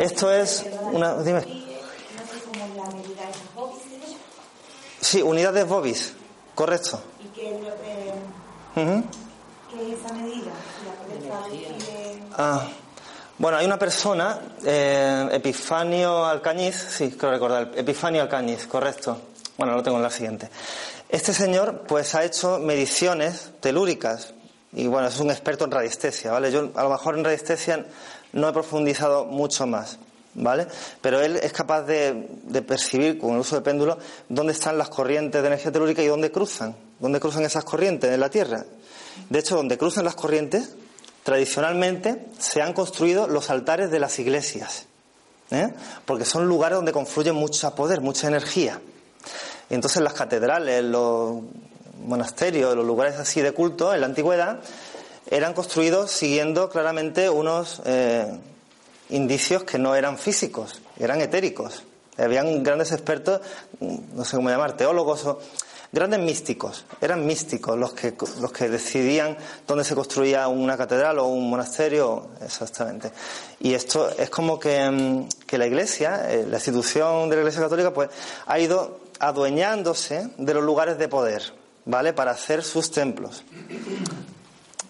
Esto 0.00 0.32
es 0.32 0.66
una... 0.90 1.14
Dime. 1.22 1.40
No 1.40 1.46
sé 1.46 2.42
cómo 2.44 2.74
la 2.74 2.90
medida 2.90 3.30
es 3.30 3.54
Bobis, 3.54 3.82
¿sí? 3.82 4.16
Sí, 5.00 5.22
unidades 5.22 5.64
bobis, 5.68 6.12
correcto. 6.56 7.00
y 7.24 7.28
que, 7.28 7.50
lo, 7.52 7.68
eh, 7.68 8.14
Ujú. 8.74 9.04
que 9.70 9.92
esa 9.92 10.12
medida. 10.14 10.50
Ah, 12.36 12.66
bueno, 13.38 13.58
hay 13.58 13.66
una 13.66 13.78
persona, 13.78 14.40
eh, 14.64 15.28
Epifanio 15.30 16.26
Alcañiz, 16.26 16.74
sí, 16.74 17.12
creo 17.12 17.30
recordar, 17.30 17.70
Epifanio 17.76 18.22
Alcañiz, 18.22 18.66
correcto. 18.66 19.18
Bueno, 19.56 19.74
lo 19.76 19.84
tengo 19.84 19.98
en 19.98 20.02
la 20.02 20.10
siguiente. 20.10 20.50
Este 21.14 21.32
señor, 21.32 21.82
pues, 21.86 22.16
ha 22.16 22.24
hecho 22.24 22.58
mediciones 22.58 23.52
telúricas 23.60 24.34
y, 24.72 24.88
bueno, 24.88 25.06
es 25.06 25.20
un 25.20 25.30
experto 25.30 25.64
en 25.64 25.70
radiestesia, 25.70 26.32
¿vale? 26.32 26.50
Yo, 26.50 26.72
a 26.74 26.82
lo 26.82 26.90
mejor 26.90 27.16
en 27.16 27.22
radiestesia 27.22 27.86
no 28.32 28.48
he 28.48 28.52
profundizado 28.52 29.24
mucho 29.24 29.64
más, 29.64 29.96
¿vale? 30.34 30.66
Pero 31.00 31.20
él 31.20 31.36
es 31.36 31.52
capaz 31.52 31.82
de, 31.82 32.14
percibir, 32.66 33.16
con 33.16 33.34
el 33.34 33.38
uso 33.38 33.54
de 33.54 33.62
péndulo, 33.62 33.96
dónde 34.28 34.54
están 34.54 34.76
las 34.76 34.88
corrientes 34.88 35.40
de 35.40 35.46
energía 35.46 35.70
telúrica 35.70 36.02
y 36.02 36.08
dónde 36.08 36.32
cruzan, 36.32 36.74
dónde 36.98 37.20
cruzan 37.20 37.44
esas 37.44 37.62
corrientes 37.62 38.10
en 38.10 38.18
la 38.18 38.28
Tierra. 38.28 38.64
De 39.30 39.38
hecho, 39.38 39.54
donde 39.54 39.78
cruzan 39.78 40.04
las 40.04 40.16
corrientes, 40.16 40.70
tradicionalmente 41.22 42.26
se 42.40 42.60
han 42.60 42.72
construido 42.72 43.28
los 43.28 43.50
altares 43.50 43.88
de 43.92 44.00
las 44.00 44.18
iglesias, 44.18 44.86
¿eh? 45.52 45.72
porque 46.06 46.24
son 46.24 46.48
lugares 46.48 46.74
donde 46.74 46.90
confluye 46.90 47.30
mucho 47.30 47.72
poder, 47.76 48.00
mucha 48.00 48.26
energía. 48.26 48.80
Entonces 49.70 50.02
las 50.02 50.12
catedrales, 50.12 50.84
los 50.84 51.42
monasterios, 52.04 52.76
los 52.76 52.86
lugares 52.86 53.16
así 53.16 53.40
de 53.40 53.52
culto 53.52 53.94
en 53.94 54.00
la 54.00 54.06
antigüedad, 54.06 54.60
eran 55.30 55.54
construidos 55.54 56.10
siguiendo 56.10 56.68
claramente 56.68 57.30
unos 57.30 57.80
eh, 57.86 58.26
indicios 59.10 59.64
que 59.64 59.78
no 59.78 59.94
eran 59.94 60.18
físicos, 60.18 60.82
eran 60.98 61.20
etéricos. 61.20 61.84
Habían 62.16 62.62
grandes 62.62 62.92
expertos, 62.92 63.40
no 63.80 64.24
sé 64.24 64.36
cómo 64.36 64.48
llamar, 64.48 64.76
teólogos 64.76 65.26
o 65.26 65.40
grandes 65.90 66.20
místicos, 66.20 66.84
eran 67.00 67.24
místicos 67.24 67.78
los 67.78 67.92
que, 67.92 68.14
los 68.40 68.52
que 68.52 68.68
decidían 68.68 69.36
dónde 69.66 69.84
se 69.84 69.94
construía 69.94 70.46
una 70.48 70.76
catedral 70.76 71.18
o 71.20 71.26
un 71.26 71.48
monasterio, 71.48 72.28
exactamente. 72.40 73.12
Y 73.60 73.74
esto 73.74 74.10
es 74.10 74.28
como 74.28 74.58
que, 74.58 74.90
mm, 74.90 75.28
que 75.46 75.56
la 75.56 75.66
Iglesia, 75.66 76.30
eh, 76.30 76.46
la 76.48 76.56
institución 76.56 77.30
de 77.30 77.36
la 77.36 77.42
Iglesia 77.42 77.62
Católica, 77.62 77.92
pues 77.92 78.10
ha 78.46 78.58
ido 78.58 79.03
adueñándose 79.20 80.28
de 80.38 80.54
los 80.54 80.62
lugares 80.64 80.98
de 80.98 81.08
poder, 81.08 81.42
¿vale? 81.84 82.12
Para 82.12 82.32
hacer 82.32 82.62
sus 82.62 82.90
templos. 82.90 83.42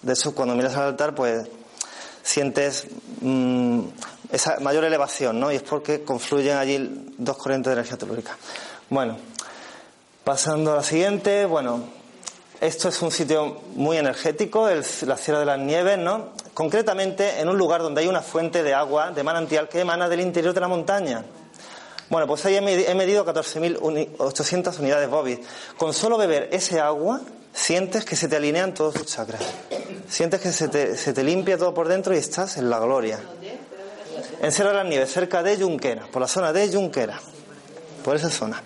De 0.03 0.13
hecho, 0.13 0.35
cuando 0.35 0.55
miras 0.55 0.77
al 0.77 0.85
altar, 0.85 1.15
pues 1.15 1.47
sientes 2.23 2.87
mm, 3.21 3.81
esa 4.33 4.59
mayor 4.61 4.85
elevación, 4.85 5.39
¿no? 5.41 5.53
Y 5.53 5.57
es 5.57 5.63
porque 5.63 6.03
confluyen 6.05 6.57
allí 6.57 7.13
dos 7.19 7.37
corrientes 7.37 7.71
de 7.71 7.75
energía 7.75 7.97
telúrica. 7.99 8.37
Bueno, 8.91 9.17
pasando 10.25 10.73
a 10.73 10.77
la 10.77 10.83
siguiente, 10.83 11.45
bueno, 11.47 11.85
esto 12.61 12.89
es 12.89 13.03
un 13.03 13.11
sitio 13.11 13.61
muy 13.75 13.97
energético, 13.97 14.69
el- 14.69 14.85
la 15.07 15.17
Sierra 15.17 15.41
de 15.41 15.47
las 15.47 15.59
Nieves, 15.59 15.99
¿no? 15.99 16.31
Concretamente 16.55 17.41
en 17.41 17.49
un 17.49 17.59
lugar 17.59 17.83
donde 17.83 18.01
hay 18.03 18.07
una 18.09 18.23
fuente 18.23 18.63
de 18.63 18.75
agua, 18.75 19.11
de 19.11 19.23
manantial, 19.23 19.69
que 19.69 19.81
emana 19.81 20.09
del 20.09 20.21
interior 20.21 20.55
de 20.55 20.61
la 20.61 20.69
montaña. 20.69 21.25
Bueno, 22.15 22.29
pues 22.29 22.45
ahí 22.45 22.55
he 22.55 22.63
medi- 22.63 22.85
he 22.87 22.95
medido 22.95 23.25
14.800 23.27 24.79
unidades 24.79 25.11
Bobby. 25.11 25.41
Con 25.77 25.93
solo 25.93 26.17
beber 26.17 26.49
ese 26.53 26.79
agua, 26.79 27.21
sientes 27.53 28.05
que 28.05 28.15
se 28.15 28.29
te 28.29 28.37
alinean 28.37 28.73
todos 28.73 28.95
tus 28.95 29.07
chakras. 29.07 29.43
Sientes 30.09 30.41
que 30.41 30.53
se 30.53 30.69
te, 30.69 31.25
limpia 31.25 31.59
todo 31.59 31.75
por 31.75 31.89
dentro 31.89 32.15
y 32.15 32.19
estás 32.19 32.57
en 32.57 32.71
la 32.71 32.79
gloria. 32.79 33.19
En 34.41 34.53
Sierra 34.53 34.71
de 34.71 34.77
las 34.77 34.87
Nieves, 34.87 35.11
cerca 35.13 35.43
de 35.43 35.57
Junquera, 35.57 36.07
por 36.07 36.23
la 36.23 36.29
zona 36.29 36.53
de 36.53 36.73
Junquera. 36.73 37.19
Por 38.05 38.15
esa 38.15 38.31
zona. 38.31 38.63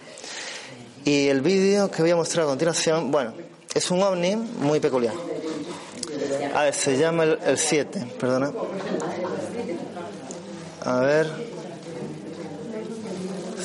Y 1.07 1.29
el 1.29 1.41
vídeo 1.41 1.91
que 1.91 2.03
voy 2.03 2.11
a 2.11 2.17
mostrar 2.17 2.45
a 2.45 2.49
continuación, 2.49 3.11
bueno, 3.11 3.33
es 3.73 3.91
un 3.91 4.03
ovni 4.03 4.37
muy 4.37 4.79
peculiar. 4.79 5.15
A 6.55 6.65
ver, 6.65 6.75
se 6.75 6.99
llama 6.99 7.25
el 7.25 7.57
7, 7.57 8.13
perdona. 8.21 8.53
A 10.85 11.01
ver. 11.01 11.48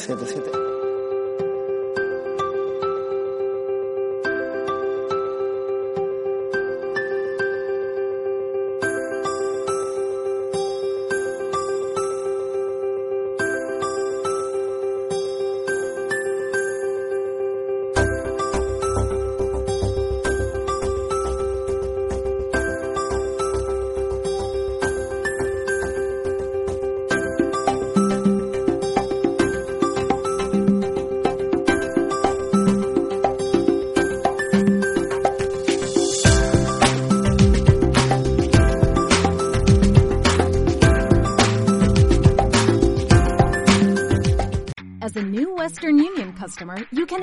7, 0.04 0.73